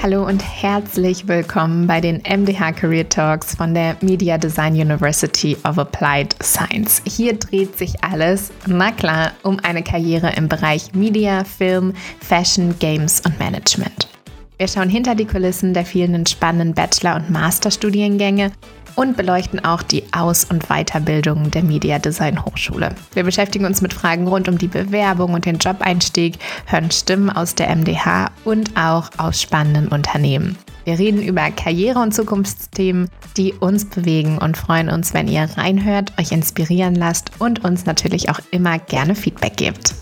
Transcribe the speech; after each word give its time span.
Hallo 0.00 0.24
und 0.24 0.44
herzlich 0.44 1.26
willkommen 1.26 1.88
bei 1.88 2.00
den 2.00 2.22
MDH 2.22 2.70
Career 2.70 3.08
Talks 3.08 3.56
von 3.56 3.74
der 3.74 3.96
Media 4.00 4.38
Design 4.38 4.74
University 4.74 5.56
of 5.68 5.76
Applied 5.76 6.36
Science. 6.40 7.02
Hier 7.04 7.36
dreht 7.36 7.76
sich 7.76 8.04
alles, 8.04 8.52
na 8.68 8.92
klar, 8.92 9.32
um 9.42 9.58
eine 9.58 9.82
Karriere 9.82 10.32
im 10.36 10.48
Bereich 10.48 10.94
Media, 10.94 11.42
Film, 11.42 11.94
Fashion, 12.20 12.78
Games 12.78 13.20
und 13.26 13.40
Management. 13.40 14.08
Wir 14.56 14.68
schauen 14.68 14.88
hinter 14.88 15.16
die 15.16 15.26
Kulissen 15.26 15.74
der 15.74 15.84
vielen 15.84 16.26
spannenden 16.26 16.74
Bachelor- 16.74 17.16
und 17.16 17.30
Masterstudiengänge 17.30 18.52
und 18.98 19.16
beleuchten 19.16 19.64
auch 19.64 19.84
die 19.84 20.02
Aus- 20.12 20.44
und 20.44 20.66
Weiterbildung 20.66 21.52
der 21.52 21.62
Media 21.62 22.00
Design 22.00 22.44
Hochschule. 22.44 22.96
Wir 23.14 23.22
beschäftigen 23.22 23.64
uns 23.64 23.80
mit 23.80 23.94
Fragen 23.94 24.26
rund 24.26 24.48
um 24.48 24.58
die 24.58 24.66
Bewerbung 24.66 25.34
und 25.34 25.44
den 25.44 25.58
Jobeinstieg, 25.58 26.38
hören 26.66 26.90
Stimmen 26.90 27.30
aus 27.30 27.54
der 27.54 27.68
MDH 27.68 28.32
und 28.44 28.76
auch 28.76 29.10
aus 29.16 29.40
spannenden 29.40 29.86
Unternehmen. 29.86 30.58
Wir 30.84 30.98
reden 30.98 31.22
über 31.22 31.48
Karriere- 31.52 32.00
und 32.00 32.12
Zukunftsthemen, 32.12 33.08
die 33.36 33.52
uns 33.52 33.84
bewegen 33.84 34.38
und 34.38 34.56
freuen 34.56 34.88
uns, 34.88 35.14
wenn 35.14 35.28
ihr 35.28 35.48
reinhört, 35.56 36.12
euch 36.18 36.32
inspirieren 36.32 36.96
lasst 36.96 37.30
und 37.38 37.64
uns 37.64 37.86
natürlich 37.86 38.30
auch 38.30 38.40
immer 38.50 38.80
gerne 38.80 39.14
Feedback 39.14 39.56
gebt. 39.56 39.94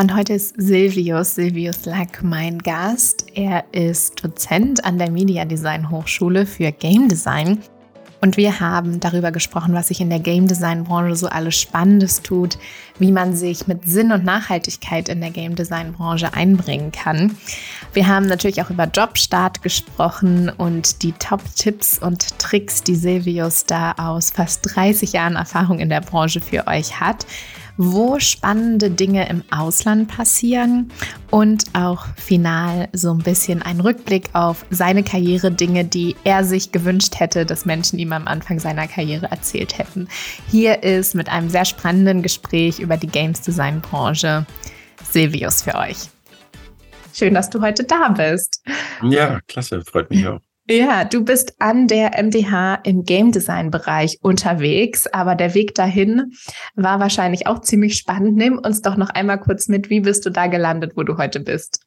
Und 0.00 0.16
heute 0.16 0.32
ist 0.32 0.54
Silvius, 0.56 1.34
Silvius 1.34 1.84
Lack 1.84 2.22
mein 2.22 2.58
Gast. 2.60 3.26
Er 3.34 3.64
ist 3.72 4.24
Dozent 4.24 4.82
an 4.82 4.96
der 4.96 5.10
Media 5.10 5.44
Design 5.44 5.90
Hochschule 5.90 6.46
für 6.46 6.72
Game 6.72 7.06
Design. 7.06 7.58
Und 8.22 8.38
wir 8.38 8.60
haben 8.60 8.98
darüber 9.00 9.30
gesprochen, 9.30 9.74
was 9.74 9.88
sich 9.88 10.00
in 10.00 10.08
der 10.08 10.20
Game 10.20 10.46
Design 10.46 10.84
Branche 10.84 11.16
so 11.16 11.26
alles 11.26 11.60
Spannendes 11.60 12.22
tut, 12.22 12.56
wie 12.98 13.12
man 13.12 13.36
sich 13.36 13.66
mit 13.66 13.86
Sinn 13.86 14.10
und 14.10 14.24
Nachhaltigkeit 14.24 15.10
in 15.10 15.20
der 15.20 15.32
Game 15.32 15.54
Design 15.54 15.92
Branche 15.92 16.32
einbringen 16.32 16.92
kann. 16.92 17.36
Wir 17.92 18.08
haben 18.08 18.26
natürlich 18.26 18.62
auch 18.62 18.70
über 18.70 18.86
Jobstart 18.86 19.60
gesprochen 19.60 20.48
und 20.48 21.02
die 21.02 21.12
Top-Tipps 21.12 21.98
und 21.98 22.38
Tricks, 22.38 22.82
die 22.82 22.96
Silvius 22.96 23.66
da 23.66 23.92
aus 23.98 24.30
fast 24.30 24.60
30 24.74 25.12
Jahren 25.12 25.36
Erfahrung 25.36 25.78
in 25.78 25.90
der 25.90 26.00
Branche 26.00 26.40
für 26.40 26.66
euch 26.66 27.00
hat 27.00 27.26
wo 27.82 28.18
spannende 28.18 28.90
Dinge 28.90 29.26
im 29.30 29.42
Ausland 29.50 30.08
passieren 30.08 30.92
und 31.30 31.64
auch 31.72 32.04
final 32.16 32.90
so 32.92 33.10
ein 33.10 33.20
bisschen 33.20 33.62
ein 33.62 33.80
Rückblick 33.80 34.28
auf 34.34 34.66
seine 34.68 35.02
Karriere, 35.02 35.50
Dinge, 35.50 35.86
die 35.86 36.14
er 36.22 36.44
sich 36.44 36.72
gewünscht 36.72 37.18
hätte, 37.18 37.46
dass 37.46 37.64
Menschen 37.64 37.98
ihm 37.98 38.12
am 38.12 38.28
Anfang 38.28 38.60
seiner 38.60 38.86
Karriere 38.86 39.30
erzählt 39.30 39.78
hätten. 39.78 40.08
Hier 40.50 40.82
ist 40.82 41.14
mit 41.14 41.30
einem 41.30 41.48
sehr 41.48 41.64
spannenden 41.64 42.20
Gespräch 42.20 42.80
über 42.80 42.98
die 42.98 43.06
Games 43.06 43.40
Design 43.40 43.80
Branche 43.80 44.44
Silvius 45.02 45.62
für 45.62 45.74
euch. 45.74 45.96
Schön, 47.14 47.32
dass 47.32 47.48
du 47.48 47.62
heute 47.62 47.84
da 47.84 48.10
bist. 48.10 48.62
Ja, 49.02 49.40
klasse, 49.48 49.82
freut 49.86 50.10
mich 50.10 50.26
auch. 50.26 50.40
Ja, 50.68 51.04
du 51.04 51.24
bist 51.24 51.54
an 51.58 51.88
der 51.88 52.22
MDH 52.22 52.76
im 52.84 53.02
Game 53.02 53.32
Design 53.32 53.70
Bereich 53.70 54.18
unterwegs, 54.22 55.06
aber 55.08 55.34
der 55.34 55.54
Weg 55.54 55.74
dahin 55.74 56.32
war 56.76 57.00
wahrscheinlich 57.00 57.46
auch 57.46 57.60
ziemlich 57.60 57.96
spannend. 57.96 58.36
Nimm 58.36 58.58
uns 58.58 58.80
doch 58.80 58.96
noch 58.96 59.10
einmal 59.10 59.40
kurz 59.40 59.66
mit, 59.68 59.90
wie 59.90 60.00
bist 60.00 60.24
du 60.26 60.30
da 60.30 60.46
gelandet, 60.46 60.92
wo 60.96 61.02
du 61.02 61.16
heute 61.18 61.40
bist? 61.40 61.80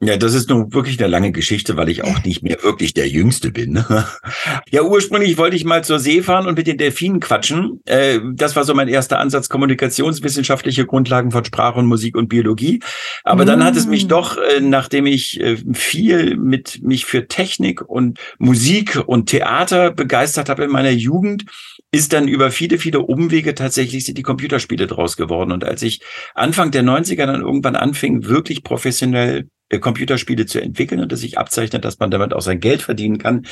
Ja, 0.00 0.16
das 0.16 0.34
ist 0.34 0.48
nun 0.48 0.72
wirklich 0.72 1.00
eine 1.00 1.08
lange 1.08 1.32
Geschichte, 1.32 1.76
weil 1.76 1.88
ich 1.88 2.04
auch 2.04 2.22
nicht 2.22 2.44
mehr 2.44 2.62
wirklich 2.62 2.94
der 2.94 3.08
Jüngste 3.08 3.50
bin. 3.50 3.84
ja, 4.70 4.82
ursprünglich 4.82 5.36
wollte 5.38 5.56
ich 5.56 5.64
mal 5.64 5.82
zur 5.82 5.98
See 5.98 6.22
fahren 6.22 6.46
und 6.46 6.56
mit 6.56 6.68
den 6.68 6.78
Delfinen 6.78 7.18
quatschen. 7.18 7.80
Äh, 7.84 8.20
das 8.34 8.54
war 8.54 8.62
so 8.62 8.74
mein 8.74 8.86
erster 8.86 9.18
Ansatz, 9.18 9.48
kommunikationswissenschaftliche 9.48 10.86
Grundlagen 10.86 11.32
von 11.32 11.44
Sprache 11.44 11.80
und 11.80 11.86
Musik 11.86 12.16
und 12.16 12.28
Biologie. 12.28 12.78
Aber 13.24 13.44
dann 13.44 13.64
hat 13.64 13.74
es 13.74 13.88
mich 13.88 14.04
mm. 14.04 14.08
doch, 14.08 14.36
äh, 14.36 14.60
nachdem 14.60 15.06
ich 15.06 15.40
äh, 15.40 15.56
viel 15.72 16.36
mit 16.36 16.80
mich 16.80 17.04
für 17.04 17.26
Technik 17.26 17.82
und 17.82 18.20
Musik 18.38 19.02
und 19.04 19.28
Theater 19.28 19.90
begeistert 19.90 20.48
habe 20.48 20.62
in 20.62 20.70
meiner 20.70 20.90
Jugend, 20.90 21.44
ist 21.90 22.12
dann 22.12 22.28
über 22.28 22.52
viele, 22.52 22.78
viele 22.78 23.00
Umwege 23.00 23.56
tatsächlich 23.56 24.04
sind 24.04 24.16
die 24.16 24.22
Computerspiele 24.22 24.86
draus 24.86 25.16
geworden. 25.16 25.50
Und 25.50 25.64
als 25.64 25.82
ich 25.82 26.02
Anfang 26.36 26.70
der 26.70 26.84
90er 26.84 27.26
dann 27.26 27.40
irgendwann 27.40 27.74
anfing, 27.74 28.26
wirklich 28.26 28.62
professionell 28.62 29.48
Computerspiele 29.76 30.46
zu 30.46 30.60
entwickeln 30.60 31.00
und 31.00 31.12
es 31.12 31.20
sich 31.20 31.36
abzeichnet, 31.36 31.84
dass 31.84 31.98
man 31.98 32.10
damit 32.10 32.32
auch 32.32 32.40
sein 32.40 32.60
Geld 32.60 32.80
verdienen 32.80 33.18
kann, 33.18 33.46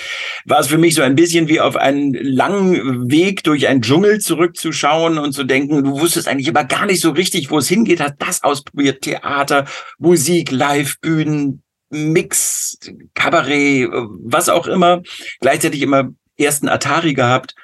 war 0.46 0.60
es 0.60 0.68
für 0.68 0.78
mich 0.78 0.94
so 0.94 1.02
ein 1.02 1.14
bisschen 1.14 1.48
wie 1.48 1.60
auf 1.60 1.76
einen 1.76 2.14
langen 2.14 3.10
Weg 3.10 3.44
durch 3.44 3.68
einen 3.68 3.82
Dschungel 3.82 4.20
zurückzuschauen 4.20 5.18
und 5.18 5.32
zu 5.32 5.44
denken, 5.44 5.84
du 5.84 6.00
wusstest 6.00 6.28
eigentlich 6.28 6.48
aber 6.48 6.64
gar 6.64 6.86
nicht 6.86 7.00
so 7.00 7.10
richtig, 7.10 7.50
wo 7.50 7.58
es 7.58 7.68
hingeht, 7.68 8.00
hast 8.00 8.14
das 8.18 8.42
ausprobiert, 8.42 9.02
Theater, 9.02 9.66
Musik, 9.98 10.50
Live-Bühnen, 10.50 11.62
Mix, 11.90 12.78
Kabarett, 13.14 13.88
was 14.24 14.48
auch 14.48 14.66
immer, 14.66 15.02
gleichzeitig 15.40 15.82
immer 15.82 16.10
ersten 16.38 16.68
Atari 16.68 17.14
gehabt 17.14 17.54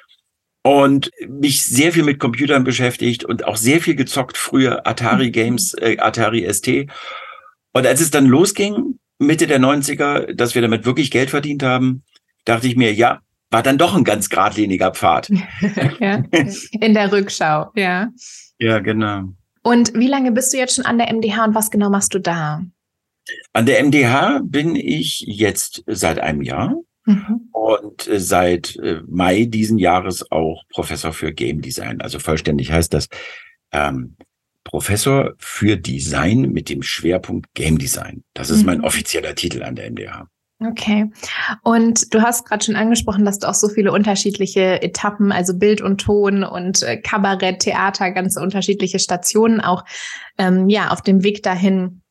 und 0.63 1.11
mich 1.27 1.63
sehr 1.63 1.91
viel 1.91 2.03
mit 2.03 2.19
Computern 2.19 2.63
beschäftigt 2.63 3.25
und 3.25 3.45
auch 3.45 3.57
sehr 3.57 3.81
viel 3.81 3.95
gezockt 3.95 4.37
früher 4.37 4.87
Atari 4.87 5.29
Games, 5.29 5.73
äh, 5.73 5.97
Atari 5.99 6.47
ST 6.51 6.87
und 7.73 7.85
als 7.85 8.01
es 8.01 8.11
dann 8.11 8.25
losging, 8.25 8.99
Mitte 9.19 9.47
der 9.47 9.59
90er, 9.59 10.33
dass 10.33 10.55
wir 10.55 10.61
damit 10.61 10.85
wirklich 10.85 11.11
Geld 11.11 11.29
verdient 11.29 11.63
haben, 11.63 12.03
dachte 12.45 12.67
ich 12.67 12.75
mir, 12.75 12.93
ja, 12.93 13.21
war 13.49 13.63
dann 13.63 13.77
doch 13.77 13.95
ein 13.95 14.03
ganz 14.03 14.29
geradliniger 14.29 14.91
Pfad. 14.91 15.29
ja, 15.99 16.23
in 16.79 16.93
der 16.93 17.11
Rückschau, 17.11 17.71
ja. 17.75 18.09
Ja, 18.59 18.79
genau. 18.79 19.33
Und 19.61 19.93
wie 19.93 20.07
lange 20.07 20.31
bist 20.31 20.53
du 20.53 20.57
jetzt 20.57 20.75
schon 20.75 20.85
an 20.85 20.97
der 20.97 21.13
MDH 21.13 21.45
und 21.45 21.55
was 21.55 21.71
genau 21.71 21.89
machst 21.89 22.13
du 22.13 22.19
da? 22.19 22.63
An 23.53 23.65
der 23.65 23.83
MDH 23.83 24.41
bin 24.43 24.75
ich 24.75 25.23
jetzt 25.25 25.83
seit 25.87 26.19
einem 26.19 26.41
Jahr 26.41 26.75
mhm. 27.05 27.49
und 27.51 28.07
äh, 28.07 28.19
seit 28.19 28.75
äh, 28.77 29.01
Mai 29.07 29.45
diesen 29.45 29.77
Jahres 29.77 30.29
auch 30.31 30.63
Professor 30.69 31.13
für 31.13 31.31
Game 31.31 31.61
Design. 31.61 32.01
Also 32.01 32.19
vollständig 32.19 32.71
heißt 32.71 32.93
das 32.93 33.07
ähm, 33.71 34.17
Professor 34.63 35.33
für 35.37 35.77
Design 35.77 36.51
mit 36.51 36.69
dem 36.69 36.83
Schwerpunkt 36.83 37.53
Game 37.53 37.77
Design. 37.77 38.23
Das 38.33 38.49
ist 38.49 38.59
mhm. 38.59 38.65
mein 38.65 38.81
offizieller 38.81 39.35
Titel 39.35 39.63
an 39.63 39.75
der 39.75 39.91
MDH. 39.91 40.27
Okay. 40.59 41.11
Und 41.63 42.13
du 42.13 42.21
hast 42.21 42.45
gerade 42.45 42.63
schon 42.63 42.75
angesprochen, 42.75 43.25
dass 43.25 43.39
du 43.39 43.49
auch 43.49 43.53
so 43.53 43.67
viele 43.67 43.91
unterschiedliche 43.91 44.81
Etappen, 44.81 45.31
also 45.31 45.57
Bild 45.57 45.81
und 45.81 45.99
Ton 45.99 46.43
und 46.43 46.83
äh, 46.83 46.97
Kabarett, 46.97 47.59
Theater, 47.59 48.11
ganz 48.11 48.37
unterschiedliche 48.37 48.99
Stationen 48.99 49.59
auch 49.59 49.83
ähm, 50.37 50.69
ja 50.69 50.91
auf 50.91 51.01
dem 51.01 51.23
Weg 51.23 51.43
dahin 51.43 52.02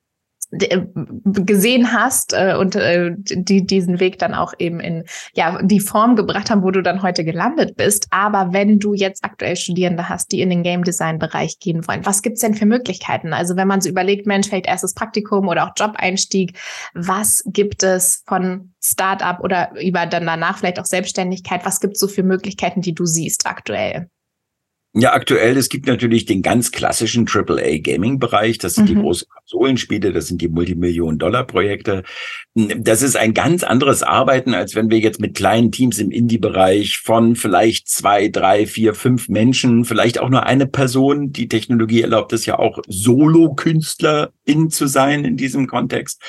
gesehen 0.53 1.93
hast 1.93 2.35
äh, 2.35 2.55
und 2.59 2.77
äh, 2.77 3.13
die 3.17 3.67
diesen 3.67 4.01
Weg 4.01 4.19
dann 4.19 4.35
auch 4.35 4.53
eben 4.59 4.81
in 4.81 5.05
ja 5.35 5.59
die 5.63 5.81
Form 5.81 6.15
gebracht 6.15 6.51
haben, 6.51 6.63
wo 6.63 6.71
du 6.71 6.83
dann 6.83 7.03
heute 7.03 7.25
gelandet 7.25 7.77
bist. 7.77 8.09
Aber 8.11 8.53
wenn 8.53 8.79
du 8.79 8.93
jetzt 8.93 9.25
aktuell 9.25 9.57
Studierende 9.57 10.11
hast, 10.11 10.31
die 10.31 10.43
in 10.43 10.51
den 10.51 10.63
Game 10.63 10.85
Design 10.85 11.19
Bereich 11.19 11.59
gehen 11.59 11.87
wollen, 11.89 12.05
was 12.05 12.21
gibt's 12.21 12.43
denn 12.43 12.55
für 12.55 12.67
Möglichkeiten? 12.67 13.33
Also 13.33 13.57
wenn 13.57 13.67
man 13.67 13.81
so 13.81 13.89
überlegt, 13.89 14.27
Mensch, 14.27 14.49
vielleicht 14.49 14.67
erstes 14.67 14.93
Praktikum 14.93 15.49
oder 15.49 15.65
auch 15.65 15.73
Jobeinstieg, 15.75 16.59
was 16.93 17.43
gibt 17.47 17.83
es 17.83 18.23
von 18.27 18.75
Startup 18.85 19.41
oder 19.41 19.73
über 19.81 20.05
dann 20.05 20.27
danach 20.27 20.59
vielleicht 20.59 20.79
auch 20.79 20.85
Selbstständigkeit? 20.85 21.65
Was 21.65 21.81
gibt's 21.81 22.01
so 22.01 22.09
für 22.09 22.23
Möglichkeiten, 22.23 22.83
die 22.83 22.95
du 22.95 23.07
siehst 23.07 23.47
aktuell? 23.47 24.09
Ja, 24.95 25.15
aktuell, 25.15 25.57
es 25.57 25.71
gibt 25.71 25.87
natürlich 25.87 26.27
den 26.27 26.43
ganz 26.43 26.71
klassischen 26.71 27.27
AAA-Gaming-Bereich. 27.27 28.59
Das 28.59 28.75
sind 28.75 28.91
mhm. 28.91 28.95
die 28.95 29.01
großen 29.01 29.27
Konsolenspiele, 29.27 30.13
das 30.13 30.27
sind 30.27 30.43
die 30.43 30.49
Multimillionen-Dollar-Projekte. 30.49 32.03
Das 32.55 33.01
ist 33.01 33.17
ein 33.17 33.33
ganz 33.33 33.65
anderes 33.65 34.03
Arbeiten, 34.03 34.53
als 34.53 34.75
wenn 34.75 34.91
wir 34.91 34.99
jetzt 34.99 35.19
mit 35.19 35.35
kleinen 35.35 35.73
Teams 35.73 35.99
im 35.99 36.11
Indie-Bereich 36.11 36.99
von 36.99 37.37
vielleicht 37.37 37.89
zwei, 37.89 38.29
drei, 38.29 38.67
vier, 38.67 38.93
fünf 38.93 39.31
Menschen, 39.31 39.87
vielleicht 39.87 40.21
auch 40.21 40.29
nur 40.29 40.45
eine 40.45 40.67
Person. 40.67 41.33
Die 41.33 41.49
Technologie 41.49 42.03
erlaubt 42.03 42.35
es 42.35 42.45
ja 42.45 42.59
auch, 42.59 42.79
Solo-Künstlerin 42.87 44.69
zu 44.69 44.87
sein 44.87 45.25
in 45.25 45.39
diesem 45.39 45.69
Kontext. 45.69 46.21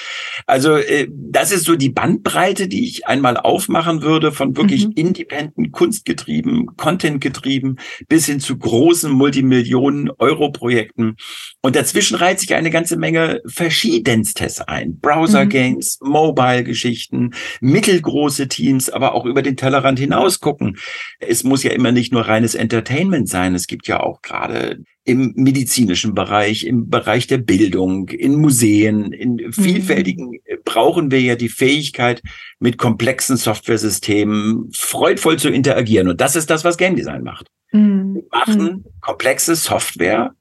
Also 0.45 0.77
äh, 0.77 1.09
das 1.11 1.51
ist 1.51 1.65
so 1.65 1.75
die 1.75 1.89
Bandbreite, 1.89 2.69
die 2.69 2.85
ich 2.85 3.07
einmal 3.07 3.35
aufmachen 3.35 4.03
würde, 4.03 4.31
von 4.31 4.55
wirklich 4.55 4.87
mhm. 4.87 4.93
independent, 4.95 5.73
kunstgetrieben, 5.73 6.77
Content-getrieben 6.77 7.77
bis 8.07 8.27
hin 8.27 8.39
zu 8.39 8.52
großen 8.57 9.11
Multimillionen-Euro-Projekten. 9.11 11.17
Und 11.61 11.75
dazwischen 11.75 12.15
reiht 12.15 12.39
sich 12.39 12.55
eine 12.55 12.69
ganze 12.69 12.97
Menge 12.97 13.41
verschiedenstes 13.45 14.61
ein. 14.61 14.99
Browser-Games, 14.99 15.99
mhm. 16.01 16.09
Mobile-Geschichten, 16.09 17.33
mittelgroße 17.61 18.47
Teams, 18.47 18.89
aber 18.89 19.13
auch 19.13 19.25
über 19.25 19.41
den 19.41 19.57
Tellerrand 19.57 19.99
hinaus 19.99 20.39
gucken. 20.39 20.77
Es 21.19 21.43
muss 21.43 21.63
ja 21.63 21.71
immer 21.71 21.91
nicht 21.91 22.13
nur 22.13 22.27
reines 22.27 22.55
Entertainment 22.55 23.29
sein. 23.29 23.55
Es 23.55 23.67
gibt 23.67 23.87
ja 23.87 23.99
auch 23.99 24.21
gerade 24.21 24.79
im 25.05 25.33
medizinischen 25.35 26.15
Bereich, 26.15 26.65
im 26.65 26.89
Bereich 26.89 27.27
der 27.27 27.37
Bildung, 27.37 28.07
in 28.09 28.35
Museen, 28.35 29.11
in 29.11 29.51
vielfältigen 29.51 30.31
mhm. 30.31 30.39
brauchen 30.63 31.11
wir 31.11 31.19
ja 31.19 31.35
die 31.35 31.49
Fähigkeit, 31.49 32.21
mit 32.59 32.77
komplexen 32.77 33.35
Softwaresystemen 33.35 34.71
freudvoll 34.73 35.37
zu 35.37 35.49
interagieren. 35.49 36.07
Und 36.07 36.21
das 36.21 36.35
ist 36.35 36.49
das, 36.49 36.63
was 36.63 36.77
Game 36.77 36.95
Design 36.95 37.23
macht. 37.23 37.47
Mhm. 37.73 38.15
Wir 38.15 38.23
machen 38.31 38.63
mhm. 38.63 38.85
komplexe 39.01 39.55
Software 39.55 40.35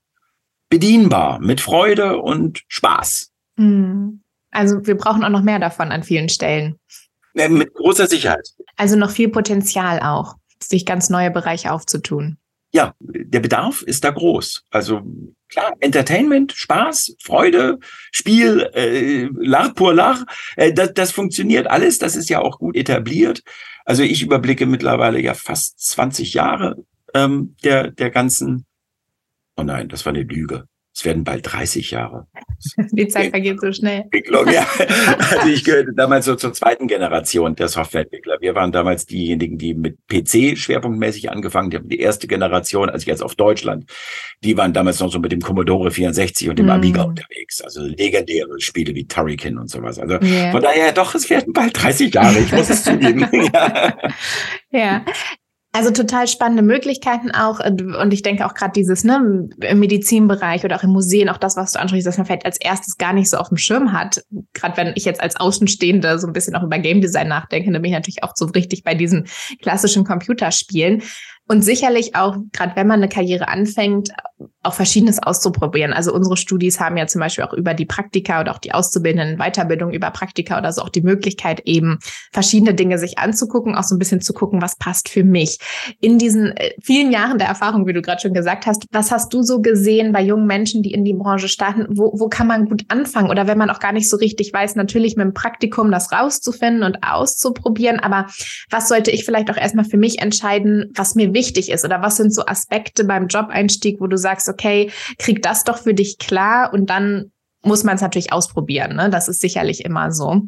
bedienbar, 0.69 1.41
mit 1.41 1.61
Freude 1.61 2.19
und 2.19 2.63
Spaß. 2.69 3.31
Mhm. 3.57 4.23
Also 4.53 4.87
wir 4.87 4.97
brauchen 4.97 5.25
auch 5.25 5.31
noch 5.31 5.43
mehr 5.43 5.59
davon 5.59 5.91
an 5.91 6.05
vielen 6.05 6.29
Stellen. 6.29 6.77
Ja, 7.35 7.49
mit 7.49 7.75
großer 7.75 8.07
Sicherheit. 8.07 8.49
Also 8.77 8.97
noch 8.97 9.11
viel 9.11 9.29
Potenzial 9.29 10.01
auch, 10.01 10.37
sich 10.63 10.87
ganz 10.87 11.11
neue 11.11 11.31
Bereiche 11.31 11.73
aufzutun. 11.73 12.37
Ja, 12.75 12.95
der 13.01 13.41
Bedarf 13.41 13.83
ist 13.83 14.03
da 14.03 14.11
groß. 14.11 14.65
Also 14.71 15.03
klar, 15.49 15.75
Entertainment, 15.81 16.53
Spaß, 16.53 17.17
Freude, 17.23 17.79
Spiel, 18.11 18.71
äh, 18.73 19.29
Lach 19.35 19.75
pur 19.75 19.95
Lach, 19.95 20.25
äh, 20.57 20.73
das, 20.73 20.95
das 20.95 21.13
funktioniert 21.13 21.67
alles. 21.67 21.99
Das 21.99 22.17
ist 22.17 22.31
ja 22.31 22.41
auch 22.41 22.59
gut 22.59 22.75
etabliert. 22.75 23.43
Also 23.85 24.03
ich 24.03 24.23
überblicke 24.23 24.65
mittlerweile 24.65 25.21
ja 25.21 25.35
fast 25.35 25.81
20 25.81 26.33
Jahre 26.33 26.77
ähm, 27.15 27.57
der, 27.63 27.91
der 27.91 28.11
ganzen, 28.11 28.65
oh 29.57 29.63
nein, 29.63 29.89
das 29.89 30.07
war 30.07 30.13
eine 30.15 30.23
Lüge. 30.23 30.67
Es 30.95 31.07
werden 31.07 31.25
bald 31.25 31.51
30 31.51 31.91
Jahre. 31.91 32.27
Die 32.93 33.09
Zeit 33.09 33.31
vergeht 33.31 33.61
so 33.61 33.73
schnell. 33.73 34.03
Entwicklung, 34.03 34.47
ja. 34.53 34.67
Also 35.31 35.49
ich 35.49 35.65
gehörte 35.65 35.93
damals 35.97 36.27
so 36.27 36.35
zur 36.35 36.53
zweiten 36.53 36.87
Generation 36.87 37.55
der 37.57 37.69
Softwareentwickler. 37.69 38.37
Wir 38.41 38.55
waren 38.55 38.73
damals 38.73 39.07
diejenigen, 39.07 39.57
die 39.57 39.73
mit 39.73 39.97
PC 40.07 40.57
schwerpunktmäßig 40.59 41.31
angefangen 41.31 41.73
haben. 41.73 41.89
Die 41.89 41.99
erste 41.99 42.27
Generation, 42.27 42.91
also 42.91 43.07
jetzt 43.07 43.23
auf 43.23 43.35
Deutschland, 43.35 43.91
die 44.45 44.57
waren 44.59 44.75
damals 44.75 45.01
noch 45.01 45.11
so 45.11 45.19
mit 45.19 45.33
dem 45.33 45.41
Commodore 45.41 45.91
64 45.91 46.51
und 46.51 46.59
dem 46.59 46.67
mm. 46.67 46.71
Amiga 46.71 47.03
unterwegs. 47.03 47.63
Also 47.63 47.83
legendäre 47.83 48.61
Spiele 48.61 48.95
wie 48.95 49.07
Turrican 49.07 49.57
und 49.59 49.71
sowas. 49.71 49.99
Also 49.99 50.19
yeah. 50.21 50.51
von 50.51 50.61
daher 50.61 50.93
doch, 50.93 51.15
es 51.15 51.31
werden 51.31 51.55
bald 51.55 51.83
30 51.83 52.13
Jahre, 52.13 52.39
ich 52.39 52.53
muss 52.53 52.69
es 52.69 52.85
zugeben. 52.85 53.27
ja. 53.53 53.95
ja. 54.71 55.05
Also 55.75 55.91
total 55.91 56.29
spannende 56.29 56.63
Möglichkeiten 56.63 57.31
auch. 57.31 57.59
Äh, 57.59 57.71
und 57.71 58.13
ich 58.13 58.23
denke 58.23 58.45
auch 58.45 58.55
gerade 58.55 58.73
dieses 58.73 59.05
ne, 59.05 59.49
im 59.61 59.81
Medizinbereich 59.81 60.65
oder 60.65 60.77
auch 60.77 60.83
im 60.83 60.91
Museen, 60.91 61.31
auch 61.31 61.39
das, 61.39 61.57
was 61.57 61.73
du 61.73 61.81
ansprichst, 61.81 62.07
dass 62.07 62.19
man 62.19 62.27
vielleicht 62.27 62.45
als 62.45 62.61
erstes 62.61 62.99
gar 62.99 63.15
nicht 63.15 63.31
so 63.31 63.39
auf 63.39 63.49
dem 63.49 63.57
Schirm 63.57 63.93
hat. 63.93 64.23
Gerade 64.53 64.77
wenn 64.77 64.93
ich 64.95 65.07
jetzt 65.07 65.23
als 65.23 65.37
Außenstehende 65.37 66.19
so 66.19 66.27
ein 66.27 66.35
bisschen 66.35 66.55
auch 66.55 66.63
über 66.63 66.79
Game 66.79 67.01
Design 67.01 67.29
nachdenke, 67.29 67.73
dann 67.73 67.81
bin 67.81 67.91
ich 67.91 67.97
natürlich 67.97 68.23
auch 68.23 68.33
so 68.35 68.45
richtig 68.47 68.85
bei 68.85 68.95
diesen 68.95 69.27
klassischen 69.63 70.05
Computerspielen. 70.05 71.03
Und 71.49 71.63
sicherlich 71.63 72.15
auch, 72.15 72.37
gerade 72.53 72.77
wenn 72.77 72.87
man 72.87 73.01
eine 73.01 73.09
Karriere 73.09 73.49
anfängt, 73.49 74.11
auch 74.63 74.75
Verschiedenes 74.75 75.23
auszuprobieren. 75.23 75.93
Also 75.93 76.13
unsere 76.13 76.37
Studis 76.37 76.81
haben 76.81 76.97
ja 76.97 77.07
zum 77.07 77.21
Beispiel 77.21 77.45
auch 77.45 77.53
über 77.53 77.75
die 77.75 77.85
Praktika 77.85 78.41
oder 78.41 78.53
auch 78.53 78.59
die 78.59 78.73
Auszubildenden 78.73 79.39
Weiterbildung 79.39 79.93
über 79.93 80.11
Praktika 80.11 80.59
oder 80.59 80.73
so 80.73 80.83
auch 80.83 80.89
die 80.89 81.03
Möglichkeit, 81.03 81.63
eben 81.65 81.99
verschiedene 82.33 82.75
Dinge 82.75 82.99
sich 82.99 83.19
anzugucken, 83.19 83.75
auch 83.75 83.83
so 83.83 83.95
ein 83.95 83.99
bisschen 83.99 84.21
zu 84.21 84.33
gucken, 84.33 84.63
was 84.63 84.77
passt 84.77 85.09
für 85.09 85.25
mich. 85.25 85.59
In 86.01 86.19
diesen 86.19 86.57
äh, 86.57 86.71
vielen 86.81 87.11
Jahren 87.11 87.39
der 87.39 87.49
Erfahrung, 87.49 87.87
wie 87.87 87.93
du 87.93 88.03
gerade 88.03 88.21
schon 88.21 88.35
gesagt 88.35 88.67
hast, 88.67 88.87
was 88.93 89.11
hast 89.11 89.33
du 89.33 89.43
so 89.43 89.61
gesehen 89.61 90.13
bei 90.13 90.23
jungen 90.23 90.47
Menschen, 90.47 90.83
die 90.83 90.93
in 90.93 91.05
die 91.05 91.15
Branche 91.15 91.49
starten? 91.49 91.87
Wo, 91.91 92.13
wo 92.15 92.29
kann 92.29 92.47
man 92.47 92.67
gut 92.67 92.85
anfangen? 92.89 93.31
Oder 93.31 93.47
wenn 93.47 93.59
man 93.59 93.71
auch 93.71 93.81
gar 93.81 93.93
nicht 93.93 94.09
so 94.09 94.17
richtig 94.17 94.53
weiß, 94.53 94.77
natürlich 94.77 95.17
mit 95.17 95.25
dem 95.25 95.35
Praktikum 95.35 95.91
das 95.91 96.13
rauszufinden 96.13 96.85
und 96.85 96.99
auszuprobieren. 97.03 97.99
Aber 97.99 98.27
was 98.71 98.89
sollte 98.89 99.11
ich 99.11 99.25
vielleicht 99.25 99.51
auch 99.51 99.57
erstmal 99.57 99.85
für 99.85 99.97
mich 99.97 100.21
entscheiden, 100.21 100.91
was 100.95 101.15
mir 101.15 101.32
wichtig 101.33 101.71
ist? 101.71 101.85
Oder 101.85 102.03
was 102.03 102.17
sind 102.17 102.35
so 102.35 102.45
Aspekte 102.47 103.05
beim 103.05 103.29
Job-Einstieg, 103.29 104.01
wo 104.01 104.07
du 104.07 104.17
sagst, 104.17 104.49
okay, 104.49 104.91
krieg 105.19 105.43
das 105.43 105.65
doch 105.65 105.79
für 105.79 105.95
dich 105.95 106.19
klar 106.19 106.73
und 106.73 106.91
dann 106.91 107.33
muss 107.63 107.85
man 107.85 107.97
es 107.97 108.03
natürlich 108.03 108.33
ausprobieren. 108.33 108.97
Ne? 108.97 109.11
Das 109.11 109.29
ist 109.29 109.41
sicherlich 109.41 109.85
immer 109.85 110.13
so. 110.13 110.43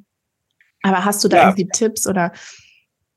Aber 0.83 1.05
hast 1.05 1.25
du 1.25 1.29
da 1.29 1.37
ja. 1.37 1.43
irgendwie 1.49 1.69
Tipps 1.69 2.07
oder? 2.07 2.33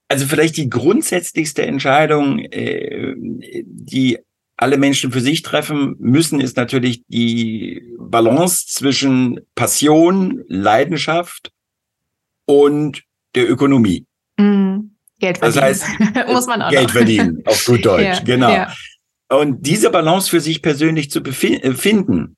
Also 0.08 0.26
vielleicht 0.26 0.56
die 0.58 0.70
grundsätzlichste 0.70 1.66
Entscheidung, 1.66 2.40
äh, 2.40 3.14
die 3.18 4.20
alle 4.56 4.78
Menschen 4.78 5.12
für 5.12 5.22
sich 5.22 5.44
treffen 5.44 5.96
müssen, 6.00 6.40
ist 6.40 6.58
natürlich 6.58 7.04
die 7.08 7.94
Balance 8.00 8.66
zwischen 8.68 9.42
Passion, 9.54 10.44
Leidenschaft 10.48 11.52
und 12.46 13.04
der 13.36 13.50
Ökonomie. 13.50 14.07
Geld 15.20 15.38
verdienen. 15.38 15.64
Das 15.64 15.64
heißt, 15.64 16.28
muss 16.28 16.48
man 16.48 16.62
auch 16.62 16.70
Geld 16.70 16.86
noch. 16.86 16.92
verdienen, 16.92 17.44
auf 17.46 17.66
gut 17.66 17.86
Deutsch, 17.86 18.04
ja, 18.04 18.20
genau. 18.20 18.50
Ja. 18.50 18.74
Und 19.30 19.66
diese 19.66 19.90
Balance 19.90 20.30
für 20.30 20.40
sich 20.40 20.62
persönlich 20.62 21.12
zu 21.12 21.20
äh, 21.22 21.74
finden. 21.74 22.38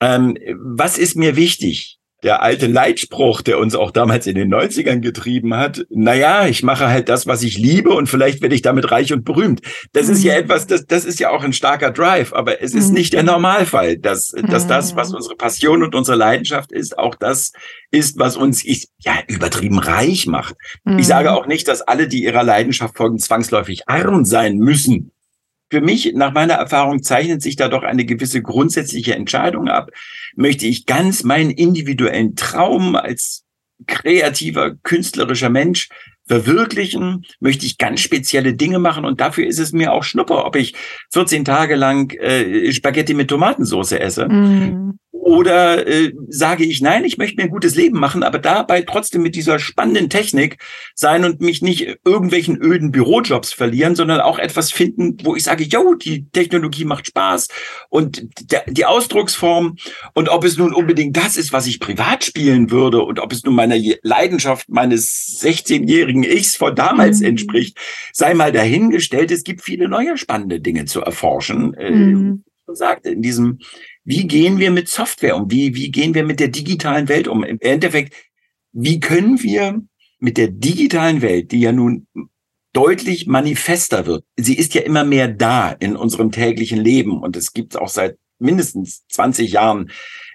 Ähm, 0.00 0.36
was 0.56 0.98
ist 0.98 1.16
mir 1.16 1.36
wichtig? 1.36 1.97
Der 2.22 2.42
alte 2.42 2.66
Leitspruch, 2.66 3.42
der 3.42 3.58
uns 3.58 3.74
auch 3.74 3.90
damals 3.90 4.26
in 4.26 4.34
den 4.34 4.52
90ern 4.52 5.00
getrieben 5.00 5.54
hat, 5.54 5.86
naja, 5.88 6.46
ich 6.46 6.62
mache 6.62 6.88
halt 6.88 7.08
das, 7.08 7.26
was 7.26 7.42
ich 7.42 7.58
liebe 7.58 7.90
und 7.90 8.08
vielleicht 8.08 8.42
werde 8.42 8.54
ich 8.54 8.62
damit 8.62 8.90
reich 8.90 9.12
und 9.12 9.24
berühmt. 9.24 9.60
Das 9.92 10.06
mhm. 10.06 10.12
ist 10.14 10.24
ja 10.24 10.34
mhm. 10.34 10.44
etwas, 10.44 10.66
das, 10.66 10.86
das 10.86 11.04
ist 11.04 11.20
ja 11.20 11.30
auch 11.30 11.44
ein 11.44 11.52
starker 11.52 11.90
Drive, 11.90 12.32
aber 12.32 12.60
es 12.62 12.74
ist 12.74 12.88
mhm. 12.88 12.94
nicht 12.94 13.12
der 13.12 13.22
Normalfall, 13.22 13.98
dass, 13.98 14.32
dass 14.48 14.66
das, 14.66 14.96
was 14.96 15.10
mhm. 15.10 15.16
unsere 15.16 15.36
Passion 15.36 15.82
und 15.82 15.94
unsere 15.94 16.16
Leidenschaft 16.16 16.72
ist, 16.72 16.98
auch 16.98 17.14
das 17.14 17.52
ist, 17.90 18.18
was 18.18 18.36
uns 18.36 18.64
ich, 18.64 18.88
ja 18.98 19.14
übertrieben 19.28 19.78
reich 19.78 20.26
macht. 20.26 20.56
Mhm. 20.84 20.98
Ich 20.98 21.06
sage 21.06 21.32
auch 21.32 21.46
nicht, 21.46 21.68
dass 21.68 21.82
alle, 21.82 22.08
die 22.08 22.24
ihrer 22.24 22.42
Leidenschaft 22.42 22.96
folgen, 22.96 23.18
zwangsläufig 23.18 23.88
arm 23.88 24.24
sein 24.24 24.58
müssen 24.58 25.12
für 25.70 25.80
mich, 25.80 26.12
nach 26.14 26.32
meiner 26.32 26.54
Erfahrung, 26.54 27.02
zeichnet 27.02 27.42
sich 27.42 27.56
da 27.56 27.68
doch 27.68 27.82
eine 27.82 28.04
gewisse 28.04 28.42
grundsätzliche 28.42 29.14
Entscheidung 29.14 29.68
ab. 29.68 29.90
Möchte 30.34 30.66
ich 30.66 30.86
ganz 30.86 31.24
meinen 31.24 31.50
individuellen 31.50 32.36
Traum 32.36 32.96
als 32.96 33.44
kreativer, 33.86 34.74
künstlerischer 34.82 35.50
Mensch 35.50 35.88
verwirklichen, 36.26 37.24
möchte 37.40 37.64
ich 37.64 37.78
ganz 37.78 38.00
spezielle 38.00 38.54
Dinge 38.54 38.78
machen 38.78 39.04
und 39.04 39.20
dafür 39.20 39.46
ist 39.46 39.58
es 39.58 39.72
mir 39.72 39.92
auch 39.92 40.04
Schnupper, 40.04 40.44
ob 40.44 40.56
ich 40.56 40.74
14 41.12 41.44
Tage 41.44 41.74
lang 41.74 42.12
äh, 42.12 42.70
Spaghetti 42.72 43.14
mit 43.14 43.28
Tomatensauce 43.28 43.92
esse. 43.92 44.28
Mm. 44.28 44.98
Oder 45.28 45.86
äh, 45.86 46.14
sage 46.28 46.64
ich, 46.64 46.80
nein, 46.80 47.04
ich 47.04 47.18
möchte 47.18 47.36
mir 47.36 47.42
ein 47.42 47.50
gutes 47.50 47.74
Leben 47.74 48.00
machen, 48.00 48.22
aber 48.22 48.38
dabei 48.38 48.80
trotzdem 48.80 49.20
mit 49.20 49.34
dieser 49.34 49.58
spannenden 49.58 50.08
Technik 50.08 50.56
sein 50.94 51.22
und 51.26 51.42
mich 51.42 51.60
nicht 51.60 51.98
irgendwelchen 52.02 52.56
öden 52.56 52.92
Bürojobs 52.92 53.52
verlieren, 53.52 53.94
sondern 53.94 54.22
auch 54.22 54.38
etwas 54.38 54.72
finden, 54.72 55.18
wo 55.24 55.36
ich 55.36 55.42
sage, 55.42 55.64
yo, 55.64 55.92
die 55.96 56.30
Technologie 56.30 56.86
macht 56.86 57.08
Spaß 57.08 57.48
und 57.90 58.26
der, 58.50 58.64
die 58.68 58.86
Ausdrucksform 58.86 59.76
und 60.14 60.30
ob 60.30 60.44
es 60.44 60.56
nun 60.56 60.72
unbedingt 60.72 61.14
das 61.14 61.36
ist, 61.36 61.52
was 61.52 61.66
ich 61.66 61.78
privat 61.78 62.24
spielen 62.24 62.70
würde 62.70 63.02
und 63.02 63.20
ob 63.20 63.30
es 63.30 63.44
nun 63.44 63.54
meiner 63.54 63.76
Leidenschaft 64.00 64.70
meines 64.70 65.42
16-jährigen 65.42 66.24
Ichs 66.24 66.56
von 66.56 66.74
damals 66.74 67.20
mhm. 67.20 67.26
entspricht, 67.26 67.76
sei 68.14 68.32
mal 68.32 68.50
dahingestellt. 68.50 69.30
Es 69.30 69.44
gibt 69.44 69.60
viele 69.60 69.90
neue 69.90 70.16
spannende 70.16 70.58
Dinge 70.58 70.86
zu 70.86 71.02
erforschen. 71.02 71.74
Äh, 71.74 71.90
mhm. 71.90 72.44
Äh, 72.44 72.74
sagte 72.74 73.10
in 73.10 73.22
diesem 73.22 73.58
wie 74.08 74.26
gehen 74.26 74.58
wir 74.58 74.70
mit 74.70 74.88
Software 74.88 75.36
um? 75.36 75.50
Wie, 75.50 75.74
wie 75.74 75.90
gehen 75.90 76.14
wir 76.14 76.24
mit 76.24 76.40
der 76.40 76.48
digitalen 76.48 77.10
Welt 77.10 77.28
um? 77.28 77.44
Im 77.44 77.60
Endeffekt, 77.60 78.14
wie 78.72 79.00
können 79.00 79.42
wir 79.42 79.82
mit 80.18 80.38
der 80.38 80.48
digitalen 80.48 81.20
Welt, 81.20 81.52
die 81.52 81.60
ja 81.60 81.72
nun 81.72 82.06
deutlich 82.72 83.26
manifester 83.26 84.06
wird, 84.06 84.24
sie 84.38 84.56
ist 84.56 84.72
ja 84.72 84.80
immer 84.80 85.04
mehr 85.04 85.28
da 85.28 85.72
in 85.72 85.94
unserem 85.94 86.32
täglichen 86.32 86.80
Leben 86.80 87.20
und 87.20 87.36
es 87.36 87.52
gibt 87.52 87.76
auch 87.76 87.90
seit 87.90 88.16
mindestens 88.38 89.06
20 89.08 89.52
Jahren 89.52 89.90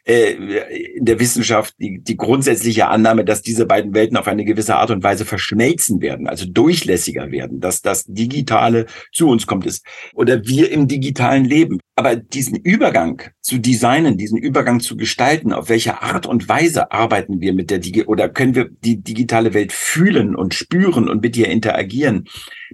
in 0.06 1.06
der 1.06 1.20
Wissenschaft 1.20 1.76
die, 1.80 2.04
die 2.04 2.18
grundsätzliche 2.18 2.88
Annahme, 2.88 3.24
dass 3.24 3.42
diese 3.42 3.66
beiden 3.66 3.94
Welten 3.94 4.18
auf 4.18 4.28
eine 4.28 4.44
gewisse 4.44 4.76
Art 4.76 4.92
und 4.92 5.02
Weise 5.02 5.24
verschmelzen 5.24 6.02
werden, 6.02 6.28
also 6.28 6.46
durchlässiger 6.46 7.32
werden, 7.32 7.62
dass 7.62 7.82
das 7.82 8.04
Digitale 8.06 8.88
zu 9.14 9.30
uns 9.30 9.48
kommt 9.48 9.66
ist 9.66 9.86
oder 10.14 10.46
wir 10.46 10.72
im 10.72 10.90
digitalen 10.90 11.46
Leben. 11.46 11.80
Aber 11.96 12.18
diesen 12.18 12.58
Übergang 12.58 13.22
zu 13.40 13.60
designen, 13.60 14.18
diesen 14.18 14.38
Übergang 14.38 14.82
zu 14.82 14.98
gestalten, 14.98 15.54
auf 15.54 15.70
welche 15.70 16.02
Art 16.02 16.26
und 16.26 16.50
Weise 16.50 16.92
arbeiten 16.92 17.40
wir 17.40 17.54
mit 17.54 17.70
der 17.70 17.80
Digi 17.80 18.04
oder 18.04 18.28
können 18.28 18.56
wir 18.56 18.70
die 18.70 19.02
digitale 19.02 19.54
Welt 19.54 19.72
fühlen 19.72 20.36
und 20.36 20.54
spüren 20.54 21.08
und 21.08 21.22
mit 21.22 21.38
ihr 21.38 21.48
interagieren? 21.48 22.28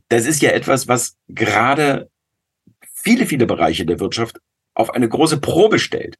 Das 0.07 0.25
ist 0.25 0.41
ja 0.41 0.49
etwas, 0.49 0.87
was 0.87 1.15
gerade 1.27 2.09
viele, 2.91 3.27
viele 3.27 3.45
Bereiche 3.45 3.85
der 3.85 3.99
Wirtschaft 3.99 4.39
auf 4.73 4.89
eine 4.89 5.07
große 5.07 5.39
Probe 5.39 5.77
stellt 5.77 6.17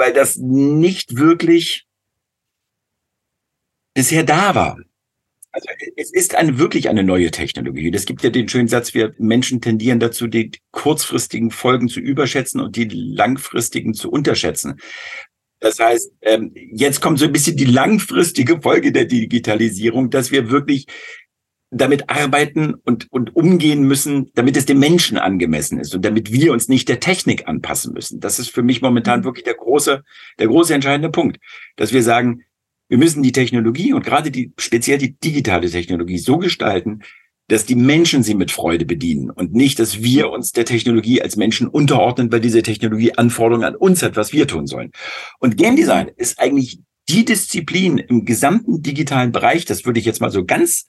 weil 0.00 0.14
das 0.14 0.36
nicht 0.38 1.18
wirklich 1.18 1.86
bisher 3.94 4.24
da 4.24 4.54
war. 4.54 4.78
Also 5.52 5.68
es 5.96 6.10
ist 6.10 6.34
eine, 6.34 6.58
wirklich 6.58 6.88
eine 6.88 7.04
neue 7.04 7.30
Technologie. 7.30 7.92
Es 7.92 8.06
gibt 8.06 8.22
ja 8.22 8.30
den 8.30 8.48
schönen 8.48 8.68
Satz, 8.68 8.94
wir 8.94 9.14
Menschen 9.18 9.60
tendieren 9.60 10.00
dazu, 10.00 10.26
die 10.26 10.52
kurzfristigen 10.70 11.50
Folgen 11.50 11.88
zu 11.88 12.00
überschätzen 12.00 12.60
und 12.60 12.76
die 12.76 12.88
langfristigen 12.88 13.92
zu 13.92 14.10
unterschätzen. 14.10 14.80
Das 15.58 15.78
heißt, 15.78 16.12
ähm, 16.22 16.54
jetzt 16.54 17.02
kommt 17.02 17.18
so 17.18 17.26
ein 17.26 17.32
bisschen 17.32 17.58
die 17.58 17.66
langfristige 17.66 18.62
Folge 18.62 18.92
der 18.92 19.04
Digitalisierung, 19.04 20.08
dass 20.08 20.30
wir 20.30 20.50
wirklich 20.50 20.86
damit 21.70 22.10
arbeiten 22.10 22.74
und, 22.74 23.06
und 23.12 23.36
umgehen 23.36 23.84
müssen, 23.84 24.30
damit 24.34 24.56
es 24.56 24.66
dem 24.66 24.80
Menschen 24.80 25.18
angemessen 25.18 25.78
ist 25.78 25.94
und 25.94 26.04
damit 26.04 26.32
wir 26.32 26.52
uns 26.52 26.68
nicht 26.68 26.88
der 26.88 26.98
Technik 27.00 27.46
anpassen 27.46 27.92
müssen. 27.92 28.18
Das 28.18 28.38
ist 28.38 28.50
für 28.50 28.62
mich 28.62 28.82
momentan 28.82 29.20
mhm. 29.20 29.24
wirklich 29.24 29.44
der 29.44 29.54
große, 29.54 30.02
der 30.38 30.46
große 30.48 30.74
entscheidende 30.74 31.10
Punkt, 31.10 31.38
dass 31.76 31.92
wir 31.92 32.02
sagen, 32.02 32.42
Wir 32.90 32.98
müssen 32.98 33.22
die 33.22 33.32
Technologie 33.32 33.92
und 33.92 34.04
gerade 34.04 34.32
die, 34.32 34.52
speziell 34.58 34.98
die 34.98 35.16
digitale 35.16 35.70
Technologie 35.70 36.18
so 36.18 36.38
gestalten, 36.38 37.02
dass 37.46 37.64
die 37.64 37.76
Menschen 37.76 38.24
sie 38.24 38.34
mit 38.34 38.50
Freude 38.50 38.84
bedienen 38.84 39.30
und 39.30 39.54
nicht, 39.54 39.78
dass 39.78 40.02
wir 40.02 40.30
uns 40.30 40.50
der 40.50 40.64
Technologie 40.64 41.22
als 41.22 41.36
Menschen 41.36 41.68
unterordnen, 41.68 42.30
weil 42.32 42.40
diese 42.40 42.62
Technologie 42.62 43.16
Anforderungen 43.16 43.64
an 43.64 43.76
uns 43.76 44.02
hat, 44.02 44.16
was 44.16 44.32
wir 44.32 44.48
tun 44.48 44.66
sollen. 44.66 44.90
Und 45.38 45.56
Game 45.56 45.76
Design 45.76 46.10
ist 46.16 46.40
eigentlich 46.40 46.80
die 47.08 47.24
Disziplin 47.24 47.98
im 47.98 48.24
gesamten 48.24 48.82
digitalen 48.82 49.30
Bereich, 49.32 49.64
das 49.64 49.84
würde 49.84 50.00
ich 50.00 50.06
jetzt 50.06 50.20
mal 50.20 50.30
so 50.30 50.44
ganz 50.44 50.88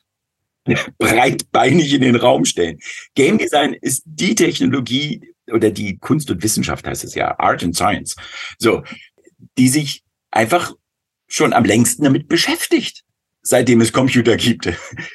breitbeinig 0.97 1.93
in 1.93 2.01
den 2.01 2.15
Raum 2.15 2.45
stellen. 2.45 2.79
Game 3.15 3.37
Design 3.37 3.73
ist 3.73 4.03
die 4.05 4.35
Technologie 4.35 5.21
oder 5.51 5.71
die 5.71 5.97
Kunst 5.97 6.29
und 6.31 6.43
Wissenschaft 6.43 6.87
heißt 6.87 7.03
es 7.03 7.15
ja, 7.15 7.37
Art 7.39 7.63
and 7.63 7.75
Science. 7.75 8.15
So, 8.57 8.83
die 9.57 9.69
sich 9.69 10.03
einfach 10.29 10.73
schon 11.27 11.53
am 11.53 11.65
längsten 11.65 12.03
damit 12.03 12.27
beschäftigt, 12.27 13.03
seitdem 13.41 13.81
es 13.81 13.93
Computer 13.93 14.37
gibt. 14.37 14.69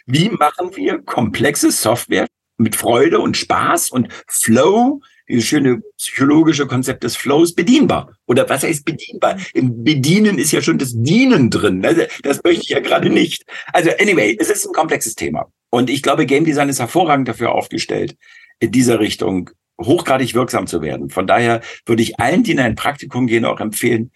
Wie 0.06 0.30
machen 0.30 0.74
wir 0.74 1.02
komplexe 1.02 1.70
Software 1.70 2.26
mit 2.58 2.74
Freude 2.74 3.20
und 3.20 3.36
Spaß 3.36 3.90
und 3.90 4.08
Flow, 4.26 5.00
dieses 5.28 5.44
schöne 5.44 5.82
psychologische 5.96 6.66
Konzept 6.66 7.04
des 7.04 7.16
Flows, 7.16 7.54
bedienbar? 7.54 8.16
Oder 8.26 8.48
was 8.48 8.62
heißt 8.62 8.84
bedienbar? 8.84 9.38
Im 9.54 9.84
Bedienen 9.84 10.38
ist 10.38 10.52
ja 10.52 10.62
schon 10.62 10.78
das 10.78 10.92
Dienen 10.94 11.50
drin. 11.50 11.78
Ne? 11.78 12.08
Das 12.22 12.42
möchte 12.44 12.62
ich 12.62 12.68
ja 12.70 12.80
gerade 12.80 13.10
nicht. 13.10 13.44
Also 13.72 13.90
anyway, 13.98 14.36
es 14.38 14.50
ist 14.50 14.66
ein 14.66 14.72
komplexes 14.72 15.14
Thema. 15.14 15.50
Und 15.70 15.90
ich 15.90 16.02
glaube, 16.02 16.26
Game 16.26 16.44
Design 16.44 16.68
ist 16.68 16.80
hervorragend 16.80 17.28
dafür 17.28 17.52
aufgestellt, 17.52 18.16
in 18.60 18.70
dieser 18.70 19.00
Richtung 19.00 19.50
hochgradig 19.80 20.34
wirksam 20.34 20.66
zu 20.66 20.80
werden. 20.80 21.10
Von 21.10 21.26
daher 21.26 21.60
würde 21.84 22.02
ich 22.02 22.18
allen, 22.18 22.42
die 22.42 22.52
in 22.52 22.60
ein 22.60 22.76
Praktikum 22.76 23.26
gehen, 23.26 23.44
auch 23.44 23.60
empfehlen, 23.60 24.10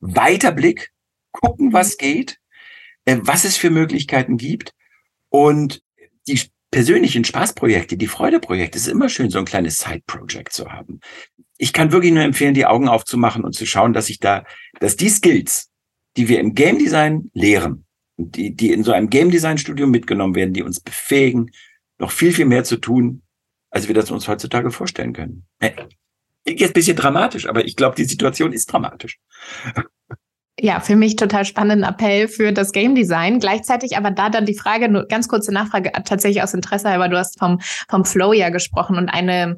Weiterblick, 0.00 0.90
gucken, 1.32 1.72
was 1.72 1.98
geht, 1.98 2.38
äh, 3.04 3.18
was 3.20 3.44
es 3.44 3.56
für 3.56 3.70
Möglichkeiten 3.70 4.36
gibt 4.36 4.74
und 5.28 5.82
die 6.26 6.40
persönlichen 6.70 7.24
Spaßprojekte, 7.24 7.96
die 7.96 8.06
Freudeprojekte, 8.06 8.78
ist 8.78 8.88
immer 8.88 9.08
schön, 9.08 9.30
so 9.30 9.38
ein 9.38 9.44
kleines 9.44 9.78
Side-Project 9.78 10.52
zu 10.52 10.70
haben. 10.70 11.00
Ich 11.56 11.72
kann 11.72 11.92
wirklich 11.92 12.12
nur 12.12 12.22
empfehlen, 12.22 12.54
die 12.54 12.66
Augen 12.66 12.88
aufzumachen 12.88 13.44
und 13.44 13.54
zu 13.54 13.66
schauen, 13.66 13.92
dass 13.92 14.10
ich 14.10 14.18
da, 14.20 14.44
dass 14.80 14.96
die 14.96 15.08
Skills, 15.08 15.70
die 16.16 16.28
wir 16.28 16.40
im 16.40 16.54
Game 16.54 16.78
Design 16.78 17.30
lehren, 17.32 17.84
die, 18.16 18.54
die 18.54 18.72
in 18.72 18.84
so 18.84 18.92
einem 18.92 19.10
Game 19.10 19.30
Design 19.30 19.58
Studium 19.58 19.90
mitgenommen 19.90 20.34
werden, 20.34 20.52
die 20.52 20.62
uns 20.62 20.80
befähigen, 20.80 21.50
noch 21.98 22.10
viel, 22.10 22.32
viel 22.32 22.46
mehr 22.46 22.64
zu 22.64 22.76
tun, 22.76 23.22
als 23.70 23.88
wir 23.88 23.94
das 23.94 24.10
uns 24.10 24.28
heutzutage 24.28 24.70
vorstellen 24.70 25.12
können. 25.12 25.46
Jetzt 26.46 26.74
bisschen 26.74 26.96
dramatisch, 26.96 27.46
aber 27.46 27.64
ich 27.64 27.76
glaube, 27.76 27.96
die 27.96 28.04
Situation 28.04 28.52
ist 28.52 28.66
dramatisch. 28.66 29.18
Ja, 30.60 30.80
für 30.80 30.96
mich 30.96 31.14
total 31.14 31.44
spannenden 31.44 31.88
Appell 31.88 32.26
für 32.26 32.52
das 32.52 32.72
Game 32.72 32.96
Design. 32.96 33.38
Gleichzeitig 33.38 33.96
aber 33.96 34.10
da 34.10 34.28
dann 34.28 34.44
die 34.44 34.58
Frage, 34.58 34.88
nur 34.88 35.06
ganz 35.06 35.28
kurze 35.28 35.52
Nachfrage, 35.52 35.92
tatsächlich 36.04 36.42
aus 36.42 36.52
Interesse 36.52 36.90
halber, 36.90 37.08
du 37.08 37.16
hast 37.16 37.38
vom, 37.38 37.60
vom 37.88 38.04
Flow 38.04 38.32
ja 38.32 38.50
gesprochen 38.50 38.96
und 38.96 39.08
eine 39.08 39.56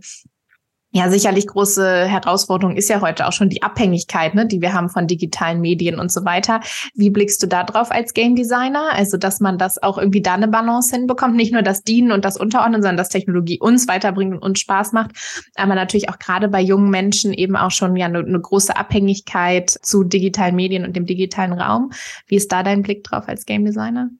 ja, 0.93 1.09
sicherlich 1.09 1.47
große 1.47 2.07
Herausforderung 2.07 2.77
ist 2.77 2.89
ja 2.89 3.01
heute 3.01 3.29
auch 3.29 3.33
schon 3.33 3.49
die 3.49 3.63
Abhängigkeit, 3.63 4.35
ne, 4.35 4.47
die 4.47 4.61
wir 4.61 4.73
haben 4.73 4.89
von 4.89 5.07
digitalen 5.07 5.61
Medien 5.61 6.01
und 6.01 6.11
so 6.11 6.25
weiter. 6.25 6.61
Wie 6.95 7.11
blickst 7.11 7.41
du 7.43 7.47
da 7.47 7.63
drauf 7.63 7.93
als 7.93 8.13
Game 8.13 8.35
Designer? 8.35 8.91
Also, 8.93 9.17
dass 9.17 9.39
man 9.39 9.57
das 9.57 9.81
auch 9.81 9.99
irgendwie 9.99 10.21
da 10.21 10.35
eine 10.35 10.49
Balance 10.49 10.95
hinbekommt, 10.95 11.37
nicht 11.37 11.53
nur 11.53 11.63
das 11.63 11.85
Dienen 11.85 12.11
und 12.11 12.25
das 12.25 12.37
Unterordnen, 12.37 12.83
sondern 12.83 12.97
dass 12.97 13.09
Technologie 13.09 13.61
uns 13.61 13.87
weiterbringt 13.87 14.35
und 14.35 14.43
uns 14.43 14.59
Spaß 14.59 14.93
macht, 14.93 15.13
aber 15.55 15.77
natürlich 15.77 16.09
auch 16.09 16.19
gerade 16.19 16.49
bei 16.49 16.61
jungen 16.61 16.91
Menschen 16.91 17.33
eben 17.33 17.55
auch 17.55 17.71
schon 17.71 17.95
ja 17.95 18.07
eine, 18.07 18.19
eine 18.19 18.41
große 18.41 18.77
Abhängigkeit 18.77 19.71
zu 19.71 20.03
digitalen 20.03 20.57
Medien 20.57 20.85
und 20.85 20.97
dem 20.97 21.07
digitalen 21.07 21.53
Raum. 21.53 21.93
Wie 22.27 22.35
ist 22.35 22.51
da 22.51 22.65
dein 22.65 22.83
Blick 22.83 23.05
drauf 23.05 23.29
als 23.29 23.47
Game 23.47 23.65
Designer? 23.65 24.11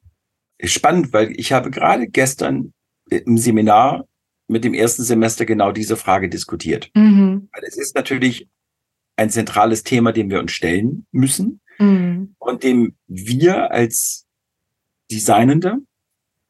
Spannend, 0.63 1.11
weil 1.11 1.33
ich 1.35 1.51
habe 1.51 1.69
gerade 1.69 2.07
gestern 2.07 2.71
im 3.09 3.37
Seminar 3.37 4.05
mit 4.51 4.65
dem 4.65 4.73
ersten 4.73 5.03
Semester 5.03 5.45
genau 5.45 5.71
diese 5.71 5.95
Frage 5.95 6.29
diskutiert. 6.29 6.91
Mhm. 6.93 7.49
Weil 7.53 7.63
es 7.65 7.77
ist 7.77 7.95
natürlich 7.95 8.49
ein 9.15 9.29
zentrales 9.29 9.83
Thema, 9.83 10.11
dem 10.11 10.29
wir 10.29 10.39
uns 10.39 10.51
stellen 10.51 11.05
müssen 11.11 11.61
mhm. 11.79 12.35
und 12.37 12.63
dem 12.63 12.95
wir 13.07 13.71
als 13.71 14.27
Designende, 15.09 15.77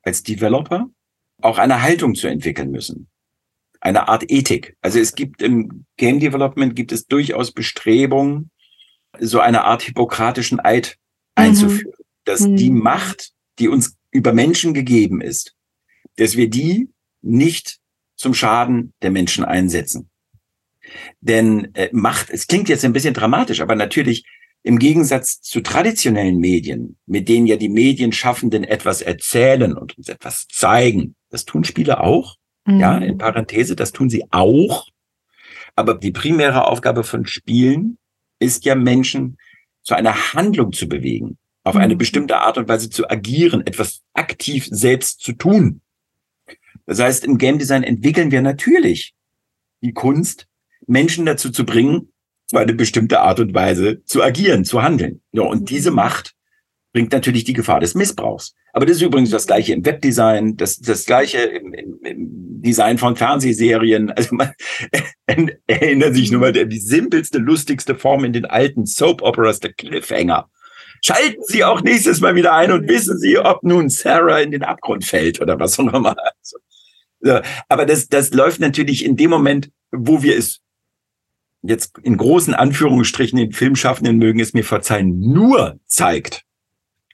als 0.01 0.23
Developer 0.23 0.89
auch 1.41 1.57
eine 1.59 1.81
Haltung 1.81 2.15
zu 2.15 2.27
entwickeln 2.27 2.71
müssen. 2.71 3.07
Eine 3.79 4.07
Art 4.07 4.29
Ethik. 4.31 4.75
Also 4.81 4.99
es 4.99 5.15
gibt 5.15 5.41
im 5.41 5.85
Game 5.97 6.19
Development 6.19 6.75
gibt 6.75 6.91
es 6.91 7.07
durchaus 7.07 7.51
Bestrebungen, 7.51 8.51
so 9.19 9.39
eine 9.39 9.63
Art 9.63 9.83
hippokratischen 9.83 10.59
Eid 10.59 10.97
mhm. 11.37 11.43
einzuführen, 11.43 11.93
dass 12.23 12.39
die 12.39 12.69
mhm. 12.71 12.79
Macht, 12.79 13.31
die 13.59 13.67
uns 13.67 13.97
über 14.11 14.33
Menschen 14.33 14.73
gegeben 14.73 15.21
ist, 15.21 15.55
dass 16.15 16.35
wir 16.35 16.49
die 16.49 16.89
nicht 17.21 17.80
zum 18.21 18.33
Schaden 18.33 18.93
der 19.01 19.11
Menschen 19.11 19.43
einsetzen. 19.43 20.09
Denn 21.19 21.73
äh, 21.75 21.89
Macht, 21.91 22.29
es 22.29 22.47
klingt 22.47 22.69
jetzt 22.69 22.85
ein 22.85 22.93
bisschen 22.93 23.13
dramatisch, 23.13 23.61
aber 23.61 23.75
natürlich 23.75 24.25
im 24.63 24.77
Gegensatz 24.77 25.41
zu 25.41 25.61
traditionellen 25.61 26.37
Medien, 26.37 26.97
mit 27.05 27.27
denen 27.27 27.47
ja 27.47 27.55
die 27.55 27.69
Medienschaffenden 27.69 28.63
etwas 28.63 29.01
erzählen 29.01 29.75
und 29.75 29.97
uns 29.97 30.07
etwas 30.07 30.47
zeigen, 30.47 31.15
das 31.29 31.45
tun 31.45 31.63
Spiele 31.63 31.99
auch, 31.99 32.37
mhm. 32.65 32.79
ja, 32.79 32.97
in 32.97 33.17
Parenthese, 33.17 33.75
das 33.75 33.91
tun 33.91 34.09
sie 34.09 34.25
auch. 34.29 34.87
Aber 35.75 35.95
die 35.95 36.11
primäre 36.11 36.67
Aufgabe 36.67 37.03
von 37.03 37.25
Spielen 37.25 37.97
ist 38.39 38.65
ja 38.65 38.75
Menschen 38.75 39.37
zu 39.81 39.95
einer 39.95 40.33
Handlung 40.33 40.73
zu 40.73 40.87
bewegen, 40.87 41.37
auf 41.63 41.75
eine 41.75 41.95
mhm. 41.95 41.99
bestimmte 41.99 42.37
Art 42.37 42.57
und 42.57 42.67
Weise 42.67 42.89
zu 42.89 43.09
agieren, 43.09 43.65
etwas 43.65 44.01
aktiv 44.13 44.67
selbst 44.69 45.21
zu 45.21 45.33
tun. 45.33 45.80
Das 46.85 46.99
heißt, 46.99 47.25
im 47.25 47.37
Game 47.37 47.59
Design 47.59 47.83
entwickeln 47.83 48.31
wir 48.31 48.41
natürlich 48.41 49.13
die 49.81 49.93
Kunst, 49.93 50.47
Menschen 50.87 51.25
dazu 51.25 51.51
zu 51.51 51.65
bringen, 51.65 52.11
auf 52.51 52.59
eine 52.59 52.73
bestimmte 52.73 53.21
Art 53.21 53.39
und 53.39 53.53
Weise 53.53 54.03
zu 54.05 54.21
agieren, 54.23 54.65
zu 54.65 54.81
handeln. 54.83 55.21
Ja, 55.31 55.43
und 55.43 55.69
diese 55.69 55.91
mhm. 55.91 55.97
Macht 55.97 56.35
bringt 56.93 57.11
natürlich 57.11 57.45
die 57.45 57.53
Gefahr 57.53 57.79
des 57.79 57.95
Missbrauchs. 57.95 58.53
Aber 58.73 58.85
das 58.85 58.97
ist 58.97 59.01
übrigens 59.01 59.29
das 59.29 59.47
gleiche 59.47 59.73
im 59.73 59.85
Webdesign, 59.85 60.57
das, 60.57 60.77
das 60.77 61.05
gleiche 61.05 61.39
im, 61.39 61.73
im, 61.73 61.99
im 62.03 62.61
Design 62.61 62.97
von 62.97 63.15
Fernsehserien. 63.15 64.11
Also 64.11 64.35
man 64.35 64.53
erinnert 65.67 66.15
sich 66.15 66.31
nur 66.31 66.41
mal 66.41 66.51
die 66.51 66.79
simpelste, 66.79 67.37
lustigste 67.37 67.95
Form 67.95 68.25
in 68.25 68.33
den 68.33 68.45
alten 68.45 68.85
Soap 68.85 69.21
Operas, 69.21 69.59
der 69.59 69.73
Cliffhanger. 69.73 70.49
Schalten 71.03 71.41
Sie 71.47 71.63
auch 71.63 71.81
nächstes 71.81 72.21
Mal 72.21 72.35
wieder 72.35 72.53
ein 72.53 72.71
und 72.71 72.87
wissen 72.87 73.17
Sie, 73.17 73.37
ob 73.39 73.63
nun 73.63 73.89
Sarah 73.89 74.39
in 74.39 74.51
den 74.51 74.63
Abgrund 74.63 75.03
fällt 75.03 75.41
oder 75.41 75.59
was 75.59 75.79
auch 75.79 75.93
immer. 75.93 76.15
Also, 76.17 76.57
so, 77.21 77.39
aber 77.69 77.85
das, 77.85 78.07
das 78.07 78.33
läuft 78.33 78.59
natürlich 78.59 79.03
in 79.03 79.15
dem 79.15 79.29
Moment, 79.29 79.71
wo 79.91 80.21
wir 80.21 80.37
es 80.37 80.61
jetzt 81.63 81.97
in 81.99 82.17
großen 82.17 82.53
Anführungsstrichen 82.53 83.37
den 83.37 83.51
Filmschaffenden 83.51 84.17
mögen 84.17 84.39
es 84.39 84.53
mir 84.53 84.63
verzeihen, 84.63 85.19
nur 85.19 85.79
zeigt 85.85 86.43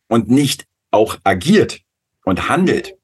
und 0.07 0.29
nicht 0.29 0.65
auch 0.91 1.17
agiert 1.23 1.81
und 2.23 2.49
handelt. 2.49 2.95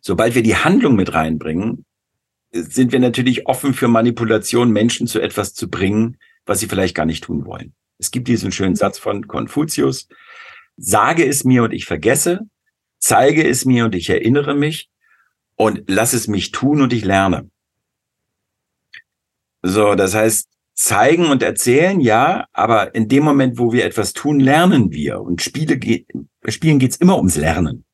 Sobald 0.00 0.34
wir 0.34 0.42
die 0.42 0.56
Handlung 0.56 0.96
mit 0.96 1.14
reinbringen, 1.14 1.84
sind 2.52 2.92
wir 2.92 2.98
natürlich 2.98 3.46
offen 3.46 3.74
für 3.74 3.88
Manipulation, 3.88 4.70
Menschen 4.70 5.06
zu 5.06 5.20
etwas 5.20 5.54
zu 5.54 5.68
bringen, 5.68 6.16
was 6.46 6.60
sie 6.60 6.66
vielleicht 6.66 6.94
gar 6.94 7.06
nicht 7.06 7.24
tun 7.24 7.44
wollen. 7.44 7.74
Es 8.00 8.10
gibt 8.10 8.28
diesen 8.28 8.50
schönen 8.50 8.74
Satz 8.74 8.98
von 8.98 9.28
Konfuzius, 9.28 10.08
sage 10.76 11.26
es 11.26 11.44
mir 11.44 11.62
und 11.62 11.72
ich 11.72 11.84
vergesse, 11.84 12.40
zeige 12.98 13.46
es 13.46 13.66
mir 13.66 13.84
und 13.84 13.94
ich 13.94 14.08
erinnere 14.08 14.54
mich, 14.54 14.88
und 15.56 15.82
lass 15.88 16.14
es 16.14 16.26
mich 16.26 16.52
tun 16.52 16.80
und 16.80 16.90
ich 16.94 17.04
lerne. 17.04 17.50
So, 19.60 19.94
das 19.94 20.14
heißt, 20.14 20.48
zeigen 20.72 21.26
und 21.26 21.42
erzählen, 21.42 22.00
ja, 22.00 22.46
aber 22.54 22.94
in 22.94 23.08
dem 23.08 23.24
Moment, 23.24 23.58
wo 23.58 23.70
wir 23.70 23.84
etwas 23.84 24.14
tun, 24.14 24.40
lernen 24.40 24.90
wir. 24.90 25.20
Und 25.20 25.42
Spiele 25.42 25.76
geht, 25.76 26.06
Spielen 26.48 26.78
geht's 26.78 26.96
immer 26.96 27.18
ums 27.18 27.36
Lernen. 27.36 27.84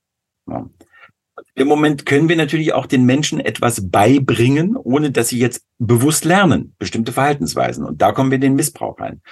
Im 1.58 1.68
Moment 1.68 2.04
können 2.04 2.28
wir 2.28 2.36
natürlich 2.36 2.75
auch 2.75 2.84
den 2.84 3.04
Menschen 3.04 3.40
etwas 3.40 3.88
beibringen, 3.88 4.76
ohne 4.76 5.10
dass 5.10 5.28
sie 5.28 5.38
jetzt 5.38 5.64
bewusst 5.78 6.26
lernen, 6.26 6.75
bestimmte 6.78 7.12
Verhaltensweisen. 7.12 7.82
Und 7.82 8.02
da 8.02 8.12
kommen 8.12 8.30
wir 8.30 8.36
in 8.36 8.42
den 8.42 8.56
Missbrauch 8.56 9.00
rein. 9.00 9.22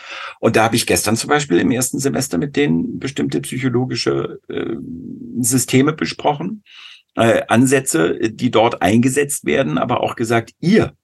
Und 0.40 0.56
da 0.56 0.64
habe 0.64 0.74
ich 0.74 0.86
gestern 0.86 1.16
zum 1.16 1.28
Beispiel 1.28 1.58
im 1.58 1.70
ersten 1.70 1.98
Semester 1.98 2.38
mit 2.38 2.56
denen 2.56 2.98
bestimmte 2.98 3.42
psychologische 3.42 4.40
äh, 4.48 4.74
Systeme 5.40 5.92
besprochen 5.92 6.64
äh, 7.14 7.42
Ansätze, 7.48 8.18
die 8.30 8.50
dort 8.50 8.80
eingesetzt 8.80 9.44
werden, 9.44 9.76
aber 9.76 10.00
auch 10.00 10.16
gesagt, 10.16 10.52
ihr 10.60 10.94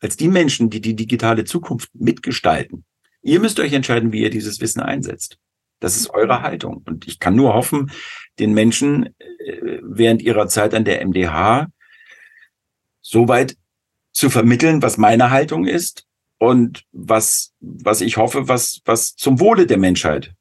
als 0.00 0.16
die 0.16 0.28
Menschen, 0.28 0.70
die 0.70 0.80
die 0.80 0.94
digitale 0.94 1.44
Zukunft 1.44 1.90
mitgestalten, 1.92 2.84
ihr 3.22 3.40
müsst 3.40 3.58
euch 3.58 3.72
entscheiden, 3.72 4.12
wie 4.12 4.22
ihr 4.22 4.30
dieses 4.30 4.60
Wissen 4.60 4.80
einsetzt. 4.80 5.38
Das 5.80 5.96
ist 5.96 6.10
eure 6.10 6.42
Haltung. 6.42 6.82
Und 6.86 7.08
ich 7.08 7.18
kann 7.18 7.34
nur 7.34 7.54
hoffen, 7.54 7.90
den 8.38 8.54
Menschen 8.54 9.14
äh, 9.18 9.78
während 9.82 10.22
ihrer 10.22 10.48
Zeit 10.48 10.74
an 10.74 10.84
der 10.84 11.04
MDH 11.06 11.68
soweit 13.00 13.56
zu 14.12 14.30
vermitteln, 14.30 14.82
was 14.82 14.98
meine 14.98 15.30
Haltung 15.30 15.66
ist 15.66 16.04
und 16.38 16.84
was, 16.92 17.52
was 17.60 18.00
ich 18.00 18.16
hoffe, 18.16 18.48
was, 18.48 18.80
was 18.84 19.14
zum 19.16 19.40
Wohle 19.40 19.66
der 19.66 19.78
Menschheit 19.78 20.34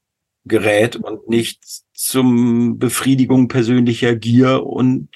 gerät 0.46 0.96
und 0.96 1.28
nicht 1.28 1.64
zum 1.94 2.80
Befriedigung 2.80 3.48
persönlicher 3.48 4.16
Gier 4.16 4.66
und 4.66 5.10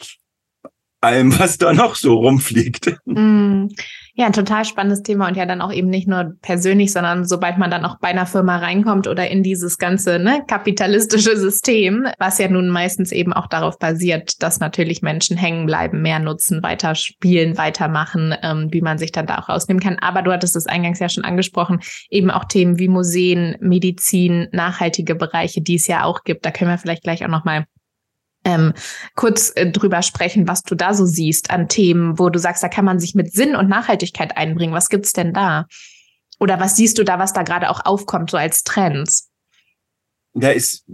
allem, 1.02 1.38
was 1.40 1.58
da 1.58 1.74
noch 1.74 1.96
so 1.96 2.16
rumfliegt. 2.16 2.98
Mm. 3.06 3.68
Ja, 4.14 4.26
ein 4.26 4.34
total 4.34 4.66
spannendes 4.66 5.04
Thema 5.04 5.28
und 5.28 5.38
ja 5.38 5.46
dann 5.46 5.62
auch 5.62 5.72
eben 5.72 5.90
nicht 5.90 6.08
nur 6.08 6.34
persönlich, 6.42 6.92
sondern 6.92 7.26
sobald 7.26 7.58
man 7.58 7.72
dann 7.72 7.86
auch 7.86 7.98
bei 8.00 8.10
einer 8.10 8.26
Firma 8.26 8.58
reinkommt 8.58 9.08
oder 9.08 9.30
in 9.30 9.42
dieses 9.42 9.78
ganze 9.78 10.20
ne, 10.20 10.44
kapitalistische 10.48 11.38
System, 11.38 12.08
was 12.20 12.38
ja 12.38 12.50
nun 12.50 12.70
meistens 12.70 13.14
eben 13.14 13.32
auch 13.32 13.48
darauf 13.48 13.80
basiert, 13.80 14.44
dass 14.44 14.60
natürlich 14.60 15.02
Menschen 15.02 15.38
hängen 15.38 15.66
bleiben, 15.66 16.02
mehr 16.02 16.20
nutzen, 16.20 16.62
weiter 16.62 16.94
spielen, 16.96 17.58
weitermachen, 17.58 18.36
ähm, 18.44 18.68
wie 18.72 18.82
man 18.82 18.98
sich 18.98 19.14
dann 19.14 19.28
da 19.28 19.40
auch 19.40 19.50
rausnehmen 19.50 19.82
kann. 19.82 19.98
Aber 20.00 20.22
du 20.22 20.32
hattest 20.32 20.56
es 20.58 20.68
eingangs 20.68 21.00
ja 21.00 21.08
schon 21.08 21.24
angesprochen, 21.24 21.80
eben 22.10 22.32
auch 22.32 22.46
Themen 22.46 22.80
wie 22.80 22.90
Museen, 22.90 23.56
Medizin, 23.62 24.50
nachhaltige 24.52 25.16
Bereiche, 25.16 25.62
die 25.62 25.76
es 25.76 25.88
ja 25.88 26.04
auch 26.04 26.24
gibt. 26.24 26.46
Da 26.46 26.52
können 26.52 26.70
wir 26.70 26.78
vielleicht 26.78 27.04
gleich 27.04 27.24
auch 27.24 27.30
nochmal 27.30 27.66
ähm, 28.44 28.74
kurz 29.16 29.52
äh, 29.56 29.70
drüber 29.70 30.02
sprechen, 30.02 30.48
was 30.48 30.64
du 30.64 30.76
da 30.76 30.94
so 30.94 31.06
siehst 31.06 31.52
an 31.52 31.68
Themen, 31.68 32.18
wo 32.18 32.30
du 32.30 32.40
sagst, 32.40 32.64
da 32.64 32.70
kann 32.70 32.86
man 32.86 33.00
sich 33.00 33.16
mit 33.16 33.34
Sinn 33.34 33.56
und 33.56 33.70
Nachhaltigkeit 33.70 34.38
einbringen. 34.38 34.74
Was 34.74 34.90
gibt's 34.90 35.14
denn 35.14 35.34
da? 35.34 35.68
Oder 36.40 36.60
was 36.60 36.76
siehst 36.76 36.98
du 36.98 37.04
da, 37.04 37.20
was 37.20 37.34
da 37.34 37.44
gerade 37.44 37.70
auch 37.70 37.86
aufkommt, 37.86 38.32
so 38.32 38.38
als 38.38 38.64
Trends? 38.64 39.30
Da 40.34 40.50
ist, 40.50 40.86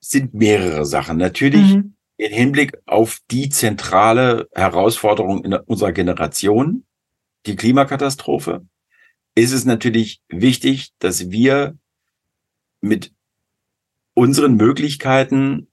sind 0.00 0.32
mehrere 0.32 0.86
Sachen. 0.86 1.18
Natürlich 1.18 1.74
mhm. 1.74 1.96
im 2.16 2.32
Hinblick 2.32 2.78
auf 2.86 3.18
die 3.30 3.50
zentrale 3.50 4.48
Herausforderung 4.54 5.44
in 5.44 5.52
unserer 5.54 5.92
Generation, 5.92 6.84
die 7.44 7.56
Klimakatastrophe, 7.56 8.64
ist 9.34 9.52
es 9.52 9.66
natürlich 9.66 10.22
wichtig, 10.28 10.92
dass 10.98 11.30
wir 11.30 11.76
mit 12.80 13.12
unseren 14.14 14.54
Möglichkeiten 14.54 15.68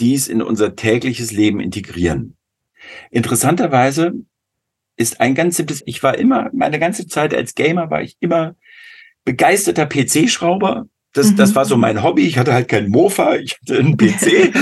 dies 0.00 0.28
in 0.28 0.42
unser 0.42 0.74
tägliches 0.74 1.30
Leben 1.30 1.60
integrieren. 1.60 2.36
Interessanterweise 3.10 4.14
ist 4.96 5.20
ein 5.20 5.34
ganz 5.34 5.56
simples, 5.56 5.82
ich 5.86 6.02
war 6.02 6.18
immer, 6.18 6.50
meine 6.52 6.78
ganze 6.78 7.06
Zeit 7.06 7.34
als 7.34 7.54
Gamer 7.54 7.90
war 7.90 8.02
ich 8.02 8.16
immer 8.20 8.54
begeisterter 9.24 9.86
PC-Schrauber. 9.86 10.86
Das, 11.12 11.32
mhm. 11.32 11.36
das 11.36 11.54
war 11.54 11.64
so 11.64 11.76
mein 11.76 12.02
Hobby. 12.02 12.26
Ich 12.26 12.38
hatte 12.38 12.52
halt 12.52 12.68
keinen 12.68 12.90
Mofa, 12.90 13.36
ich 13.36 13.58
hatte 13.60 13.78
einen 13.78 13.96
PC. 13.98 14.52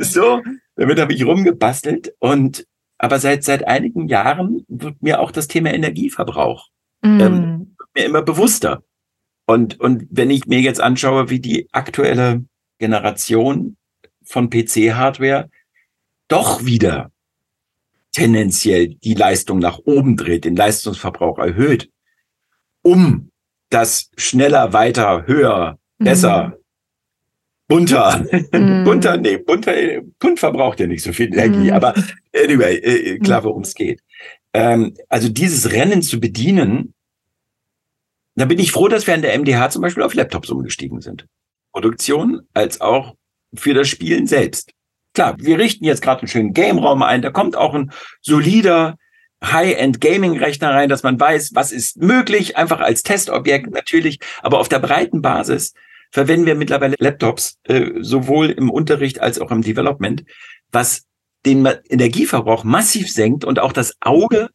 so, 0.04 0.42
damit 0.76 0.98
habe 0.98 1.12
ich 1.12 1.24
rumgebastelt. 1.24 2.14
Und 2.18 2.66
aber 2.98 3.18
seit 3.18 3.44
seit 3.44 3.66
einigen 3.66 4.08
Jahren 4.08 4.64
wird 4.68 5.02
mir 5.02 5.20
auch 5.20 5.30
das 5.30 5.48
Thema 5.48 5.74
Energieverbrauch 5.74 6.68
mhm. 7.02 7.20
ähm, 7.20 7.76
mir 7.94 8.04
immer 8.06 8.22
bewusster. 8.22 8.82
Und 9.46 9.80
und 9.80 10.06
wenn 10.10 10.30
ich 10.30 10.46
mir 10.46 10.60
jetzt 10.60 10.80
anschaue, 10.80 11.28
wie 11.28 11.40
die 11.40 11.68
aktuelle 11.72 12.44
Generation 12.78 13.76
von 14.24 14.50
PC-Hardware 14.50 15.50
doch 16.28 16.64
wieder 16.64 17.10
tendenziell 18.12 18.88
die 18.88 19.14
Leistung 19.14 19.58
nach 19.58 19.78
oben 19.84 20.16
dreht, 20.16 20.44
den 20.44 20.56
Leistungsverbrauch 20.56 21.38
erhöht, 21.38 21.90
um 22.82 23.30
das 23.70 24.10
schneller, 24.16 24.72
weiter, 24.72 25.26
höher, 25.26 25.78
mhm. 25.98 26.04
besser, 26.04 26.46
mhm. 26.46 26.54
bunter, 27.68 28.24
mhm. 28.52 28.84
bunter, 28.84 29.16
nee, 29.16 29.36
bunter, 29.36 29.72
bunt 30.18 30.38
verbraucht 30.38 30.80
ja 30.80 30.86
nicht 30.86 31.02
so 31.02 31.12
viel 31.12 31.32
Energie, 31.32 31.70
mhm. 31.70 31.72
aber 31.72 31.94
anyway, 32.34 32.76
äh, 32.76 33.18
klar, 33.18 33.42
worum 33.42 33.62
es 33.62 33.74
geht. 33.74 34.00
Ähm, 34.52 34.94
also 35.08 35.28
dieses 35.28 35.72
Rennen 35.72 36.00
zu 36.00 36.20
bedienen, 36.20 36.94
da 38.36 38.44
bin 38.44 38.58
ich 38.58 38.72
froh, 38.72 38.88
dass 38.88 39.06
wir 39.06 39.14
an 39.14 39.22
der 39.22 39.36
MDH 39.38 39.70
zum 39.70 39.82
Beispiel 39.82 40.02
auf 40.02 40.14
Laptops 40.14 40.50
umgestiegen 40.50 41.00
sind. 41.00 41.26
Produktion 41.72 42.42
als 42.52 42.80
auch 42.80 43.16
für 43.56 43.74
das 43.74 43.88
Spielen 43.88 44.26
selbst. 44.26 44.70
Klar, 45.14 45.36
wir 45.38 45.58
richten 45.58 45.84
jetzt 45.84 46.02
gerade 46.02 46.22
einen 46.22 46.28
schönen 46.28 46.52
Game-Raum 46.52 47.02
ein, 47.02 47.22
da 47.22 47.30
kommt 47.30 47.56
auch 47.56 47.74
ein 47.74 47.92
solider 48.20 48.96
High-End-Gaming-Rechner 49.44 50.70
rein, 50.70 50.88
dass 50.88 51.02
man 51.02 51.20
weiß, 51.20 51.52
was 51.54 51.72
ist 51.72 51.98
möglich, 51.98 52.56
einfach 52.56 52.80
als 52.80 53.02
Testobjekt 53.02 53.70
natürlich, 53.70 54.18
aber 54.42 54.58
auf 54.58 54.68
der 54.68 54.78
breiten 54.78 55.22
Basis 55.22 55.74
verwenden 56.10 56.46
wir 56.46 56.54
mittlerweile 56.54 56.94
Laptops, 56.98 57.58
äh, 57.64 57.90
sowohl 58.00 58.50
im 58.50 58.70
Unterricht 58.70 59.20
als 59.20 59.40
auch 59.40 59.50
im 59.50 59.62
Development, 59.62 60.24
was 60.70 61.04
den 61.44 61.66
Energieverbrauch 61.88 62.64
massiv 62.64 63.12
senkt 63.12 63.44
und 63.44 63.58
auch 63.58 63.72
das 63.72 63.96
Auge 64.00 64.48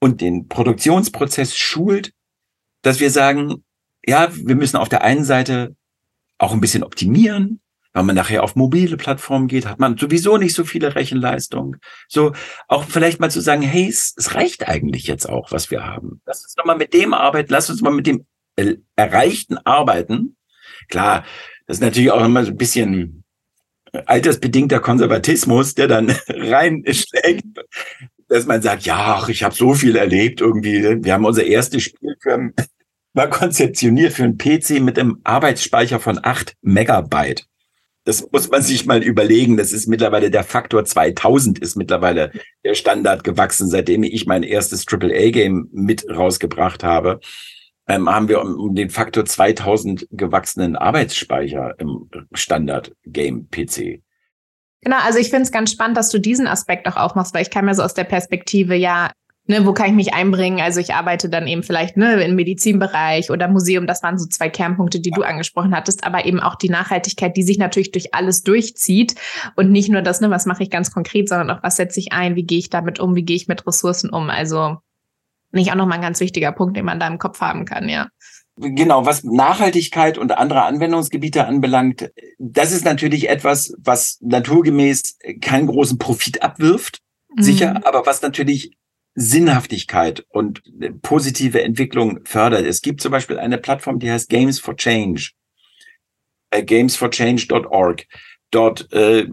und 0.00 0.20
den 0.20 0.48
Produktionsprozess 0.48 1.56
schult, 1.56 2.12
dass 2.82 3.00
wir 3.00 3.10
sagen, 3.10 3.64
ja, 4.06 4.28
wir 4.32 4.54
müssen 4.54 4.76
auf 4.76 4.88
der 4.88 5.02
einen 5.02 5.24
Seite 5.24 5.74
auch 6.38 6.52
ein 6.52 6.60
bisschen 6.60 6.84
optimieren, 6.84 7.60
wenn 7.96 8.06
man 8.06 8.16
nachher 8.16 8.42
auf 8.42 8.56
mobile 8.56 8.96
Plattformen 8.96 9.48
geht, 9.48 9.66
hat 9.66 9.80
man 9.80 9.96
sowieso 9.96 10.36
nicht 10.36 10.54
so 10.54 10.64
viele 10.64 10.94
Rechenleistung. 10.94 11.76
So 12.08 12.32
auch 12.68 12.84
vielleicht 12.84 13.20
mal 13.20 13.30
zu 13.30 13.40
sagen, 13.40 13.62
hey, 13.62 13.88
es, 13.88 14.14
es 14.16 14.34
reicht 14.34 14.68
eigentlich 14.68 15.06
jetzt 15.06 15.28
auch, 15.28 15.50
was 15.50 15.70
wir 15.70 15.84
haben. 15.84 16.20
Lass 16.26 16.42
uns 16.42 16.54
doch 16.54 16.64
mal 16.64 16.76
mit 16.76 16.92
dem 16.92 17.14
arbeiten, 17.14 17.52
lass 17.52 17.70
uns 17.70 17.80
mal 17.80 17.92
mit 17.92 18.06
dem 18.06 18.26
Erreichten 18.96 19.58
arbeiten. 19.58 20.36
Klar, 20.88 21.24
das 21.66 21.78
ist 21.78 21.82
natürlich 21.82 22.10
auch 22.10 22.24
immer 22.24 22.44
so 22.44 22.50
ein 22.50 22.56
bisschen 22.56 23.24
altersbedingter 24.04 24.80
Konservatismus, 24.80 25.74
der 25.74 25.88
dann 25.88 26.10
reinschlägt, 26.28 27.46
dass 28.28 28.46
man 28.46 28.60
sagt, 28.60 28.84
ja, 28.84 29.26
ich 29.28 29.42
habe 29.42 29.54
so 29.54 29.74
viel 29.74 29.96
erlebt 29.96 30.40
irgendwie. 30.40 31.02
Wir 31.02 31.12
haben 31.14 31.24
unser 31.24 31.44
erstes 31.44 31.84
Spiel 31.84 32.14
für, 32.20 32.52
war 33.14 33.30
konzeptioniert 33.30 34.12
für 34.12 34.24
einen 34.24 34.36
PC 34.36 34.82
mit 34.82 34.98
einem 34.98 35.20
Arbeitsspeicher 35.24 36.00
von 36.00 36.20
acht 36.22 36.54
Megabyte. 36.60 37.46
Das 38.06 38.24
muss 38.30 38.48
man 38.48 38.62
sich 38.62 38.86
mal 38.86 39.02
überlegen. 39.02 39.56
Das 39.56 39.72
ist 39.72 39.88
mittlerweile 39.88 40.30
der 40.30 40.44
Faktor 40.44 40.84
2000 40.84 41.58
ist 41.58 41.74
mittlerweile 41.74 42.30
der 42.64 42.74
Standard 42.74 43.24
gewachsen, 43.24 43.68
seitdem 43.68 44.04
ich 44.04 44.26
mein 44.26 44.44
erstes 44.44 44.86
AAA-Game 44.88 45.68
mit 45.72 46.08
rausgebracht 46.08 46.84
habe. 46.84 47.18
Ähm, 47.88 48.08
haben 48.08 48.28
wir 48.28 48.40
um, 48.40 48.54
um, 48.54 48.74
den 48.76 48.90
Faktor 48.90 49.24
2000 49.24 50.06
gewachsenen 50.12 50.76
Arbeitsspeicher 50.76 51.74
im 51.78 52.08
Standard-Game-PC. 52.32 54.02
Genau, 54.82 54.98
also 55.04 55.18
ich 55.18 55.30
finde 55.30 55.42
es 55.42 55.52
ganz 55.52 55.72
spannend, 55.72 55.96
dass 55.96 56.10
du 56.10 56.20
diesen 56.20 56.46
Aspekt 56.46 56.86
auch 56.86 56.96
aufmachst, 56.96 57.34
weil 57.34 57.42
ich 57.42 57.50
kam 57.50 57.66
ja 57.66 57.74
so 57.74 57.82
aus 57.82 57.94
der 57.94 58.04
Perspektive, 58.04 58.76
ja, 58.76 59.10
ne, 59.46 59.64
wo 59.66 59.72
kann 59.72 59.88
ich 59.88 59.94
mich 59.94 60.14
einbringen? 60.14 60.60
Also 60.60 60.80
ich 60.80 60.94
arbeite 60.94 61.28
dann 61.28 61.46
eben 61.46 61.62
vielleicht 61.62 61.96
ne, 61.96 62.22
im 62.24 62.36
Medizinbereich 62.36 63.30
oder 63.30 63.48
Museum. 63.48 63.86
Das 63.86 64.02
waren 64.02 64.18
so 64.18 64.26
zwei 64.26 64.48
Kernpunkte, 64.48 65.00
die 65.00 65.10
du 65.10 65.22
angesprochen 65.22 65.74
hattest, 65.74 66.04
aber 66.04 66.24
eben 66.24 66.40
auch 66.40 66.56
die 66.56 66.68
Nachhaltigkeit, 66.68 67.36
die 67.36 67.42
sich 67.42 67.58
natürlich 67.58 67.92
durch 67.92 68.14
alles 68.14 68.42
durchzieht 68.42 69.14
und 69.54 69.70
nicht 69.70 69.88
nur 69.88 70.02
das, 70.02 70.20
ne, 70.20 70.30
was 70.30 70.46
mache 70.46 70.62
ich 70.62 70.70
ganz 70.70 70.92
konkret, 70.92 71.28
sondern 71.28 71.50
auch 71.50 71.62
was 71.62 71.76
setze 71.76 72.00
ich 72.00 72.12
ein, 72.12 72.36
wie 72.36 72.44
gehe 72.44 72.58
ich 72.58 72.70
damit 72.70 73.00
um, 73.00 73.14
wie 73.14 73.24
gehe 73.24 73.36
ich 73.36 73.48
mit 73.48 73.66
Ressourcen 73.66 74.10
um. 74.10 74.30
Also 74.30 74.78
nicht 75.52 75.70
auch 75.70 75.76
nochmal 75.76 75.98
ein 75.98 76.02
ganz 76.02 76.20
wichtiger 76.20 76.52
Punkt, 76.52 76.76
den 76.76 76.84
man 76.84 77.00
da 77.00 77.06
im 77.06 77.18
Kopf 77.18 77.40
haben 77.40 77.64
kann, 77.64 77.88
ja. 77.88 78.08
Genau, 78.58 79.04
was 79.04 79.22
Nachhaltigkeit 79.22 80.16
und 80.16 80.32
andere 80.32 80.62
Anwendungsgebiete 80.62 81.46
anbelangt, 81.46 82.10
das 82.38 82.72
ist 82.72 82.86
natürlich 82.86 83.28
etwas, 83.28 83.74
was 83.78 84.16
naturgemäß 84.22 85.18
keinen 85.42 85.66
großen 85.66 85.98
Profit 85.98 86.42
abwirft, 86.42 87.00
sicher, 87.38 87.74
mhm. 87.74 87.84
aber 87.84 88.06
was 88.06 88.22
natürlich 88.22 88.72
Sinnhaftigkeit 89.18 90.24
und 90.28 90.62
positive 91.00 91.62
Entwicklung 91.62 92.20
fördert. 92.24 92.66
Es 92.66 92.82
gibt 92.82 93.00
zum 93.00 93.12
Beispiel 93.12 93.38
eine 93.38 93.56
Plattform, 93.56 93.98
die 93.98 94.10
heißt 94.10 94.28
Games 94.28 94.60
for 94.60 94.76
Change, 94.76 95.30
äh, 96.50 96.62
gamesforchange.org. 96.62 98.04
Dort 98.50 98.92
äh, 98.92 99.26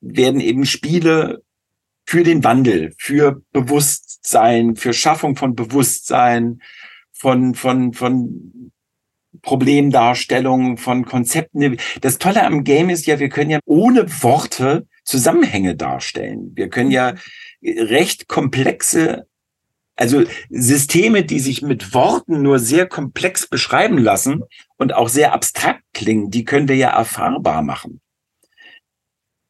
werden 0.00 0.40
eben 0.40 0.66
Spiele 0.66 1.42
für 2.04 2.24
den 2.24 2.42
Wandel, 2.42 2.94
für 2.98 3.42
Bewusstsein, 3.52 4.74
für 4.74 4.92
Schaffung 4.92 5.36
von 5.36 5.54
Bewusstsein, 5.54 6.60
von, 7.12 7.54
von, 7.54 7.92
von 7.92 8.72
Problemdarstellung, 9.42 10.78
von 10.78 11.04
Konzepten. 11.04 11.76
Das 12.00 12.18
Tolle 12.18 12.44
am 12.44 12.64
Game 12.64 12.90
ist 12.90 13.06
ja, 13.06 13.20
wir 13.20 13.28
können 13.28 13.50
ja 13.50 13.60
ohne 13.66 14.08
Worte 14.22 14.86
Zusammenhänge 15.04 15.76
darstellen. 15.76 16.52
Wir 16.54 16.68
können 16.68 16.90
ja 16.90 17.14
recht 17.62 18.28
komplexe, 18.28 19.26
also 19.96 20.22
Systeme, 20.48 21.24
die 21.24 21.40
sich 21.40 21.62
mit 21.62 21.92
Worten 21.92 22.42
nur 22.42 22.60
sehr 22.60 22.86
komplex 22.86 23.48
beschreiben 23.48 23.98
lassen 23.98 24.44
und 24.76 24.94
auch 24.94 25.08
sehr 25.08 25.32
abstrakt 25.32 25.82
klingen, 25.92 26.30
die 26.30 26.44
können 26.44 26.68
wir 26.68 26.76
ja 26.76 26.90
erfahrbar 26.90 27.62
machen. 27.62 28.00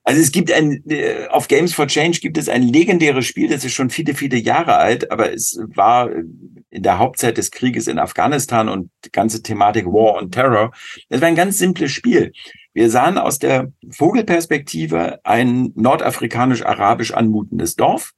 Also 0.08 0.22
es 0.22 0.32
gibt 0.32 0.50
ein, 0.50 0.82
äh, 0.88 1.26
auf 1.26 1.48
Games 1.48 1.74
for 1.74 1.86
Change 1.86 2.20
gibt 2.20 2.38
es 2.38 2.48
ein 2.48 2.62
legendäres 2.62 3.26
Spiel, 3.26 3.50
das 3.50 3.62
ist 3.62 3.74
schon 3.74 3.90
viele, 3.90 4.14
viele 4.14 4.38
Jahre 4.38 4.76
alt, 4.76 5.10
aber 5.10 5.34
es 5.34 5.60
war 5.74 6.10
in 6.10 6.82
der 6.82 6.98
Hauptzeit 6.98 7.36
des 7.36 7.50
Krieges 7.50 7.88
in 7.88 7.98
Afghanistan 7.98 8.70
und 8.70 8.90
die 9.04 9.10
ganze 9.12 9.42
Thematik 9.42 9.84
War 9.84 10.14
on 10.14 10.30
Terror. 10.30 10.72
Es 11.10 11.20
war 11.20 11.28
ein 11.28 11.34
ganz 11.34 11.58
simples 11.58 11.92
Spiel. 11.92 12.32
Wir 12.72 12.88
sahen 12.88 13.18
aus 13.18 13.38
der 13.38 13.70
Vogelperspektive 13.90 15.20
ein 15.24 15.72
nordafrikanisch-arabisch 15.74 17.12
anmutendes 17.12 17.76
Dorf 17.76 18.12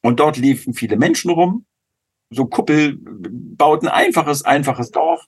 und 0.00 0.20
dort 0.20 0.38
liefen 0.38 0.72
viele 0.72 0.96
Menschen 0.96 1.30
rum, 1.30 1.66
so 2.30 2.46
Kuppelbauten, 2.46 3.88
einfaches, 3.88 4.46
einfaches 4.46 4.92
Dorf. 4.92 5.26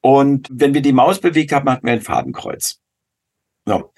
Und 0.00 0.48
wenn 0.50 0.74
wir 0.74 0.82
die 0.82 0.92
Maus 0.92 1.20
bewegt 1.20 1.52
haben, 1.52 1.70
hatten 1.70 1.86
wir 1.86 1.92
ein 1.92 2.00
Fadenkreuz. 2.00 2.80
So. 3.64 3.92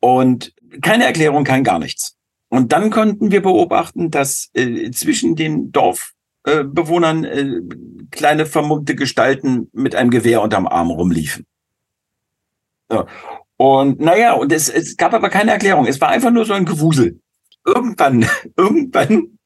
Und 0.00 0.54
keine 0.82 1.04
Erklärung, 1.04 1.44
kein 1.44 1.64
gar 1.64 1.78
nichts. 1.78 2.16
Und 2.48 2.72
dann 2.72 2.90
konnten 2.90 3.30
wir 3.30 3.42
beobachten, 3.42 4.10
dass 4.10 4.50
äh, 4.54 4.90
zwischen 4.90 5.36
den 5.36 5.70
Dorfbewohnern 5.70 7.24
äh, 7.24 7.40
äh, 7.40 7.62
kleine 8.10 8.46
vermummte 8.46 8.94
Gestalten 8.94 9.68
mit 9.72 9.94
einem 9.94 10.10
Gewehr 10.10 10.40
unterm 10.40 10.66
Arm 10.66 10.90
rumliefen. 10.90 11.46
So. 12.88 13.06
Und 13.56 14.00
naja, 14.00 14.34
und 14.34 14.52
es, 14.52 14.68
es 14.68 14.96
gab 14.96 15.12
aber 15.12 15.28
keine 15.28 15.50
Erklärung. 15.50 15.86
Es 15.86 16.00
war 16.00 16.08
einfach 16.08 16.30
nur 16.30 16.46
so 16.46 16.54
ein 16.54 16.64
Gewusel. 16.64 17.20
Irgendwann, 17.66 18.26
irgendwann 18.56 19.38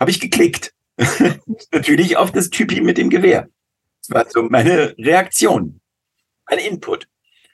habe 0.00 0.10
ich 0.10 0.20
geklickt. 0.20 0.72
Natürlich 1.72 2.16
auf 2.16 2.32
das 2.32 2.50
Typi 2.50 2.80
mit 2.80 2.96
dem 2.96 3.10
Gewehr. 3.10 3.48
Das 4.00 4.10
war 4.14 4.30
so 4.30 4.42
meine 4.44 4.96
Reaktion, 4.98 5.80
ein 6.46 6.58
Input. 6.58 7.08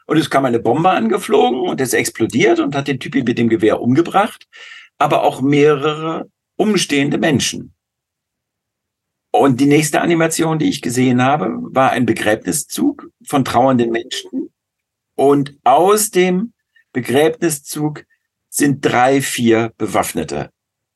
Und 0.07 0.19
es 0.19 0.31
kam 0.31 0.45
eine 0.45 0.59
Bombe 0.59 0.91
angeflogen 0.91 1.61
und 1.61 1.81
es 1.81 1.93
explodiert 1.93 2.61
und 2.61 2.75
hat 2.75 2.89
den 2.89 3.01
Typi 3.01 3.23
mit 3.23 3.39
dem 3.39 3.49
Gewehr 3.49 3.81
umgebracht, 3.81 4.47
aber 4.99 5.23
auch 5.23 5.41
mehrere 5.41 6.31
umstehende 6.57 7.19
Menschen. 7.19 7.75
Und 9.31 9.61
die 9.61 9.67
nächste 9.67 10.01
Animation, 10.01 10.59
die 10.59 10.69
ich 10.69 10.81
gesehen 10.81 11.21
habe, 11.23 11.49
war 11.61 11.91
ein 11.91 12.07
Begräbniszug 12.07 13.11
von 13.27 13.45
trauernden 13.45 13.91
Menschen. 13.91 14.55
Und 15.17 15.59
aus 15.65 16.11
dem 16.11 16.53
Begräbniszug 16.93 18.05
sind 18.49 18.85
drei, 18.85 19.21
vier 19.21 19.73
Bewaffnete 19.77 20.51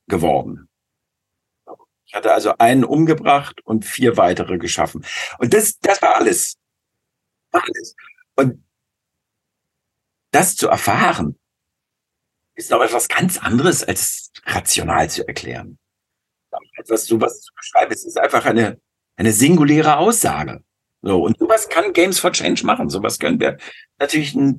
geworden. 0.07 0.69
Ich 2.05 2.13
hatte 2.13 2.33
also 2.33 2.53
einen 2.57 2.85
umgebracht 2.85 3.61
und 3.65 3.85
vier 3.85 4.17
weitere 4.17 4.57
geschaffen. 4.57 5.05
Und 5.37 5.53
das, 5.53 5.77
das 5.79 6.01
war 6.01 6.15
alles. 6.15 6.57
War 7.51 7.61
alles. 7.61 7.95
Und 8.35 8.63
das 10.31 10.55
zu 10.55 10.67
erfahren, 10.67 11.37
ist 12.55 12.71
noch 12.71 12.81
etwas 12.81 13.07
ganz 13.07 13.37
anderes 13.37 13.83
als 13.83 14.31
rational 14.45 15.09
zu 15.09 15.27
erklären. 15.27 15.77
Etwas 16.77 17.05
sowas 17.05 17.41
zu 17.41 17.53
beschreiben, 17.53 17.91
es 17.91 18.05
ist 18.05 18.17
einfach 18.17 18.45
eine, 18.45 18.79
eine 19.15 19.31
singuläre 19.31 19.97
Aussage. 19.97 20.63
So, 21.01 21.23
und 21.23 21.37
sowas 21.37 21.69
kann 21.69 21.93
Games 21.93 22.19
for 22.19 22.31
Change 22.31 22.65
machen. 22.65 22.89
Sowas 22.89 23.19
können 23.19 23.39
wir 23.39 23.57
natürlich 23.99 24.35
ein 24.35 24.57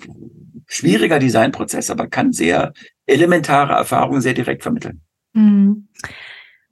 schwieriger 0.67 1.19
Designprozess, 1.19 1.91
aber 1.91 2.07
kann 2.07 2.33
sehr 2.33 2.73
elementare 3.07 3.75
Erfahrungen 3.75 4.23
sehr 4.23 4.35
direkt 4.35 4.63
vermitteln. 4.63 5.03
Mhm. 5.33 5.89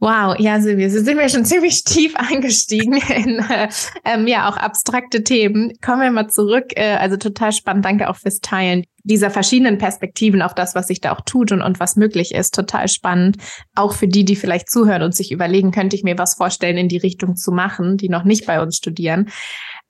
Wow, 0.01 0.37
ja, 0.39 0.61
Silvia, 0.61 0.89
so 0.91 1.03
sind 1.03 1.19
wir 1.19 1.29
schon 1.29 1.45
ziemlich 1.45 1.83
tief 1.83 2.15
eingestiegen 2.15 2.95
in 3.09 3.41
äh, 3.41 3.69
ähm, 4.05 4.29
ja 4.29 4.49
auch 4.49 4.57
abstrakte 4.57 5.25
Themen. 5.25 5.73
Kommen 5.85 6.03
wir 6.03 6.11
mal 6.13 6.29
zurück. 6.29 6.67
Äh, 6.77 6.97
also 6.97 7.17
total 7.17 7.53
spannend. 7.53 7.85
Danke 7.85 8.09
auch 8.09 8.17
fürs 8.17 8.39
Teilen 8.41 8.85
dieser 9.03 9.31
verschiedenen 9.31 9.79
Perspektiven 9.79 10.43
auf 10.43 10.55
das, 10.55 10.75
was 10.75 10.87
sich 10.87 11.01
da 11.01 11.13
auch 11.13 11.23
tut 11.23 11.51
und, 11.51 11.63
und 11.63 11.81
was 11.81 11.97
möglich 11.97 12.33
ist. 12.33 12.55
Total 12.55 12.87
spannend. 12.89 13.39
Auch 13.75 13.93
für 13.93 14.07
die, 14.07 14.25
die 14.25 14.37
vielleicht 14.37 14.71
zuhören 14.71 15.03
und 15.03 15.17
sich 15.17 15.33
überlegen, 15.33 15.73
könnte 15.73 15.97
ich 15.97 16.05
mir 16.05 16.17
was 16.19 16.35
vorstellen, 16.35 16.77
in 16.77 16.89
die 16.89 16.99
Richtung 16.99 17.35
zu 17.35 17.51
machen, 17.51 17.97
die 17.97 18.09
noch 18.09 18.25
nicht 18.25 18.47
bei 18.47 18.63
uns 18.63 18.77
studieren. 18.77 19.31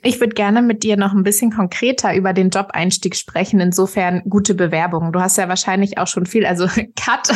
Ich 0.03 0.21
würde 0.21 0.35
gerne 0.35 0.63
mit 0.63 0.85
dir 0.85 0.97
noch 0.97 1.13
ein 1.13 1.25
bisschen 1.25 1.51
konkreter 1.51 2.15
über 2.15 2.33
den 2.33 2.51
Job-Einstieg 2.51 3.17
sprechen. 3.17 3.59
Insofern 3.59 4.23
gute 4.29 4.55
Bewerbungen. 4.55 5.13
Du 5.13 5.21
hast 5.21 5.39
ja 5.39 5.49
wahrscheinlich 5.49 5.99
auch 5.99 6.07
schon 6.07 6.25
viel, 6.25 6.47
also 6.47 6.67
Cut, 6.97 7.29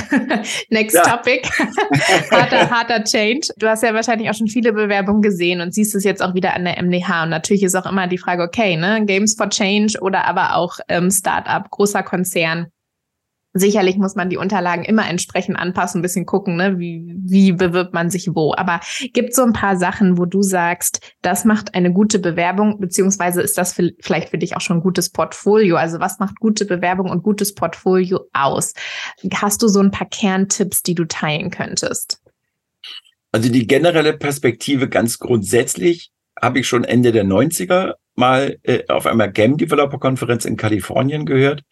next 0.70 0.94
ja. 0.94 1.02
topic, 1.02 1.48
harter, 2.30 2.70
harter 2.70 3.02
Change. 3.02 3.48
Du 3.56 3.66
hast 3.66 3.82
ja 3.82 3.92
wahrscheinlich 3.94 4.30
auch 4.30 4.34
schon 4.34 4.46
viele 4.46 4.72
Bewerbungen 4.72 5.22
gesehen 5.22 5.60
und 5.60 5.74
siehst 5.74 5.96
es 5.96 6.04
jetzt 6.04 6.22
auch 6.22 6.34
wieder 6.34 6.54
an 6.54 6.64
der 6.64 6.80
MDH. 6.80 7.24
Und 7.24 7.30
natürlich 7.30 7.64
ist 7.64 7.74
auch 7.74 7.86
immer 7.86 8.06
die 8.06 8.18
Frage, 8.18 8.44
okay, 8.44 8.76
ne, 8.76 9.04
Games 9.06 9.34
for 9.36 9.48
Change 9.48 9.98
oder 10.00 10.24
aber 10.26 10.54
auch 10.54 10.78
ähm, 10.88 11.10
Startup, 11.10 11.68
großer 11.68 12.04
Konzern. 12.04 12.71
Sicherlich 13.54 13.98
muss 13.98 14.14
man 14.14 14.30
die 14.30 14.38
Unterlagen 14.38 14.84
immer 14.84 15.08
entsprechend 15.08 15.58
anpassen, 15.58 15.98
ein 15.98 16.02
bisschen 16.02 16.24
gucken, 16.24 16.56
ne? 16.56 16.78
wie, 16.78 17.14
wie 17.22 17.52
bewirbt 17.52 17.92
man 17.92 18.08
sich 18.08 18.34
wo. 18.34 18.54
Aber 18.56 18.80
gibt 19.12 19.34
so 19.34 19.42
ein 19.42 19.52
paar 19.52 19.76
Sachen, 19.76 20.16
wo 20.16 20.24
du 20.24 20.42
sagst, 20.42 21.14
das 21.20 21.44
macht 21.44 21.74
eine 21.74 21.92
gute 21.92 22.18
Bewerbung, 22.18 22.80
beziehungsweise 22.80 23.42
ist 23.42 23.58
das 23.58 23.74
für, 23.74 23.90
vielleicht 24.00 24.30
für 24.30 24.38
dich 24.38 24.56
auch 24.56 24.62
schon 24.62 24.78
ein 24.78 24.82
gutes 24.82 25.10
Portfolio? 25.10 25.76
Also 25.76 26.00
was 26.00 26.18
macht 26.18 26.40
gute 26.40 26.64
Bewerbung 26.64 27.10
und 27.10 27.22
gutes 27.22 27.54
Portfolio 27.54 28.20
aus? 28.32 28.72
Hast 29.34 29.62
du 29.62 29.68
so 29.68 29.80
ein 29.80 29.90
paar 29.90 30.08
Kerntipps, 30.08 30.82
die 30.82 30.94
du 30.94 31.04
teilen 31.04 31.50
könntest? 31.50 32.22
Also 33.32 33.50
die 33.50 33.66
generelle 33.66 34.14
Perspektive 34.14 34.88
ganz 34.88 35.18
grundsätzlich 35.18 36.10
habe 36.40 36.60
ich 36.60 36.68
schon 36.68 36.84
Ende 36.84 37.12
der 37.12 37.24
90er 37.24 37.94
mal 38.14 38.58
äh, 38.62 38.86
auf 38.88 39.06
einer 39.06 39.28
Game 39.28 39.56
Developer 39.56 39.98
Konferenz 39.98 40.44
in 40.44 40.56
Kalifornien 40.56 41.24
gehört. 41.24 41.62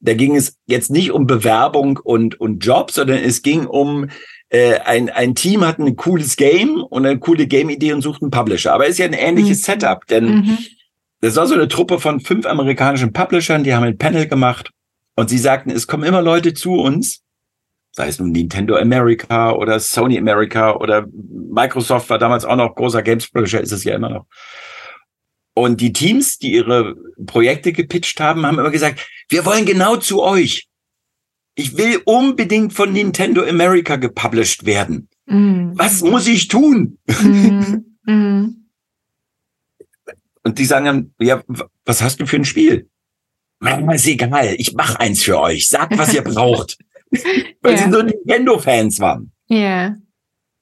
Da 0.00 0.14
ging 0.14 0.36
es 0.36 0.58
jetzt 0.66 0.90
nicht 0.90 1.12
um 1.12 1.26
Bewerbung 1.26 1.98
und, 2.02 2.38
und 2.40 2.64
Job, 2.64 2.90
sondern 2.90 3.18
es 3.18 3.42
ging 3.42 3.66
um 3.66 4.08
äh, 4.48 4.78
ein, 4.80 5.10
ein 5.10 5.34
Team 5.34 5.64
hat 5.64 5.78
ein 5.78 5.96
cooles 5.96 6.36
Game 6.36 6.82
und 6.82 7.06
eine 7.06 7.18
coole 7.18 7.46
Game-Idee 7.46 7.92
und 7.92 8.02
sucht 8.02 8.22
einen 8.22 8.30
Publisher. 8.30 8.72
Aber 8.72 8.84
es 8.84 8.90
ist 8.90 8.98
ja 8.98 9.06
ein 9.06 9.12
ähnliches 9.12 9.60
mhm. 9.60 9.72
Setup, 9.72 10.06
denn 10.06 10.24
mhm. 10.26 10.58
das 11.20 11.36
war 11.36 11.46
so 11.46 11.54
eine 11.54 11.68
Truppe 11.68 11.98
von 11.98 12.20
fünf 12.20 12.46
amerikanischen 12.46 13.12
Publishern, 13.12 13.64
die 13.64 13.74
haben 13.74 13.84
ein 13.84 13.98
Panel 13.98 14.28
gemacht 14.28 14.70
und 15.16 15.30
sie 15.30 15.38
sagten, 15.38 15.70
es 15.70 15.86
kommen 15.86 16.04
immer 16.04 16.22
Leute 16.22 16.54
zu 16.54 16.74
uns, 16.74 17.22
sei 17.90 18.08
es 18.08 18.18
nun 18.20 18.30
Nintendo 18.30 18.76
America 18.76 19.52
oder 19.52 19.80
Sony 19.80 20.18
America 20.18 20.76
oder 20.76 21.06
Microsoft 21.10 22.10
war 22.10 22.18
damals 22.18 22.44
auch 22.44 22.56
noch 22.56 22.74
großer 22.74 23.02
Games 23.02 23.28
Publisher, 23.30 23.60
ist 23.60 23.72
es 23.72 23.84
ja 23.84 23.94
immer 23.94 24.10
noch. 24.10 24.26
Und 25.58 25.80
die 25.80 25.94
Teams, 25.94 26.36
die 26.36 26.52
ihre 26.52 26.96
Projekte 27.24 27.72
gepitcht 27.72 28.20
haben, 28.20 28.44
haben 28.44 28.58
immer 28.58 28.70
gesagt, 28.70 29.08
wir 29.30 29.46
wollen 29.46 29.64
genau 29.64 29.96
zu 29.96 30.22
euch. 30.22 30.68
Ich 31.54 31.78
will 31.78 32.02
unbedingt 32.04 32.74
von 32.74 32.92
Nintendo 32.92 33.42
America 33.42 33.96
gepublished 33.96 34.66
werden. 34.66 35.08
Mm. 35.24 35.70
Was 35.72 36.02
muss 36.02 36.26
ich 36.26 36.48
tun? 36.48 36.98
Mm. 37.06 37.76
Mm. 38.04 38.66
Und 40.44 40.58
die 40.58 40.66
sagen 40.66 40.84
dann, 40.84 41.14
ja, 41.18 41.42
was 41.86 42.02
hast 42.02 42.20
du 42.20 42.26
für 42.26 42.36
ein 42.36 42.44
Spiel? 42.44 42.90
Manchmal 43.58 43.96
ist 43.96 44.06
egal, 44.06 44.54
ich 44.58 44.74
mach 44.74 44.96
eins 44.96 45.22
für 45.22 45.40
euch. 45.40 45.68
Sagt, 45.68 45.96
was 45.96 46.12
ihr 46.12 46.22
braucht. 46.22 46.76
Weil 47.62 47.72
yeah. 47.72 47.84
sie 47.84 47.90
so 47.90 48.02
Nintendo-Fans 48.02 49.00
waren. 49.00 49.32
Ja. 49.48 49.56
Yeah. 49.56 49.96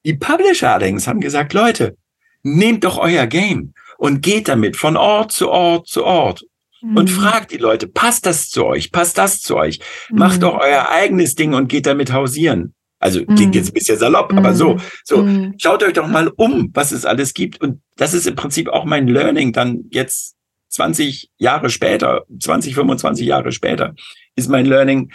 Die 0.05 0.13
Publisher 0.13 0.71
allerdings 0.71 1.05
haben 1.05 1.19
gesagt, 1.19 1.51
Leute, 1.51 1.97
nehmt 2.43 2.85
doch 2.85 2.97
euer 2.97 3.27
Game 3.27 3.73
und 4.05 4.21
geht 4.21 4.47
damit 4.47 4.77
von 4.77 4.97
Ort 4.97 5.31
zu 5.31 5.49
Ort 5.49 5.87
zu 5.87 6.05
Ort 6.05 6.45
mhm. 6.81 6.97
und 6.97 7.09
fragt 7.09 7.51
die 7.51 7.57
Leute, 7.57 7.87
passt 7.87 8.25
das 8.25 8.49
zu 8.49 8.65
euch? 8.65 8.91
Passt 8.91 9.17
das 9.17 9.41
zu 9.41 9.57
euch? 9.57 9.79
Mhm. 10.09 10.19
Macht 10.19 10.43
doch 10.43 10.59
euer 10.59 10.89
eigenes 10.89 11.35
Ding 11.35 11.53
und 11.53 11.67
geht 11.67 11.85
damit 11.85 12.13
hausieren. 12.13 12.75
Also 12.99 13.23
klingt 13.25 13.47
mhm. 13.47 13.53
jetzt 13.53 13.69
ein 13.69 13.73
bisschen 13.73 13.97
salopp, 13.97 14.33
aber 14.33 14.53
so, 14.53 14.75
mhm. 14.75 14.81
so, 15.03 15.17
mhm. 15.23 15.53
schaut 15.57 15.83
euch 15.83 15.93
doch 15.93 16.07
mal 16.07 16.31
um, 16.37 16.71
was 16.73 16.91
es 16.91 17.05
alles 17.05 17.33
gibt. 17.33 17.61
Und 17.61 17.81
das 17.97 18.13
ist 18.13 18.25
im 18.25 18.35
Prinzip 18.35 18.69
auch 18.69 18.85
mein 18.85 19.07
Learning 19.07 19.53
dann 19.53 19.85
jetzt 19.91 20.35
20 20.69 21.29
Jahre 21.37 21.69
später, 21.69 22.25
20, 22.39 22.73
25 22.75 23.27
Jahre 23.27 23.51
später, 23.51 23.93
ist 24.35 24.49
mein 24.49 24.65
Learning. 24.65 25.11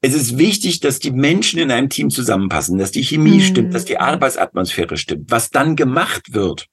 Es 0.00 0.14
ist 0.14 0.36
wichtig, 0.36 0.80
dass 0.80 0.98
die 0.98 1.12
Menschen 1.12 1.60
in 1.60 1.70
einem 1.70 1.88
Team 1.88 2.10
zusammenpassen, 2.10 2.78
dass 2.78 2.90
die 2.90 3.04
Chemie 3.04 3.40
stimmt, 3.40 3.72
dass 3.72 3.84
die 3.84 3.98
Arbeitsatmosphäre 3.98 4.96
stimmt. 4.96 5.30
Was 5.30 5.50
dann 5.50 5.76
gemacht 5.76 6.34
wird, 6.34 6.66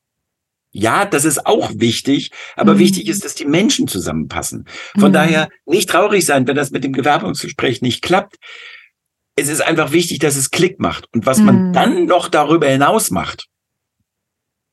ja, 0.72 1.06
das 1.06 1.26
ist 1.26 1.46
auch 1.46 1.72
wichtig, 1.76 2.32
aber 2.56 2.76
mhm. 2.76 2.80
wichtig 2.80 3.08
ist, 3.08 3.26
dass 3.26 3.36
die 3.36 3.46
Menschen 3.46 3.88
zusammenpassen. 3.88 4.66
Von 5.00 5.10
mhm. 5.10 5.14
daher 5.14 5.50
nicht 5.66 5.90
traurig 5.90 6.26
sein, 6.26 6.48
wenn 6.48 6.56
das 6.56 6.72
mit 6.72 6.84
dem 6.84 6.94
Gewerbungsgespräch 6.94 7.82
nicht 7.82 8.04
klappt. 8.04 8.38
Es 9.36 9.48
ist 9.48 9.62
einfach 9.62 9.92
wichtig, 9.92 10.20
dass 10.20 10.36
es 10.36 10.52
Klick 10.52 10.80
macht. 10.80 11.08
Und 11.14 11.26
was 11.26 11.40
mhm. 11.40 11.46
man 11.46 11.74
dann 11.74 12.06
noch 12.06 12.28
darüber 12.28 12.68
hinaus 12.68 13.10
macht, 13.10 13.48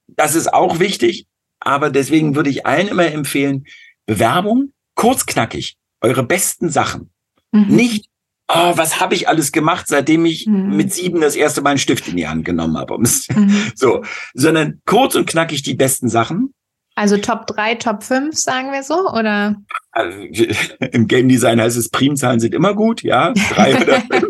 das 0.07 0.35
ist 0.35 0.53
auch 0.53 0.79
wichtig. 0.81 1.27
Aber 1.61 1.91
deswegen 1.91 2.37
würde 2.37 2.51
ich 2.51 2.67
allen 2.67 2.89
immer 2.89 3.07
empfehlen, 3.07 3.65
Bewerbung, 4.05 4.73
kurz 4.95 5.25
knackig, 5.25 5.77
eure 6.01 6.23
besten 6.23 6.69
Sachen. 6.69 7.11
Mhm. 7.53 7.75
Nicht 7.75 8.07
oh, 8.49 8.73
was 8.77 9.01
habe 9.01 9.15
ich 9.15 9.29
alles 9.29 9.53
gemacht, 9.53 9.87
seitdem 9.89 10.25
ich 10.25 10.47
mhm. 10.47 10.77
mit 10.77 10.93
sieben 10.93 11.21
das 11.21 11.37
erste 11.37 11.63
Mal 11.63 11.71
einen 11.71 11.79
Stift 11.79 12.09
in 12.09 12.17
die 12.17 12.29
Hand 12.29 12.45
genommen 12.45 12.77
habe. 12.77 12.99
Mhm. 12.99 13.07
So, 13.75 14.03
sondern 14.35 14.81
kurz 14.87 15.15
und 15.15 15.27
knackig 15.27 15.63
die 15.63 15.75
besten 15.75 16.09
Sachen. 16.09 16.55
Also 16.99 17.19
Top 17.19 17.47
3, 17.47 17.75
Top 17.75 18.03
5, 18.03 18.35
sagen 18.35 18.73
wir 18.73 18.83
so, 18.83 19.11
oder? 19.11 19.57
Also, 19.93 20.19
Im 20.93 21.07
Game 21.07 21.29
Design 21.29 21.61
heißt 21.61 21.77
es, 21.77 21.91
Primzahlen 21.91 22.41
sind 22.41 22.55
immer 22.55 22.75
gut, 22.75 23.03
ja. 23.03 23.35
Drei 23.51 23.77
oder 23.77 24.01
fünf. 24.11 24.29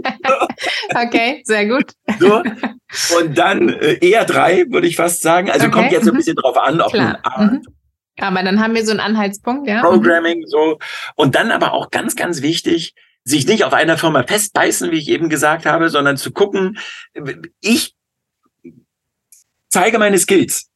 okay, 0.94 1.42
sehr 1.44 1.66
gut. 1.68 1.92
So. 2.18 2.42
Und 3.18 3.38
dann 3.38 3.68
äh, 3.68 3.98
eher 4.00 4.24
drei, 4.24 4.64
würde 4.68 4.88
ich 4.88 4.96
fast 4.96 5.22
sagen. 5.22 5.48
Also 5.48 5.66
okay. 5.66 5.74
kommt 5.74 5.92
jetzt 5.92 6.05
mhm. 6.07 6.12
ein 6.12 6.16
bisschen 6.16 6.37
drauf 6.37 6.57
an, 6.57 6.81
ob 6.81 6.92
Klar. 6.92 7.20
man 7.37 7.52
mhm. 7.52 7.62
aber 8.18 8.42
dann 8.42 8.61
haben 8.61 8.74
wir 8.74 8.85
so 8.85 8.90
einen 8.90 9.00
Anhaltspunkt, 9.00 9.68
ja. 9.68 9.83
Programming, 9.83 10.42
so. 10.46 10.79
Und 11.14 11.37
dann 11.37 11.52
aber 11.52 11.72
auch 11.72 11.90
ganz, 11.90 12.16
ganz 12.16 12.42
wichtig, 12.42 12.94
sich 13.28 13.46
nicht 13.46 13.64
auf 13.64 13.72
einer 13.72 13.98
Firma 13.98 14.22
festbeißen, 14.22 14.90
wie 14.92 14.98
ich 14.98 15.08
eben 15.08 15.28
gesagt 15.28 15.66
habe, 15.66 15.90
sondern 15.90 16.16
zu 16.16 16.30
gucken, 16.30 16.78
ich 17.60 17.94
zeige 19.68 19.98
meine 19.98 20.18
Skills. 20.18 20.68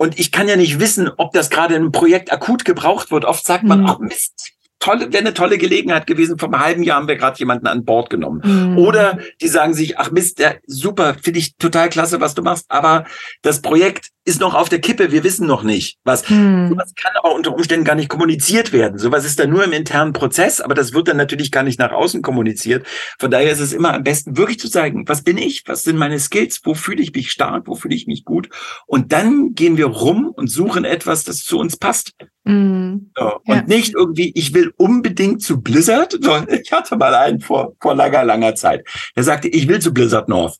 und 0.00 0.16
ich 0.18 0.30
kann 0.30 0.46
ja 0.48 0.54
nicht 0.54 0.78
wissen, 0.78 1.10
ob 1.16 1.32
das 1.32 1.50
gerade 1.50 1.74
im 1.74 1.90
Projekt 1.90 2.32
akut 2.32 2.64
gebraucht 2.64 3.10
wird. 3.10 3.24
Oft 3.24 3.44
sagt 3.44 3.64
man, 3.64 3.80
Mhm. 3.80 3.86
ach 3.86 3.98
Mist, 3.98 4.52
tolle, 4.78 5.12
wäre 5.12 5.24
eine 5.24 5.34
tolle 5.34 5.58
Gelegenheit 5.58 6.06
gewesen. 6.06 6.38
Vor 6.38 6.48
einem 6.52 6.60
halben 6.64 6.82
Jahr 6.84 6.98
haben 6.98 7.08
wir 7.08 7.16
gerade 7.16 7.36
jemanden 7.40 7.66
an 7.66 7.84
Bord 7.84 8.08
genommen. 8.08 8.40
Mhm. 8.44 8.78
Oder 8.78 9.18
die 9.40 9.48
sagen 9.48 9.74
sich, 9.74 9.98
ach 9.98 10.12
Mist, 10.12 10.38
der, 10.38 10.60
super, 10.68 11.16
finde 11.20 11.40
ich 11.40 11.56
total 11.56 11.88
klasse, 11.88 12.20
was 12.20 12.34
du 12.34 12.42
machst, 12.42 12.66
aber 12.68 13.06
das 13.42 13.60
Projekt 13.60 14.10
ist 14.28 14.40
noch 14.40 14.54
auf 14.54 14.68
der 14.68 14.80
Kippe, 14.80 15.10
wir 15.10 15.24
wissen 15.24 15.46
noch 15.46 15.62
nicht, 15.62 15.98
was. 16.04 16.28
Mhm. 16.28 16.68
Sowas 16.68 16.92
kann 16.94 17.12
auch 17.22 17.34
unter 17.34 17.54
Umständen 17.54 17.84
gar 17.84 17.94
nicht 17.94 18.08
kommuniziert 18.08 18.72
werden. 18.72 18.98
Sowas 18.98 19.24
ist 19.24 19.40
dann 19.40 19.50
nur 19.50 19.64
im 19.64 19.72
internen 19.72 20.12
Prozess, 20.12 20.60
aber 20.60 20.74
das 20.74 20.92
wird 20.92 21.08
dann 21.08 21.16
natürlich 21.16 21.50
gar 21.50 21.62
nicht 21.62 21.78
nach 21.78 21.92
außen 21.92 22.22
kommuniziert. 22.22 22.86
Von 23.18 23.30
daher 23.30 23.50
ist 23.50 23.60
es 23.60 23.72
immer 23.72 23.94
am 23.94 24.04
besten, 24.04 24.36
wirklich 24.36 24.60
zu 24.60 24.70
zeigen, 24.70 25.08
was 25.08 25.22
bin 25.22 25.38
ich, 25.38 25.64
was 25.66 25.82
sind 25.82 25.96
meine 25.96 26.20
Skills, 26.20 26.60
wo 26.64 26.74
fühle 26.74 27.02
ich 27.02 27.12
mich 27.14 27.30
stark, 27.30 27.66
wo 27.66 27.74
fühle 27.74 27.94
ich 27.94 28.06
mich 28.06 28.24
gut. 28.24 28.48
Und 28.86 29.12
dann 29.12 29.54
gehen 29.54 29.76
wir 29.76 29.86
rum 29.86 30.28
und 30.28 30.48
suchen 30.48 30.84
etwas, 30.84 31.24
das 31.24 31.38
zu 31.38 31.58
uns 31.58 31.76
passt. 31.76 32.12
Mhm. 32.44 33.10
So. 33.16 33.24
Ja. 33.24 33.54
Und 33.60 33.68
nicht 33.68 33.94
irgendwie, 33.94 34.32
ich 34.34 34.54
will 34.54 34.72
unbedingt 34.76 35.42
zu 35.42 35.60
Blizzard. 35.60 36.18
Ich 36.48 36.72
hatte 36.72 36.96
mal 36.96 37.14
einen 37.14 37.40
vor, 37.40 37.74
vor 37.80 37.94
langer, 37.94 38.24
langer 38.24 38.54
Zeit. 38.54 38.86
Der 39.16 39.24
sagte, 39.24 39.48
ich 39.48 39.68
will 39.68 39.80
zu 39.80 39.92
Blizzard 39.92 40.28
North. 40.28 40.56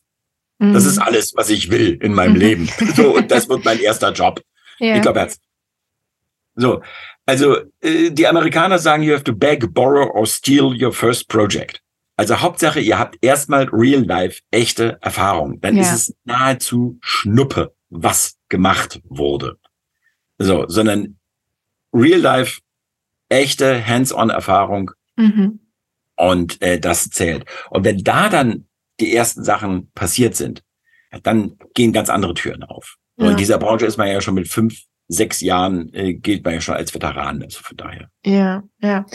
Das 0.59 0.83
Mhm. 0.83 0.89
ist 0.89 0.97
alles, 0.99 1.33
was 1.35 1.49
ich 1.49 1.71
will 1.71 1.97
in 2.01 2.13
meinem 2.13 2.33
Mhm. 2.33 2.39
Leben. 2.39 2.69
So, 2.95 3.15
und 3.15 3.31
das 3.31 3.47
wird 3.49 3.63
mein 3.65 3.79
erster 3.81 4.11
Job. 4.11 4.41
ja. 4.79 4.95
Ich 4.95 5.01
glaube, 5.01 5.19
er 5.19 5.23
hat's. 5.23 5.39
So, 6.55 6.81
also 7.25 7.57
äh, 7.81 8.11
die 8.11 8.27
Amerikaner 8.27 8.79
sagen, 8.79 9.03
you 9.03 9.13
have 9.13 9.23
to 9.23 9.33
beg, 9.33 9.73
borrow 9.73 10.09
or 10.13 10.25
steal 10.25 10.73
your 10.81 10.91
first 10.91 11.29
project. 11.29 11.81
Also 12.17 12.41
Hauptsache, 12.41 12.81
ihr 12.81 12.99
habt 12.99 13.17
erstmal 13.21 13.69
real 13.71 14.03
life 14.03 14.41
echte 14.51 14.97
Erfahrung. 15.01 15.61
Dann 15.61 15.77
Ja. 15.77 15.83
ist 15.83 15.93
es 15.93 16.15
nahezu 16.25 16.97
Schnuppe, 17.01 17.73
was 17.89 18.35
gemacht 18.49 18.99
wurde. 19.05 19.57
So, 20.37 20.65
sondern 20.67 21.17
real 21.93 22.19
life 22.19 22.59
echte 23.29 23.85
hands-on 23.85 24.29
Erfahrung 24.29 24.91
Mhm. 25.15 25.59
und 26.17 26.61
äh, 26.61 26.79
das 26.79 27.09
zählt. 27.09 27.45
Und 27.69 27.85
wenn 27.85 28.03
da 28.03 28.27
dann 28.27 28.65
die 28.99 29.15
ersten 29.15 29.43
Sachen 29.43 29.91
passiert 29.93 30.35
sind, 30.35 30.63
dann 31.23 31.57
gehen 31.73 31.93
ganz 31.93 32.09
andere 32.09 32.33
Türen 32.33 32.63
auf. 32.63 32.95
Und 33.15 33.25
Ja. 33.25 33.31
in 33.31 33.37
dieser 33.37 33.57
Branche 33.57 33.85
ist 33.85 33.97
man 33.97 34.07
ja 34.07 34.21
schon 34.21 34.35
mit 34.35 34.47
fünf, 34.47 34.81
sechs 35.07 35.41
Jahren, 35.41 35.91
äh, 35.93 36.13
gilt 36.13 36.45
man 36.45 36.53
ja 36.53 36.61
schon 36.61 36.75
als 36.75 36.93
Veteran. 36.93 37.41
Also 37.41 37.59
von 37.61 37.75
daher. 37.77 38.09
Ja, 38.25 38.63
ja. 38.81 39.05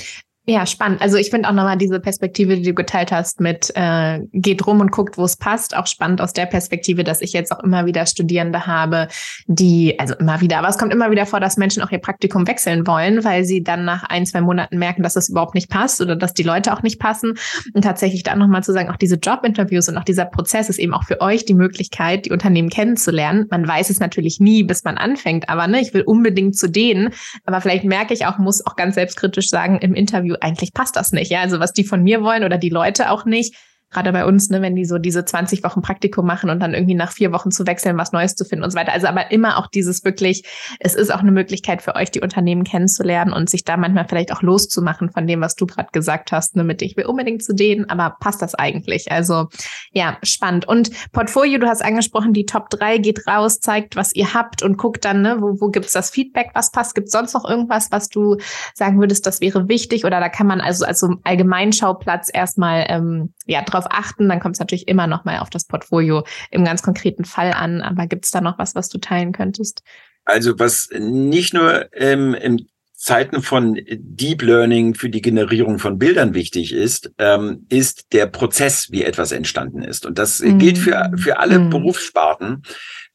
Ja, 0.47 0.67
spannend. 0.67 1.01
Also 1.01 1.17
ich 1.17 1.31
finde 1.31 1.49
auch 1.49 1.55
nochmal 1.55 1.79
diese 1.79 2.01
Perspektive, 2.01 2.57
die 2.57 2.63
du 2.65 2.75
geteilt 2.75 3.13
hast 3.13 3.41
mit 3.41 3.73
äh, 3.77 4.21
geht 4.31 4.67
rum 4.67 4.81
und 4.81 4.93
guckt, 4.93 5.17
wo 5.17 5.25
es 5.25 5.39
passt, 5.39 5.75
auch 5.75 5.87
spannend 5.87 6.21
aus 6.21 6.35
der 6.35 6.45
Perspektive, 6.45 7.03
dass 7.03 7.23
ich 7.23 7.33
jetzt 7.33 7.51
auch 7.51 7.61
immer 7.61 7.87
wieder 7.87 8.05
Studierende 8.05 8.67
habe, 8.67 9.09
die, 9.47 9.99
also 9.99 10.13
immer 10.17 10.43
wieder, 10.43 10.59
aber 10.59 10.69
es 10.69 10.77
kommt 10.77 10.93
immer 10.93 11.11
wieder 11.11 11.25
vor, 11.25 11.41
dass 11.41 11.57
Menschen 11.57 11.83
auch 11.83 11.91
ihr 11.91 11.99
Praktikum 11.99 12.47
wechseln 12.47 12.87
wollen, 12.87 13.25
weil 13.25 13.47
sie 13.47 13.63
dann 13.63 13.87
nach 13.87 14.03
ein, 14.03 14.27
zwei 14.27 14.43
Monaten 14.43 14.77
merken, 14.77 15.03
dass 15.03 15.15
das 15.15 15.31
überhaupt 15.31 15.55
nicht 15.55 15.71
passt 15.71 16.03
oder 16.03 16.15
dass 16.15 16.35
die 16.35 16.43
Leute 16.43 16.75
auch 16.75 16.83
nicht 16.83 17.01
passen. 17.01 17.39
Und 17.73 17.81
tatsächlich 17.81 18.23
dann 18.23 18.39
nochmal 18.39 18.63
zu 18.63 18.75
sagen, 18.75 18.91
auch 18.91 18.99
diese 18.99 19.17
Jobinterviews 19.17 19.89
und 19.89 19.97
auch 19.97 20.05
dieser 20.05 20.27
Prozess 20.27 20.69
ist 20.69 20.79
eben 20.79 20.93
auch 20.93 21.05
für 21.05 21.23
euch 21.23 21.47
die 21.47 21.55
Möglichkeit, 21.55 22.27
die 22.27 22.33
Unternehmen 22.33 22.69
kennenzulernen. 22.69 23.47
Man 23.51 23.67
weiß 23.67 23.89
es 23.89 23.99
natürlich 23.99 24.41
nie, 24.41 24.63
bis 24.63 24.85
man 24.85 24.99
anfängt, 24.99 25.49
aber 25.49 25.67
ne, 25.69 25.81
ich 25.81 25.95
will 25.95 26.03
unbedingt 26.03 26.55
zu 26.55 26.69
denen, 26.69 27.15
aber 27.47 27.63
vielleicht 27.63 27.85
merke 27.85 28.13
ich 28.13 28.27
auch, 28.27 28.37
muss 28.37 28.67
auch 28.67 28.77
ganz 28.77 28.97
selbstkritisch 28.97 29.49
sagen 29.49 29.79
im 29.79 29.95
Interview, 29.95 30.34
eigentlich 30.41 30.73
passt 30.73 30.97
das 30.97 31.13
nicht. 31.13 31.31
Ja, 31.31 31.41
also 31.41 31.61
was 31.61 31.73
die 31.73 31.85
von 31.85 32.03
mir 32.03 32.23
wollen 32.23 32.45
oder 32.45 32.59
die 32.59 32.71
Leute 32.71 33.11
auch 33.11 33.25
nicht. 33.25 33.55
Gerade 33.95 34.13
bei 34.13 34.27
uns, 34.27 34.51
ne, 34.51 34.61
wenn 34.61 34.75
die 34.75 34.85
so 34.85 34.99
diese 34.99 35.25
20 35.25 35.63
Wochen 35.63 35.81
Praktikum 35.81 36.27
machen 36.27 36.51
und 36.51 36.61
dann 36.61 36.75
irgendwie 36.75 36.95
nach 36.95 37.13
vier 37.13 37.33
Wochen 37.33 37.51
zu 37.51 37.67
wechseln, 37.67 37.97
was 37.97 38.13
Neues 38.13 38.35
zu 38.35 38.45
finden 38.45 38.65
und 38.65 38.71
so 38.71 38.79
weiter. 38.79 38.93
Also 38.93 39.07
aber 39.07 39.31
immer 39.31 39.57
auch 39.59 39.69
dieses 39.69 40.05
wirklich, 40.05 40.45
es 40.81 40.95
ist 40.95 41.15
auch 41.15 41.21
eine 41.21 41.31
Möglichkeit 41.31 41.81
für 41.81 41.95
euch, 41.95 42.11
die 42.11 42.21
Unternehmen 42.21 42.65
kennenzulernen 42.65 43.33
und 43.33 43.49
sich 43.49 43.65
da 43.65 43.77
manchmal 43.77 44.07
vielleicht 44.07 44.33
auch 44.33 44.43
loszumachen 44.43 45.11
von 45.11 45.27
dem, 45.27 45.41
was 45.41 45.55
du 45.55 45.67
gerade 45.67 45.89
gesagt 45.93 46.33
hast, 46.33 46.57
ne, 46.57 46.65
mit 46.65 46.83
ich 46.83 46.97
will 46.97 47.07
unbedingt 47.07 47.45
zu 47.45 47.55
denen, 47.55 47.89
aber 47.89 48.17
passt 48.19 48.43
das 48.43 48.55
eigentlich? 48.55 49.11
Also 49.13 49.49
ja, 49.93 50.19
spannend. 50.23 50.67
Und 50.67 50.91
Portfolio, 51.13 51.59
du 51.59 51.69
hast 51.69 51.85
angesprochen, 51.85 52.33
die 52.33 52.47
Top 52.47 52.71
3 52.71 52.99
geht 52.99 53.27
raus, 53.29 53.61
zeigt, 53.61 53.95
was 53.95 54.15
ihr 54.15 54.35
habt 54.35 54.63
und 54.63 54.77
guckt 54.77 55.05
dann, 55.05 55.23
ne, 55.23 55.37
wo, 55.41 55.61
wo 55.61 55.69
gibt's 55.69 55.93
das 55.93 56.11
Feedback, 56.11 56.51
was 56.55 56.73
passt? 56.73 56.95
Gibt 56.95 57.11
sonst 57.11 57.33
noch 57.33 57.49
irgendwas, 57.49 57.93
was 57.93 58.09
du 58.09 58.39
sagen 58.75 58.99
würdest, 58.99 59.27
das 59.27 59.41
wäre 59.41 59.69
wichtig? 59.69 60.05
Oder 60.05 60.21
da 60.21 60.29
kann 60.29 60.47
man 60.47 60.61
also 60.61 60.85
als 60.85 61.01
so 61.01 61.15
Allgemeinschauplatz 61.23 62.31
erstmal 62.33 62.87
ähm, 62.89 63.33
ja, 63.47 63.63
drauf 63.63 63.87
achten. 63.91 64.29
Dann 64.29 64.41
kommt 64.41 64.57
es 64.57 64.61
natürlich 64.61 64.89
immer 64.89 65.07
noch 65.07 65.25
mal 65.25 65.39
auf 65.39 65.51
das 65.51 65.67
Portfolio 65.67 66.25
im 66.51 66.65
ganz 66.65 66.83
konkreten 66.83 67.25
Fall 67.25 67.53
an. 67.53 67.83
Aber 67.83 68.07
gibt's 68.07 68.31
da 68.31 68.41
noch 68.41 68.59
was, 68.59 68.75
was 68.75 68.89
du 68.89 68.99
teilen 68.99 69.33
könntest? 69.33 69.83
Also 70.25 70.59
was 70.59 70.89
nicht 70.93 71.53
nur 71.55 71.89
ähm, 71.93 72.35
in 72.35 72.67
Zeiten 72.97 73.43
von 73.43 73.79
Deep 73.99 74.41
Learning 74.41 74.95
für 74.95 75.11
die 75.11 75.21
Generierung 75.21 75.79
von 75.79 75.99
Bildern 75.99 76.33
wichtig 76.33 76.73
ist, 76.73 77.13
ähm, 77.19 77.67
ist 77.69 78.15
der 78.15 78.25
Prozess, 78.27 78.91
wie 78.93 79.03
etwas 79.05 79.31
entstanden 79.31 79.83
ist. 79.83 80.07
Und 80.07 80.19
das 80.19 80.41
Mhm. 80.41 80.59
gilt 80.59 80.79
für, 80.79 81.11
für 81.17 81.39
alle 81.39 81.59
Mhm. 81.59 81.69
Berufssparten. 81.71 82.63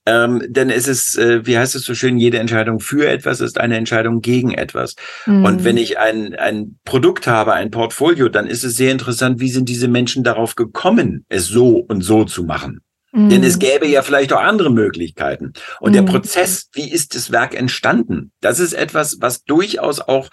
Ähm, 0.10 0.42
denn 0.48 0.72
es 0.72 0.88
ist, 0.88 1.18
äh, 1.20 1.46
wie 1.46 1.58
heißt 1.58 1.76
es 1.76 1.84
so 1.84 1.94
schön, 1.94 2.18
jede 2.18 2.40
Entscheidung 2.40 2.80
für 2.80 3.08
etwas 3.08 3.42
ist 3.42 3.60
eine 3.60 3.78
Entscheidung 3.78 4.22
gegen 4.22 4.52
etwas. 4.52 4.96
Mhm. 5.28 5.46
Und 5.46 5.64
wenn 5.64 5.78
ich 5.78 6.00
ein, 6.00 6.34
ein 6.36 6.80
Produkt 6.84 7.28
habe, 7.28 7.54
ein 7.54 7.70
Portfolio, 7.70 8.28
dann 8.28 8.48
ist 8.48 8.64
es 8.64 8.76
sehr 8.76 8.92
interessant, 8.92 9.40
wie 9.40 9.52
sind 9.52 9.70
diese 9.70 9.88
Menschen 9.88 10.24
darauf 10.24 10.56
gekommen, 10.56 11.26
es 11.30 11.46
so 11.46 11.78
und 11.78 12.02
so 12.02 12.24
zu 12.24 12.44
machen. 12.44 12.80
Mhm. 13.12 13.30
Denn 13.30 13.44
es 13.44 13.60
gäbe 13.60 13.88
ja 13.88 14.02
vielleicht 14.02 14.34
auch 14.34 14.42
andere 14.42 14.72
Möglichkeiten. 14.72 15.54
Und 15.80 15.94
der 15.94 16.02
Mhm. 16.02 16.08
Prozess, 16.08 16.70
wie 16.74 16.90
ist 16.90 17.14
das 17.14 17.32
Werk 17.32 17.54
entstanden? 17.54 18.32
Das 18.42 18.60
ist 18.60 18.74
etwas, 18.74 19.18
was 19.20 19.44
durchaus 19.44 20.00
auch 20.00 20.30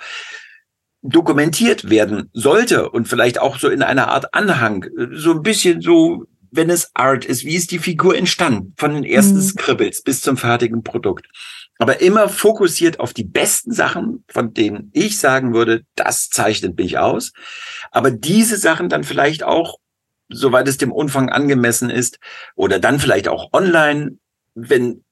dokumentiert 1.03 1.91
werden 1.91 2.31
sollte 2.33 2.89
und 2.89 3.09
vielleicht 3.09 3.41
auch 3.41 3.59
so 3.59 3.69
in 3.69 3.83
einer 3.83 4.09
Art 4.09 4.33
Anhang, 4.35 4.87
so 5.13 5.33
ein 5.33 5.43
bisschen 5.43 5.81
so, 5.83 6.25
wenn 6.57 6.71
es 6.71 6.91
Art 6.95 7.25
ist, 7.25 7.45
wie 7.45 7.55
ist 7.55 7.71
die 7.71 7.79
Figur 7.79 8.17
entstanden, 8.17 8.75
von 8.77 8.95
den 8.95 9.05
ersten 9.05 9.37
Mhm. 9.37 9.43
Scribbles 9.43 10.03
bis 10.03 10.21
zum 10.21 10.37
fertigen 10.37 10.83
Produkt. 10.83 11.27
Aber 11.79 12.01
immer 12.01 12.29
fokussiert 12.29 13.01
auf 13.01 13.13
die 13.13 13.25
besten 13.25 13.73
Sachen, 13.73 14.25
von 14.29 14.55
denen 14.55 14.91
ich 14.95 15.19
sagen 15.19 15.53
würde, 15.53 15.83
das 15.95 16.31
zeichnet 16.31 16.79
mich 16.79 16.99
aus. 16.99 17.33
Aber 17.91 18.11
diese 18.11 18.57
Sachen 18.57 18.89
dann 18.89 19.05
vielleicht 19.05 19.43
auch 19.43 19.79
soweit 20.29 20.69
es 20.69 20.77
dem 20.77 20.93
Umfang 20.93 21.29
angemessen 21.31 21.91
ist, 21.91 22.19
oder 22.55 22.79
dann 22.79 22.99
vielleicht 22.99 23.29
auch 23.29 23.53
online, 23.53 24.19
wenn 24.55 25.05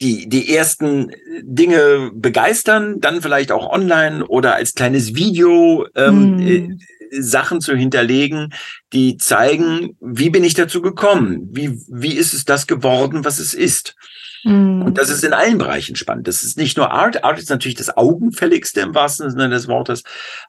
die, 0.00 0.28
die 0.28 0.54
ersten 0.54 1.12
Dinge 1.42 2.10
begeistern, 2.14 3.00
dann 3.00 3.20
vielleicht 3.20 3.52
auch 3.52 3.70
online 3.70 4.26
oder 4.26 4.54
als 4.54 4.74
kleines 4.74 5.14
Video 5.14 5.86
ähm, 5.94 6.40
äh, 6.40 6.68
Sachen 7.20 7.60
zu 7.60 7.74
hinterlegen, 7.74 8.54
die 8.92 9.16
zeigen, 9.16 9.96
wie 10.00 10.30
bin 10.30 10.44
ich 10.44 10.54
dazu 10.54 10.80
gekommen? 10.80 11.48
Wie, 11.50 11.78
wie 11.88 12.14
ist 12.14 12.32
es 12.32 12.44
das 12.44 12.66
geworden, 12.66 13.24
was 13.24 13.38
es 13.38 13.52
ist? 13.52 13.94
Mhm. 14.44 14.82
Und 14.82 14.98
das 14.98 15.10
ist 15.10 15.24
in 15.24 15.32
allen 15.32 15.58
Bereichen 15.58 15.96
spannend. 15.96 16.28
Das 16.28 16.42
ist 16.42 16.56
nicht 16.56 16.76
nur 16.76 16.90
Art. 16.90 17.24
Art 17.24 17.38
ist 17.38 17.50
natürlich 17.50 17.76
das 17.76 17.96
Augenfälligste 17.96 18.80
im 18.80 18.94
wahrsten 18.94 19.30
Sinne 19.30 19.50
des 19.50 19.68
Wortes, 19.68 20.02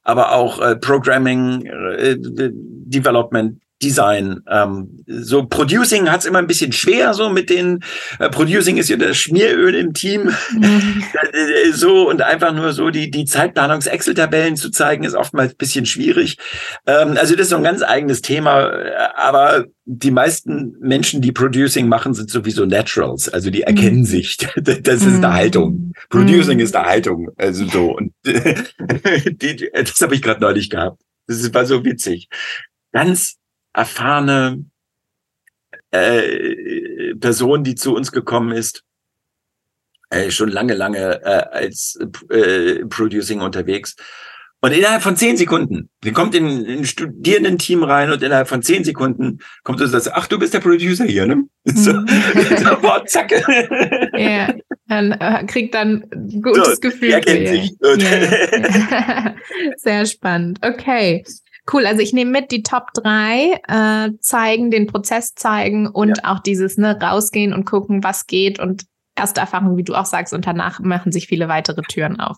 aber 0.03 0.31
auch 0.33 0.61
äh, 0.61 0.75
Programming, 0.77 1.65
äh, 1.65 2.17
Development, 2.17 3.59
Design. 3.83 4.41
Ähm, 4.49 5.03
so 5.07 5.45
Producing 5.45 6.09
hat's 6.09 6.25
immer 6.25 6.39
ein 6.39 6.47
bisschen 6.47 6.71
schwer, 6.71 7.13
so 7.13 7.29
mit 7.29 7.49
den 7.49 7.83
äh, 8.19 8.29
Producing 8.29 8.77
ist 8.77 8.89
ja 8.89 8.97
das 8.97 9.17
Schmieröl 9.17 9.75
im 9.75 9.93
Team. 9.93 10.31
Mhm. 10.53 11.03
Äh, 11.33 11.71
so 11.71 12.09
und 12.09 12.21
einfach 12.21 12.53
nur 12.53 12.73
so 12.73 12.89
die, 12.89 13.09
die 13.09 13.23
Zeitplanungs-Excel-Tabellen 13.23 14.57
zu 14.57 14.69
zeigen, 14.69 15.03
ist 15.05 15.15
oftmals 15.15 15.53
ein 15.53 15.57
bisschen 15.57 15.85
schwierig. 15.85 16.37
Ähm, 16.85 17.15
also 17.17 17.35
das 17.35 17.43
ist 17.43 17.49
so 17.51 17.55
ein 17.55 17.63
ganz 17.63 17.81
eigenes 17.83 18.21
Thema, 18.21 18.69
äh, 18.69 18.91
aber 19.15 19.65
die 19.85 20.11
meisten 20.11 20.75
Menschen, 20.81 21.21
die 21.21 21.31
Producing 21.31 21.87
machen, 21.87 22.13
sind 22.13 22.29
sowieso 22.29 22.65
Naturals, 22.65 23.29
also 23.29 23.49
die 23.49 23.63
erkennen 23.63 23.99
Mhm. 23.99 24.05
sich. 24.05 24.37
Das 24.55 25.01
ist 25.01 25.07
eine 25.07 25.27
Mhm. 25.27 25.33
Haltung. 25.33 25.93
Producing 26.09 26.57
Mhm. 26.57 26.63
ist 26.63 26.75
eine 26.75 26.87
Haltung. 26.87 27.29
Also 27.37 27.65
so. 27.67 27.95
Und 27.95 28.11
die, 28.25 29.69
das 29.73 30.01
habe 30.01 30.15
ich 30.15 30.21
gerade 30.21 30.41
neulich 30.41 30.69
gehabt. 30.69 31.01
Das 31.27 31.53
war 31.53 31.65
so 31.65 31.83
witzig. 31.85 32.27
Ganz 32.91 33.35
erfahrene 33.73 34.65
äh, 35.91 37.15
Person, 37.15 37.63
die 37.63 37.75
zu 37.75 37.93
uns 37.95 38.11
gekommen 38.11 38.51
ist, 38.51 38.83
äh, 40.09 40.31
schon 40.31 40.49
lange, 40.49 40.73
lange 40.73 41.21
äh, 41.23 41.43
als 41.51 41.99
äh, 42.29 42.85
Producing 42.85 43.41
unterwegs. 43.41 43.95
Und 44.63 44.73
innerhalb 44.73 45.01
von 45.01 45.15
zehn 45.15 45.37
Sekunden, 45.37 45.89
sie 46.03 46.11
kommt 46.11 46.35
in 46.35 46.45
ein 46.45 46.85
Studierendenteam 46.85 47.83
rein 47.83 48.11
und 48.11 48.21
innerhalb 48.21 48.47
von 48.47 48.61
zehn 48.61 48.83
Sekunden 48.83 49.39
kommt 49.63 49.81
und 49.81 49.87
sagt, 49.87 50.11
ach, 50.13 50.27
du 50.27 50.37
bist 50.37 50.53
der 50.53 50.59
Producer 50.59 51.03
hier, 51.05 51.25
ne? 51.25 51.45
So, 51.65 51.93
Mhm. 51.93 52.07
so 52.63 52.79
boah, 52.79 53.03
zack. 53.07 53.31
Ja, 54.15 54.53
dann 54.87 55.13
äh, 55.13 55.43
kriegt 55.47 55.73
dann 55.73 56.05
ein 56.13 56.41
gutes 56.43 56.75
So, 56.75 56.79
Gefühl. 56.79 57.23
für 57.23 57.31
ihr. 57.31 57.47
sich. 57.47 57.71
Ja. 57.97 59.35
Sehr 59.77 60.05
spannend. 60.05 60.59
Okay. 60.61 61.23
Cool, 61.71 61.85
also 61.85 62.01
ich 62.01 62.13
nehme 62.13 62.31
mit 62.31 62.51
die 62.51 62.63
Top 62.63 62.87
3, 62.95 63.59
äh, 63.67 64.09
zeigen, 64.19 64.71
den 64.71 64.87
Prozess 64.87 65.35
zeigen 65.35 65.87
und 65.87 66.25
auch 66.25 66.39
dieses 66.39 66.77
ne, 66.77 66.99
rausgehen 66.99 67.53
und 67.53 67.65
gucken, 67.65 68.03
was 68.03 68.25
geht 68.25 68.59
und 68.59 68.85
erste 69.15 69.41
Erfahrung, 69.41 69.77
wie 69.77 69.83
du 69.83 69.93
auch 69.93 70.05
sagst, 70.05 70.33
und 70.33 70.47
danach 70.47 70.79
machen 70.79 71.11
sich 71.11 71.27
viele 71.27 71.47
weitere 71.47 71.81
Türen 71.83 72.19
auf. 72.19 72.37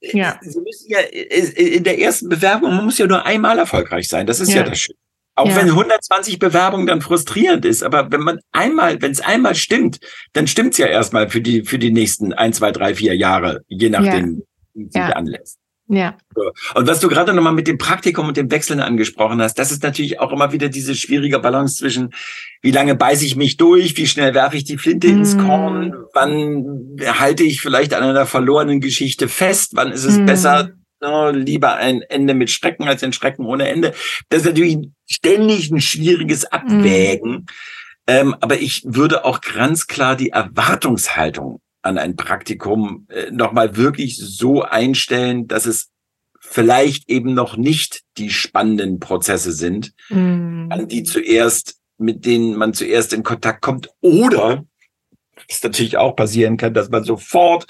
Ja. 0.00 0.38
Sie 0.40 0.60
müssen 0.60 0.88
ja 0.88 0.98
in 1.00 1.84
der 1.84 2.00
ersten 2.00 2.28
Bewerbung, 2.28 2.74
man 2.74 2.84
muss 2.84 2.98
ja 2.98 3.06
nur 3.06 3.24
einmal 3.24 3.58
erfolgreich 3.58 4.08
sein. 4.08 4.26
Das 4.26 4.40
ist 4.40 4.50
ja, 4.50 4.56
ja 4.56 4.62
das 4.64 4.80
Schöne. 4.80 4.98
Auch 5.36 5.48
ja. 5.48 5.56
wenn 5.56 5.70
120 5.70 6.38
Bewerbungen 6.38 6.86
dann 6.86 7.00
frustrierend 7.00 7.64
ist, 7.64 7.82
aber 7.82 8.12
wenn 8.12 8.20
man 8.20 8.38
einmal, 8.52 9.02
wenn 9.02 9.10
es 9.10 9.20
einmal 9.20 9.56
stimmt, 9.56 9.98
dann 10.32 10.46
stimmt's 10.46 10.78
ja 10.78 10.86
erstmal 10.86 11.28
für 11.28 11.40
die 11.40 11.64
für 11.64 11.78
die 11.78 11.90
nächsten 11.90 12.32
ein, 12.32 12.52
zwei, 12.52 12.70
drei, 12.70 12.94
vier 12.94 13.16
Jahre, 13.16 13.62
je 13.66 13.90
nachdem, 13.90 14.36
ja. 14.36 14.44
wie 14.74 14.84
sich 14.84 14.94
ja. 14.94 15.08
anlässt. 15.10 15.58
Ja. 15.86 16.16
Und 16.74 16.86
was 16.86 17.00
du 17.00 17.08
gerade 17.08 17.34
nochmal 17.34 17.52
mit 17.52 17.68
dem 17.68 17.76
Praktikum 17.76 18.28
und 18.28 18.36
dem 18.36 18.50
Wechseln 18.50 18.80
angesprochen 18.80 19.40
hast, 19.42 19.58
das 19.58 19.70
ist 19.70 19.82
natürlich 19.82 20.18
auch 20.18 20.32
immer 20.32 20.52
wieder 20.52 20.70
diese 20.70 20.94
schwierige 20.94 21.38
Balance 21.38 21.76
zwischen, 21.76 22.14
wie 22.62 22.70
lange 22.70 22.94
beiße 22.94 23.24
ich 23.24 23.36
mich 23.36 23.58
durch, 23.58 23.96
wie 23.96 24.06
schnell 24.06 24.32
werfe 24.32 24.56
ich 24.56 24.64
die 24.64 24.78
Flinte 24.78 25.08
mm. 25.08 25.10
ins 25.10 25.36
Korn, 25.36 25.94
wann 26.14 26.96
halte 27.18 27.42
ich 27.42 27.60
vielleicht 27.60 27.92
an 27.92 28.02
einer 28.02 28.24
verlorenen 28.24 28.80
Geschichte 28.80 29.28
fest, 29.28 29.72
wann 29.74 29.92
ist 29.92 30.04
es 30.04 30.18
mm. 30.18 30.24
besser, 30.24 30.70
no, 31.02 31.30
lieber 31.30 31.74
ein 31.74 32.00
Ende 32.00 32.32
mit 32.32 32.50
Schrecken 32.50 32.88
als 32.88 33.02
ein 33.02 33.12
Schrecken 33.12 33.44
ohne 33.44 33.68
Ende. 33.68 33.92
Das 34.30 34.40
ist 34.40 34.46
natürlich 34.46 34.78
ständig 35.06 35.70
ein 35.70 35.82
schwieriges 35.82 36.46
Abwägen. 36.46 37.32
Mm. 37.32 37.46
Ähm, 38.06 38.36
aber 38.40 38.58
ich 38.58 38.82
würde 38.86 39.24
auch 39.24 39.40
ganz 39.40 39.86
klar 39.86 40.16
die 40.16 40.30
Erwartungshaltung 40.30 41.60
an 41.84 41.98
ein 41.98 42.16
Praktikum 42.16 43.06
äh, 43.10 43.30
nochmal 43.30 43.76
wirklich 43.76 44.16
so 44.18 44.62
einstellen, 44.62 45.46
dass 45.46 45.66
es 45.66 45.90
vielleicht 46.40 47.08
eben 47.08 47.34
noch 47.34 47.56
nicht 47.56 48.02
die 48.16 48.30
spannenden 48.30 49.00
Prozesse 49.00 49.52
sind, 49.52 49.92
mm. 50.10 50.66
an 50.70 50.88
die 50.88 51.02
zuerst, 51.02 51.78
mit 51.98 52.26
denen 52.26 52.56
man 52.56 52.74
zuerst 52.74 53.12
in 53.12 53.22
Kontakt 53.22 53.62
kommt. 53.62 53.90
Oder 54.00 54.64
es 55.48 55.62
natürlich 55.62 55.96
auch 55.96 56.16
passieren 56.16 56.56
kann, 56.56 56.74
dass 56.74 56.90
man 56.90 57.04
sofort 57.04 57.66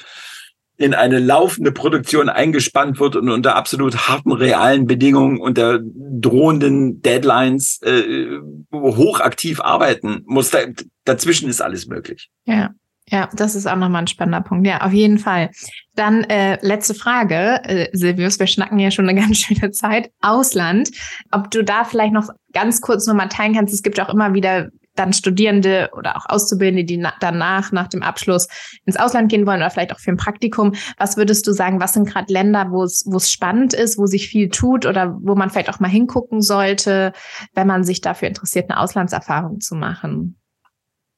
in 0.76 0.92
eine 0.92 1.20
laufende 1.20 1.70
Produktion 1.70 2.28
eingespannt 2.28 2.98
wird 2.98 3.14
und 3.14 3.28
unter 3.28 3.54
absolut 3.54 4.08
harten 4.08 4.32
realen 4.32 4.86
Bedingungen, 4.86 5.38
unter 5.38 5.78
drohenden 5.80 7.00
Deadlines 7.00 7.80
äh, 7.82 8.40
hochaktiv 8.72 9.60
arbeiten 9.60 10.22
muss. 10.26 10.50
Da, 10.50 10.58
dazwischen 11.04 11.48
ist 11.48 11.62
alles 11.62 11.86
möglich. 11.86 12.30
Ja. 12.44 12.74
Ja, 13.10 13.28
das 13.34 13.54
ist 13.54 13.66
auch 13.66 13.76
nochmal 13.76 14.02
ein 14.02 14.06
spannender 14.06 14.40
Punkt. 14.40 14.66
Ja, 14.66 14.80
auf 14.80 14.92
jeden 14.92 15.18
Fall. 15.18 15.50
Dann 15.94 16.24
äh, 16.24 16.58
letzte 16.62 16.94
Frage, 16.94 17.60
äh, 17.64 17.88
Silvius, 17.92 18.38
wir 18.38 18.46
schnacken 18.46 18.78
ja 18.78 18.90
schon 18.90 19.08
eine 19.08 19.20
ganz 19.20 19.38
schöne 19.38 19.70
Zeit. 19.72 20.10
Ausland, 20.20 20.90
ob 21.30 21.50
du 21.50 21.62
da 21.62 21.84
vielleicht 21.84 22.14
noch 22.14 22.28
ganz 22.52 22.80
kurz 22.80 23.06
nochmal 23.06 23.28
teilen 23.28 23.54
kannst. 23.54 23.74
Es 23.74 23.82
gibt 23.82 24.00
auch 24.00 24.08
immer 24.08 24.32
wieder 24.32 24.68
dann 24.94 25.12
Studierende 25.12 25.90
oder 25.96 26.16
auch 26.16 26.26
Auszubildende, 26.28 26.84
die 26.84 26.96
na 26.96 27.12
danach, 27.20 27.72
nach 27.72 27.88
dem 27.88 28.02
Abschluss 28.02 28.48
ins 28.84 28.96
Ausland 28.96 29.28
gehen 29.28 29.46
wollen 29.46 29.58
oder 29.58 29.70
vielleicht 29.70 29.92
auch 29.92 29.98
für 29.98 30.12
ein 30.12 30.16
Praktikum. 30.16 30.74
Was 30.98 31.16
würdest 31.16 31.46
du 31.46 31.52
sagen, 31.52 31.80
was 31.80 31.94
sind 31.94 32.08
gerade 32.08 32.32
Länder, 32.32 32.70
wo 32.70 32.84
es 32.84 33.04
wo 33.06 33.16
es 33.16 33.30
spannend 33.30 33.74
ist, 33.74 33.98
wo 33.98 34.06
sich 34.06 34.28
viel 34.28 34.48
tut 34.48 34.86
oder 34.86 35.18
wo 35.20 35.34
man 35.34 35.50
vielleicht 35.50 35.70
auch 35.70 35.80
mal 35.80 35.88
hingucken 35.88 36.42
sollte, 36.42 37.12
wenn 37.54 37.66
man 37.66 37.84
sich 37.84 38.00
dafür 38.00 38.28
interessiert, 38.28 38.70
eine 38.70 38.80
Auslandserfahrung 38.80 39.60
zu 39.60 39.74
machen? 39.74 40.38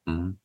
Mhm. 0.07 0.39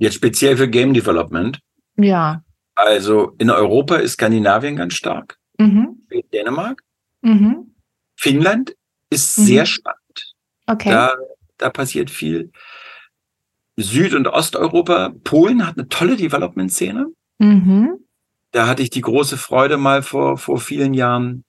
Jetzt 0.00 0.14
speziell 0.14 0.56
für 0.56 0.66
Game 0.66 0.94
Development. 0.94 1.60
Ja. 1.96 2.42
Also 2.74 3.34
in 3.36 3.50
Europa 3.50 3.96
ist 3.96 4.12
Skandinavien 4.12 4.76
ganz 4.76 4.94
stark. 4.94 5.36
Mhm. 5.58 6.06
Dänemark. 6.32 6.82
Mhm. 7.20 7.74
Finnland 8.16 8.74
ist 9.10 9.38
mhm. 9.38 9.42
sehr 9.42 9.66
spannend. 9.66 10.34
Okay. 10.66 10.88
Da, 10.90 11.14
da 11.58 11.68
passiert 11.68 12.10
viel. 12.10 12.50
Süd- 13.76 14.14
und 14.14 14.26
Osteuropa. 14.26 15.12
Polen 15.22 15.66
hat 15.66 15.76
eine 15.76 15.88
tolle 15.88 16.16
Development-Szene. 16.16 17.08
Mhm. 17.38 17.98
Da 18.52 18.66
hatte 18.66 18.82
ich 18.82 18.88
die 18.88 19.02
große 19.02 19.36
Freude, 19.36 19.76
mal 19.76 20.02
vor, 20.02 20.38
vor 20.38 20.60
vielen 20.60 20.94
Jahren 20.94 21.44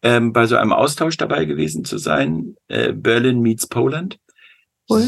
ähm, 0.00 0.32
bei 0.32 0.46
so 0.46 0.56
einem 0.56 0.72
Austausch 0.72 1.18
dabei 1.18 1.44
gewesen 1.44 1.84
zu 1.84 1.98
sein. 1.98 2.56
Äh, 2.68 2.94
Berlin 2.94 3.40
meets 3.40 3.66
Poland. 3.66 4.18
Cool 4.88 5.06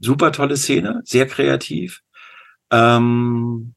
super 0.00 0.32
tolle 0.32 0.56
Szene, 0.56 1.02
sehr 1.04 1.26
kreativ. 1.26 2.02
Ähm, 2.70 3.74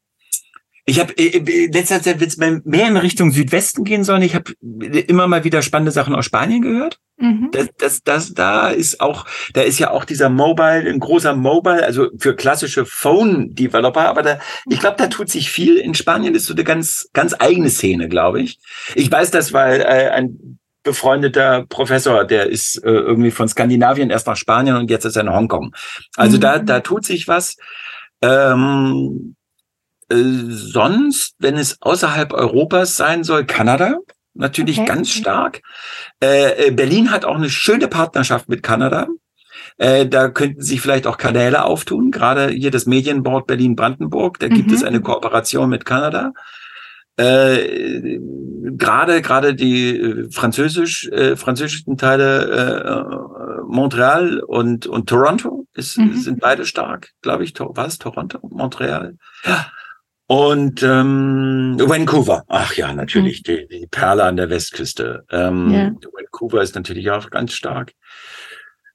ich 0.90 1.00
habe 1.00 1.14
äh, 1.18 1.38
äh, 1.38 1.72
letzter 1.72 2.02
Zeit 2.02 2.20
wird 2.20 2.32
es 2.32 2.38
mehr 2.38 2.88
in 2.88 2.98
Richtung 2.98 3.32
Südwesten 3.32 3.84
gehen 3.84 4.04
sollen. 4.04 4.24
Ich 4.24 4.34
habe 4.34 4.54
immer 4.60 5.28
mal 5.28 5.44
wieder 5.44 5.62
spannende 5.62 5.92
Sachen 5.92 6.16
aus 6.16 6.26
Spanien 6.26 6.64
gehört. 6.64 7.00
Mhm. 7.18 7.50
Das, 7.52 7.68
das, 7.78 8.04
das, 8.04 8.34
da 8.34 8.70
ist 8.70 9.00
auch, 9.00 9.26
da 9.54 9.62
ist 9.62 9.78
ja 9.78 9.92
auch 9.92 10.04
dieser 10.04 10.30
Mobile, 10.30 10.90
ein 10.90 11.00
großer 11.00 11.36
Mobile, 11.36 11.86
also 11.86 12.08
für 12.18 12.36
klassische 12.36 12.86
Phone-Developer, 12.86 14.08
aber 14.08 14.24
da, 14.24 14.40
ich 14.68 14.80
glaube, 14.80 14.98
da 14.98 15.08
tut 15.08 15.30
sich 15.30 15.52
viel. 15.52 15.78
In 15.78 15.94
Spanien 15.94 16.34
ist 16.34 16.46
so 16.46 16.54
eine 16.54 16.64
ganz, 16.64 17.10
ganz 17.14 17.36
eigene 17.38 17.70
Szene, 17.70 18.10
glaube 18.10 18.42
ich. 18.42 18.58
Ich 18.96 19.12
weiß 19.12 19.32
das, 19.32 19.54
weil 19.54 19.82
äh, 19.82 20.10
ein 20.10 20.59
befreundeter 20.90 21.66
Professor, 21.70 22.26
der 22.26 22.48
ist 22.48 22.84
äh, 22.84 22.90
irgendwie 22.90 23.32
von 23.32 23.48
Skandinavien 23.48 24.10
erst 24.10 24.28
nach 24.28 24.36
Spanien 24.36 24.76
und 24.76 24.90
jetzt 24.90 25.06
ist 25.06 25.16
er 25.16 25.22
in 25.22 25.34
Hongkong. 25.34 25.76
Also 26.16 26.38
mhm. 26.38 26.42
da, 26.42 26.60
da 26.60 26.80
tut 26.80 27.06
sich 27.06 27.28
was. 27.28 27.58
Ähm, 28.22 29.36
äh, 30.10 30.16
sonst, 30.16 31.36
wenn 31.38 31.58
es 31.58 31.82
außerhalb 31.82 32.34
Europas 32.34 32.96
sein 32.96 33.24
soll, 33.24 33.46
Kanada 33.46 33.98
natürlich 34.34 34.80
okay. 34.80 34.88
ganz 34.88 35.12
stark. 35.12 35.62
Äh, 36.24 36.68
äh, 36.68 36.72
Berlin 36.72 37.12
hat 37.12 37.26
auch 37.26 37.36
eine 37.36 37.50
schöne 37.50 37.88
Partnerschaft 37.88 38.50
mit 38.50 38.64
Kanada. 38.64 39.08
Äh, 39.78 40.08
da 40.08 40.30
könnten 40.30 40.62
sich 40.62 40.82
vielleicht 40.82 41.06
auch 41.06 41.18
Kanäle 41.18 41.66
auftun. 41.66 42.10
Gerade 42.10 42.50
hier 42.50 42.72
das 42.72 42.86
Medienboard 42.86 43.46
Berlin-Brandenburg, 43.46 44.40
da 44.40 44.48
gibt 44.48 44.70
mhm. 44.70 44.76
es 44.76 44.84
eine 44.84 45.02
Kooperation 45.02 45.70
mit 45.70 45.86
Kanada. 45.86 46.34
Äh, 47.20 48.18
gerade 48.78 49.22
gerade 49.22 49.54
die 49.54 49.98
äh, 49.98 50.32
französisch 50.32 51.06
äh, 51.10 51.36
französischen 51.36 51.98
Teile 51.98 52.46
äh, 52.48 53.62
Montreal 53.68 54.40
und 54.40 54.88
und 54.88 55.10
Toronto 55.10 55.68
ist, 55.74 55.98
mhm. 55.98 56.16
sind 56.16 56.40
beide 56.40 56.66
stark, 56.66 57.10
glaube 57.22 57.44
ich. 57.44 57.54
Was 57.60 57.98
Toronto, 57.98 58.40
Montreal? 58.50 59.18
Ja. 59.46 59.70
Und 60.28 60.82
ähm, 60.82 61.76
Vancouver, 61.78 62.46
ach 62.48 62.74
ja, 62.76 62.94
natürlich, 62.94 63.40
mhm. 63.40 63.52
die, 63.52 63.68
die 63.68 63.88
Perle 63.88 64.24
an 64.24 64.38
der 64.38 64.50
Westküste. 64.50 65.26
Ähm, 65.30 65.72
ja. 65.72 65.92
Vancouver 66.14 66.62
ist 66.62 66.76
natürlich 66.76 67.10
auch 67.12 67.30
ganz 67.32 67.52
stark. 67.52 67.92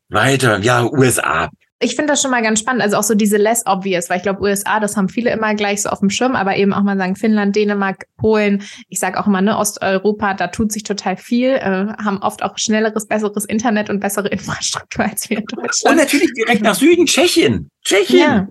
Weiter, 0.09 0.61
ja, 0.61 0.85
USA 0.85 1.51
ich 1.81 1.97
finde 1.97 2.13
das 2.13 2.23
schon 2.23 2.31
mal 2.31 2.43
ganz 2.43 2.61
spannend. 2.61 2.83
Also 2.83 2.97
auch 2.97 3.03
so 3.03 3.15
diese 3.15 3.37
less 3.37 3.65
obvious, 3.67 4.09
weil 4.09 4.19
ich 4.19 4.23
glaube, 4.23 4.43
USA, 4.43 4.81
das 4.81 4.97
haben 4.97 5.09
viele 5.09 5.31
immer 5.31 5.55
gleich 5.55 5.83
so 5.83 5.89
auf 5.89 6.01
dem 6.01 6.11
Schirm, 6.11 6.37
aber 6.37 6.57
eben 6.57 6.73
auch 6.73 6.83
mal 6.83 6.97
sagen, 6.97 7.17
Finnland, 7.17 7.57
Dänemark, 7.57 8.07
Polen, 8.17 8.63
ich 8.89 8.99
sage 8.99 9.19
auch 9.19 9.27
immer, 9.27 9.41
ne, 9.41 9.59
Osteuropa, 9.59 10.35
da 10.35 10.49
tut 10.49 10.73
sich 10.73 10.85
total 10.85 11.17
viel, 11.17 11.51
äh, 11.51 11.61
haben 12.03 12.19
oft 12.23 12.43
auch 12.43 12.59
schnelleres, 12.59 13.07
besseres 13.07 13.45
Internet 13.45 13.91
und 13.91 14.01
bessere 14.01 14.29
Infrastruktur 14.31 15.05
als 15.05 15.29
wir 15.29 15.39
in 15.39 15.47
Deutschland. 15.47 15.97
Und 15.97 15.97
natürlich 15.97 16.33
direkt 16.35 16.63
nach 16.63 16.75
Süden, 16.75 17.07
Tschechien. 17.07 17.71
Tschechien. 17.85 18.19
Ja, 18.19 18.49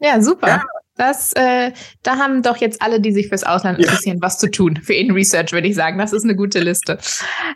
ja 0.00 0.22
super. 0.22 0.48
Ja. 0.48 0.64
Das, 0.96 1.32
äh, 1.32 1.72
da 2.04 2.18
haben 2.18 2.42
doch 2.42 2.56
jetzt 2.58 2.80
alle, 2.80 3.00
die 3.00 3.12
sich 3.12 3.28
fürs 3.28 3.42
Ausland 3.42 3.80
interessieren, 3.80 4.18
ja. 4.18 4.22
was 4.22 4.38
zu 4.38 4.48
tun. 4.48 4.76
Für 4.76 4.94
In 4.94 5.10
Research 5.10 5.50
würde 5.52 5.66
ich 5.66 5.74
sagen. 5.74 5.98
Das 5.98 6.12
ist 6.12 6.22
eine 6.22 6.36
gute 6.36 6.60
Liste. 6.60 6.98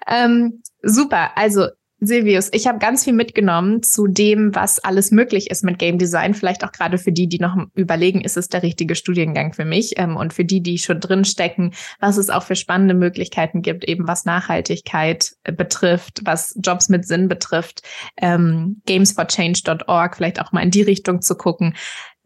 Ähm, 0.09 0.61
super. 0.83 1.31
Also 1.37 1.69
Silvius, 2.01 2.49
ich 2.53 2.69
habe 2.69 2.79
ganz 2.79 3.03
viel 3.03 3.13
mitgenommen 3.13 3.83
zu 3.83 4.07
dem, 4.07 4.55
was 4.55 4.79
alles 4.79 5.11
möglich 5.11 5.51
ist 5.51 5.65
mit 5.65 5.81
Game 5.81 5.99
Design. 5.99 6.33
Vielleicht 6.33 6.63
auch 6.63 6.71
gerade 6.71 6.97
für 6.97 7.11
die, 7.11 7.29
die 7.29 7.41
noch 7.41 7.57
überlegen, 7.75 8.21
ist 8.21 8.37
es 8.37 8.49
der 8.49 8.63
richtige 8.63 8.95
Studiengang 8.95 9.53
für 9.53 9.65
mich? 9.65 9.95
Ähm, 9.97 10.17
und 10.17 10.33
für 10.33 10.45
die, 10.45 10.63
die 10.63 10.79
schon 10.79 11.01
drin 11.01 11.25
stecken, 11.25 11.73
was 11.99 12.17
es 12.17 12.31
auch 12.31 12.45
für 12.45 12.55
spannende 12.55 12.95
Möglichkeiten 12.95 13.63
gibt, 13.63 13.85
eben 13.85 14.07
was 14.07 14.25
Nachhaltigkeit 14.25 15.33
äh, 15.43 15.53
betrifft, 15.53 16.21
was 16.23 16.57
Jobs 16.63 16.89
mit 16.89 17.05
Sinn 17.05 17.27
betrifft. 17.27 17.83
Ähm, 18.17 18.81
gamesforchange.org, 18.87 20.17
vielleicht 20.17 20.41
auch 20.41 20.53
mal 20.53 20.63
in 20.63 20.71
die 20.71 20.83
Richtung 20.83 21.21
zu 21.21 21.35
gucken 21.35 21.75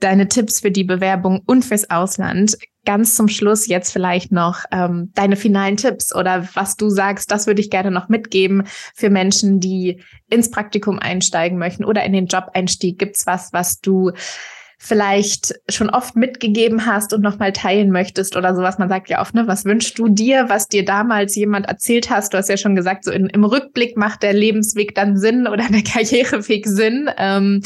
deine 0.03 0.28
Tipps 0.28 0.59
für 0.59 0.72
die 0.72 0.82
Bewerbung 0.82 1.42
und 1.47 1.64
fürs 1.64 1.88
Ausland. 1.88 2.57
Ganz 2.85 3.14
zum 3.14 3.28
Schluss 3.28 3.68
jetzt 3.68 3.93
vielleicht 3.93 4.33
noch 4.33 4.64
ähm, 4.72 5.12
deine 5.14 5.37
finalen 5.37 5.76
Tipps 5.76 6.14
oder 6.14 6.49
was 6.55 6.76
du 6.76 6.89
sagst, 6.91 7.30
das 7.30 7.47
würde 7.47 7.61
ich 7.61 7.70
gerne 7.70 7.93
noch 7.93 8.09
mitgeben 8.09 8.64
für 8.95 9.09
Menschen, 9.09 9.61
die 9.61 10.03
ins 10.28 10.51
Praktikum 10.51 10.99
einsteigen 10.99 11.59
möchten 11.59 11.85
oder 11.85 12.03
in 12.05 12.12
den 12.12 12.26
Job-Einstieg. 12.26 12.99
Gibt's 12.99 13.26
was, 13.26 13.53
was 13.53 13.80
du 13.80 14.11
vielleicht 14.85 15.55
schon 15.68 15.91
oft 15.91 16.16
mitgegeben 16.16 16.87
hast 16.87 17.12
und 17.12 17.22
nochmal 17.22 17.53
teilen 17.53 17.93
möchtest 17.93 18.35
oder 18.35 18.53
sowas. 18.57 18.78
Man 18.78 18.89
sagt 18.89 19.09
ja 19.11 19.20
oft, 19.20 19.33
ne, 19.33 19.47
was 19.47 19.64
wünschst 19.64 19.97
du 19.97 20.09
dir, 20.09 20.49
was 20.49 20.66
dir 20.66 20.85
damals 20.85 21.37
jemand 21.37 21.66
erzählt 21.66 22.11
hast? 22.11 22.35
Du 22.35 22.39
hast 22.39 22.49
ja 22.49 22.57
schon 22.57 22.74
gesagt, 22.74 23.05
so 23.05 23.12
in, 23.12 23.26
im 23.26 23.45
Rückblick 23.45 23.97
macht 23.97 24.24
der 24.24 24.33
Lebensweg 24.33 24.97
dann 24.97 25.16
Sinn 25.16 25.47
oder 25.47 25.68
der 25.68 25.83
Karriereweg 25.85 26.66
Sinn. 26.66 27.09
Ähm, 27.16 27.62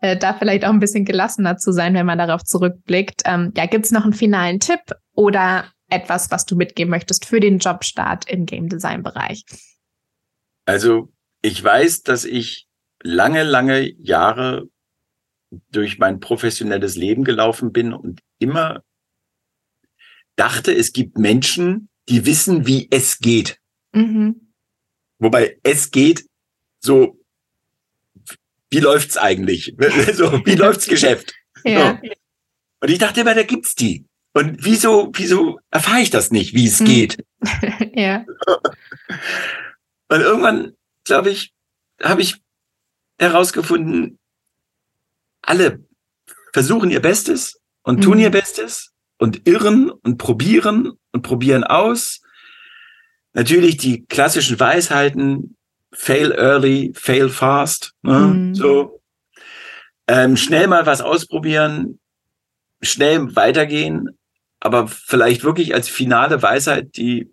äh, 0.00 0.16
da 0.16 0.34
vielleicht 0.34 0.64
auch 0.64 0.70
ein 0.70 0.80
bisschen 0.80 1.04
gelassener 1.04 1.58
zu 1.58 1.70
sein, 1.70 1.94
wenn 1.94 2.06
man 2.06 2.18
darauf 2.18 2.42
zurückblickt. 2.42 3.22
Ähm, 3.24 3.52
ja, 3.56 3.66
gibt's 3.66 3.92
noch 3.92 4.02
einen 4.02 4.12
finalen 4.12 4.58
Tipp 4.58 4.80
oder 5.14 5.66
etwas, 5.88 6.32
was 6.32 6.44
du 6.44 6.56
mitgeben 6.56 6.90
möchtest 6.90 7.24
für 7.24 7.38
den 7.38 7.58
Jobstart 7.58 8.28
im 8.28 8.46
Game 8.46 8.68
Design 8.68 9.04
Bereich? 9.04 9.44
Also 10.66 11.12
ich 11.40 11.62
weiß, 11.62 12.02
dass 12.02 12.24
ich 12.24 12.66
lange, 13.00 13.44
lange 13.44 13.92
Jahre 13.96 14.64
durch 15.70 15.98
mein 15.98 16.20
professionelles 16.20 16.96
Leben 16.96 17.24
gelaufen 17.24 17.72
bin 17.72 17.92
und 17.92 18.20
immer 18.38 18.82
dachte, 20.36 20.72
es 20.72 20.92
gibt 20.92 21.18
Menschen, 21.18 21.88
die 22.08 22.26
wissen, 22.26 22.66
wie 22.66 22.88
es 22.90 23.18
geht. 23.18 23.58
Mhm. 23.92 24.52
Wobei 25.18 25.58
es 25.62 25.90
geht 25.90 26.26
so, 26.80 27.18
wie 28.70 28.80
läuft's 28.80 29.16
eigentlich? 29.16 29.74
so, 30.12 30.44
wie 30.44 30.54
läuft's 30.54 30.86
Geschäft? 30.88 31.34
Ja. 31.64 32.00
So. 32.02 32.10
Und 32.80 32.90
ich 32.90 32.98
dachte 32.98 33.22
immer, 33.22 33.34
da 33.34 33.42
gibt's 33.42 33.74
die. 33.74 34.06
Und 34.34 34.64
wieso, 34.64 35.10
wieso 35.14 35.58
erfahre 35.70 36.00
ich 36.00 36.10
das 36.10 36.30
nicht, 36.30 36.54
wie 36.54 36.66
es 36.66 36.80
mhm. 36.80 36.84
geht? 36.84 37.24
ja. 37.94 38.24
Und 40.08 40.20
irgendwann, 40.20 40.74
glaube 41.04 41.30
ich, 41.30 41.52
habe 42.00 42.22
ich 42.22 42.36
herausgefunden, 43.18 44.18
alle 45.42 45.84
versuchen 46.52 46.90
ihr 46.90 47.00
Bestes 47.00 47.60
und 47.82 48.02
tun 48.02 48.14
mhm. 48.14 48.24
ihr 48.24 48.30
Bestes 48.30 48.92
und 49.18 49.46
irren 49.46 49.90
und 49.90 50.18
probieren 50.18 50.92
und 51.12 51.22
probieren 51.22 51.64
aus. 51.64 52.20
Natürlich 53.32 53.76
die 53.76 54.04
klassischen 54.06 54.58
Weisheiten, 54.58 55.56
fail 55.92 56.32
early, 56.32 56.92
fail 56.94 57.28
fast, 57.28 57.92
ne? 58.02 58.18
mhm. 58.18 58.54
so. 58.54 59.00
Ähm, 60.06 60.36
schnell 60.36 60.68
mal 60.68 60.86
was 60.86 61.02
ausprobieren, 61.02 61.98
schnell 62.80 63.34
weitergehen, 63.36 64.18
aber 64.60 64.88
vielleicht 64.88 65.44
wirklich 65.44 65.74
als 65.74 65.88
finale 65.88 66.40
Weisheit, 66.42 66.96
die, 66.96 67.30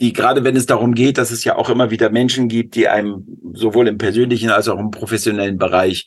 die 0.00 0.12
gerade 0.12 0.42
wenn 0.42 0.56
es 0.56 0.66
darum 0.66 0.94
geht, 0.94 1.18
dass 1.18 1.30
es 1.30 1.44
ja 1.44 1.56
auch 1.56 1.68
immer 1.68 1.90
wieder 1.90 2.10
Menschen 2.10 2.48
gibt, 2.48 2.74
die 2.74 2.88
einem 2.88 3.26
sowohl 3.52 3.86
im 3.86 3.98
persönlichen 3.98 4.50
als 4.50 4.68
auch 4.68 4.78
im 4.78 4.90
professionellen 4.90 5.58
Bereich 5.58 6.06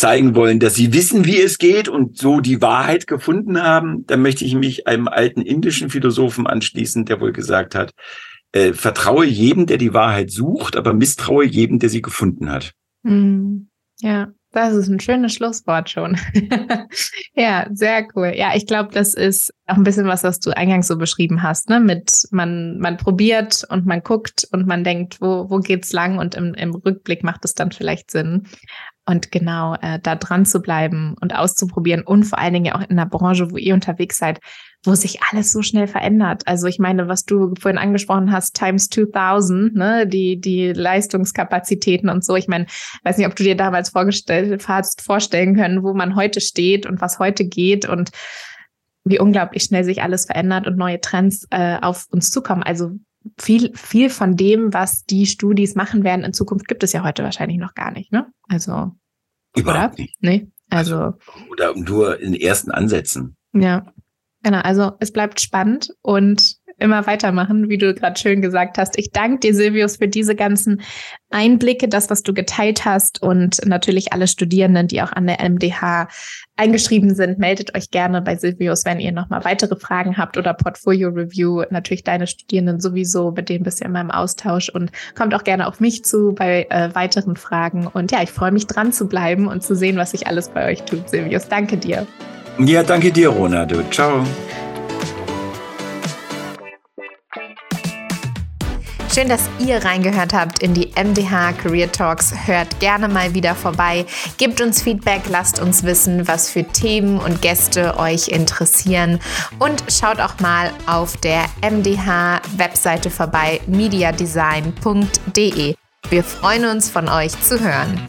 zeigen 0.00 0.34
wollen, 0.34 0.60
dass 0.60 0.74
sie 0.74 0.94
wissen, 0.94 1.26
wie 1.26 1.40
es 1.40 1.58
geht 1.58 1.88
und 1.88 2.16
so 2.16 2.40
die 2.40 2.62
Wahrheit 2.62 3.06
gefunden 3.06 3.62
haben, 3.62 4.06
dann 4.06 4.22
möchte 4.22 4.46
ich 4.46 4.54
mich 4.54 4.86
einem 4.86 5.08
alten 5.08 5.42
indischen 5.42 5.90
Philosophen 5.90 6.46
anschließen, 6.46 7.04
der 7.04 7.20
wohl 7.20 7.32
gesagt 7.32 7.74
hat, 7.74 7.92
äh, 8.52 8.72
vertraue 8.72 9.26
jedem, 9.26 9.66
der 9.66 9.76
die 9.76 9.92
Wahrheit 9.92 10.30
sucht, 10.30 10.76
aber 10.76 10.94
misstraue 10.94 11.44
jedem, 11.44 11.78
der 11.78 11.90
sie 11.90 12.00
gefunden 12.00 12.50
hat. 12.50 12.72
Mm, 13.02 13.66
ja, 14.00 14.28
das 14.52 14.74
ist 14.74 14.88
ein 14.88 14.98
schönes 14.98 15.34
Schlusswort 15.34 15.90
schon. 15.90 16.16
ja, 17.34 17.66
sehr 17.72 18.08
cool. 18.16 18.32
Ja, 18.34 18.56
ich 18.56 18.66
glaube, 18.66 18.92
das 18.92 19.14
ist 19.14 19.52
auch 19.66 19.76
ein 19.76 19.84
bisschen 19.84 20.06
was, 20.06 20.24
was 20.24 20.40
du 20.40 20.50
eingangs 20.50 20.88
so 20.88 20.96
beschrieben 20.96 21.42
hast, 21.42 21.68
ne? 21.68 21.78
Mit 21.78 22.26
man, 22.32 22.78
man 22.78 22.96
probiert 22.96 23.64
und 23.68 23.86
man 23.86 24.00
guckt 24.00 24.48
und 24.50 24.66
man 24.66 24.82
denkt, 24.82 25.20
wo, 25.20 25.48
wo 25.50 25.58
geht's 25.58 25.92
lang 25.92 26.18
und 26.18 26.34
im, 26.34 26.54
im 26.54 26.74
Rückblick 26.74 27.22
macht 27.22 27.44
es 27.44 27.54
dann 27.54 27.70
vielleicht 27.70 28.10
Sinn. 28.10 28.48
Und 29.10 29.32
genau 29.32 29.74
äh, 29.82 29.98
da 30.00 30.14
dran 30.14 30.46
zu 30.46 30.60
bleiben 30.60 31.16
und 31.20 31.34
auszuprobieren 31.34 32.02
und 32.02 32.24
vor 32.24 32.38
allen 32.38 32.54
Dingen 32.54 32.72
auch 32.72 32.80
in 32.80 32.90
einer 32.90 33.06
Branche, 33.06 33.50
wo 33.50 33.56
ihr 33.56 33.74
unterwegs 33.74 34.18
seid, 34.18 34.38
wo 34.84 34.94
sich 34.94 35.20
alles 35.22 35.50
so 35.50 35.62
schnell 35.62 35.88
verändert. 35.88 36.42
Also 36.46 36.68
ich 36.68 36.78
meine, 36.78 37.08
was 37.08 37.24
du 37.24 37.52
vorhin 37.58 37.76
angesprochen 37.78 38.30
hast, 38.30 38.54
times 38.54 38.88
2000, 38.88 39.74
ne, 39.74 40.06
die, 40.06 40.40
die 40.40 40.72
Leistungskapazitäten 40.72 42.08
und 42.08 42.24
so. 42.24 42.36
Ich 42.36 42.46
meine, 42.46 42.66
weiß 43.02 43.18
nicht, 43.18 43.26
ob 43.26 43.34
du 43.34 43.42
dir 43.42 43.56
damals 43.56 43.90
vorgestellt 43.90 44.68
hast, 44.68 45.02
vorstellen 45.02 45.56
können, 45.56 45.82
wo 45.82 45.92
man 45.92 46.14
heute 46.14 46.40
steht 46.40 46.86
und 46.86 47.00
was 47.00 47.18
heute 47.18 47.44
geht 47.44 47.88
und 47.88 48.10
wie 49.02 49.18
unglaublich 49.18 49.64
schnell 49.64 49.82
sich 49.82 50.02
alles 50.02 50.26
verändert 50.26 50.68
und 50.68 50.76
neue 50.76 51.00
Trends 51.00 51.48
äh, 51.50 51.78
auf 51.82 52.06
uns 52.10 52.30
zukommen. 52.30 52.62
Also 52.62 52.92
viel, 53.38 53.72
viel 53.74 54.10
von 54.10 54.36
dem, 54.36 54.72
was 54.72 55.04
die 55.04 55.26
Studis 55.26 55.74
machen 55.74 56.04
werden 56.04 56.24
in 56.24 56.32
Zukunft, 56.32 56.68
gibt 56.68 56.82
es 56.82 56.92
ja 56.92 57.04
heute 57.04 57.22
wahrscheinlich 57.22 57.58
noch 57.58 57.74
gar 57.74 57.90
nicht, 57.90 58.12
ne? 58.12 58.26
Also. 58.48 58.92
Überhaupt 59.56 59.94
oder? 59.94 60.02
nicht. 60.02 60.16
Nee. 60.20 60.50
Also, 60.70 60.96
also. 60.96 61.18
Oder 61.50 61.74
nur 61.74 62.20
in 62.20 62.34
ersten 62.34 62.70
Ansätzen. 62.70 63.36
Ja. 63.52 63.92
Genau. 64.42 64.60
Also, 64.60 64.92
es 65.00 65.12
bleibt 65.12 65.40
spannend 65.40 65.92
und 66.02 66.56
immer 66.80 67.06
weitermachen, 67.06 67.68
wie 67.68 67.78
du 67.78 67.94
gerade 67.94 68.18
schön 68.18 68.42
gesagt 68.42 68.78
hast. 68.78 68.98
Ich 68.98 69.10
danke 69.12 69.40
dir, 69.40 69.54
Silvius, 69.54 69.96
für 69.96 70.08
diese 70.08 70.34
ganzen 70.34 70.82
Einblicke, 71.30 71.88
das, 71.88 72.10
was 72.10 72.22
du 72.22 72.34
geteilt 72.34 72.84
hast 72.84 73.22
und 73.22 73.64
natürlich 73.64 74.12
alle 74.12 74.26
Studierenden, 74.26 74.88
die 74.88 75.00
auch 75.02 75.12
an 75.12 75.26
der 75.26 75.38
MDH 75.48 76.08
eingeschrieben 76.56 77.14
sind. 77.14 77.38
Meldet 77.38 77.76
euch 77.76 77.90
gerne 77.90 78.20
bei 78.20 78.36
Silvius, 78.36 78.84
wenn 78.84 79.00
ihr 79.00 79.12
nochmal 79.12 79.44
weitere 79.44 79.76
Fragen 79.76 80.18
habt 80.18 80.36
oder 80.36 80.54
Portfolio 80.54 81.10
Review. 81.10 81.62
Natürlich 81.70 82.04
deine 82.04 82.26
Studierenden 82.26 82.80
sowieso, 82.80 83.30
mit 83.30 83.48
denen 83.48 83.64
bist 83.64 83.80
du 83.80 83.84
immer 83.84 84.00
im 84.00 84.10
Austausch 84.10 84.68
und 84.68 84.90
kommt 85.16 85.34
auch 85.34 85.44
gerne 85.44 85.66
auf 85.66 85.80
mich 85.80 86.04
zu 86.04 86.34
bei 86.34 86.66
äh, 86.70 86.94
weiteren 86.94 87.36
Fragen. 87.36 87.86
Und 87.86 88.12
ja, 88.12 88.22
ich 88.22 88.30
freue 88.30 88.52
mich 88.52 88.66
dran 88.66 88.92
zu 88.92 89.06
bleiben 89.06 89.46
und 89.46 89.62
zu 89.62 89.74
sehen, 89.76 89.96
was 89.96 90.10
sich 90.10 90.26
alles 90.26 90.48
bei 90.48 90.70
euch 90.70 90.82
tut, 90.82 91.08
Silvius. 91.08 91.48
Danke 91.48 91.76
dir. 91.76 92.06
Ja, 92.58 92.82
danke 92.82 93.10
dir, 93.10 93.30
Ronaldo. 93.30 93.82
Ciao. 93.90 94.24
Schön, 99.12 99.28
dass 99.28 99.50
ihr 99.58 99.84
reingehört 99.84 100.32
habt 100.32 100.62
in 100.62 100.72
die 100.72 100.92
MDH 100.94 101.54
Career 101.54 101.90
Talks. 101.90 102.32
Hört 102.46 102.78
gerne 102.78 103.08
mal 103.08 103.34
wieder 103.34 103.56
vorbei. 103.56 104.06
Gebt 104.38 104.60
uns 104.60 104.82
Feedback, 104.82 105.22
lasst 105.28 105.58
uns 105.58 105.82
wissen, 105.82 106.28
was 106.28 106.48
für 106.48 106.62
Themen 106.62 107.18
und 107.18 107.42
Gäste 107.42 107.98
euch 107.98 108.28
interessieren. 108.28 109.18
Und 109.58 109.82
schaut 109.88 110.20
auch 110.20 110.38
mal 110.38 110.70
auf 110.86 111.16
der 111.16 111.46
MDH-Webseite 111.60 113.10
vorbei, 113.10 113.60
mediadesign.de. 113.66 115.74
Wir 116.08 116.24
freuen 116.24 116.66
uns, 116.66 116.88
von 116.88 117.08
euch 117.08 117.32
zu 117.42 117.58
hören. 117.58 118.06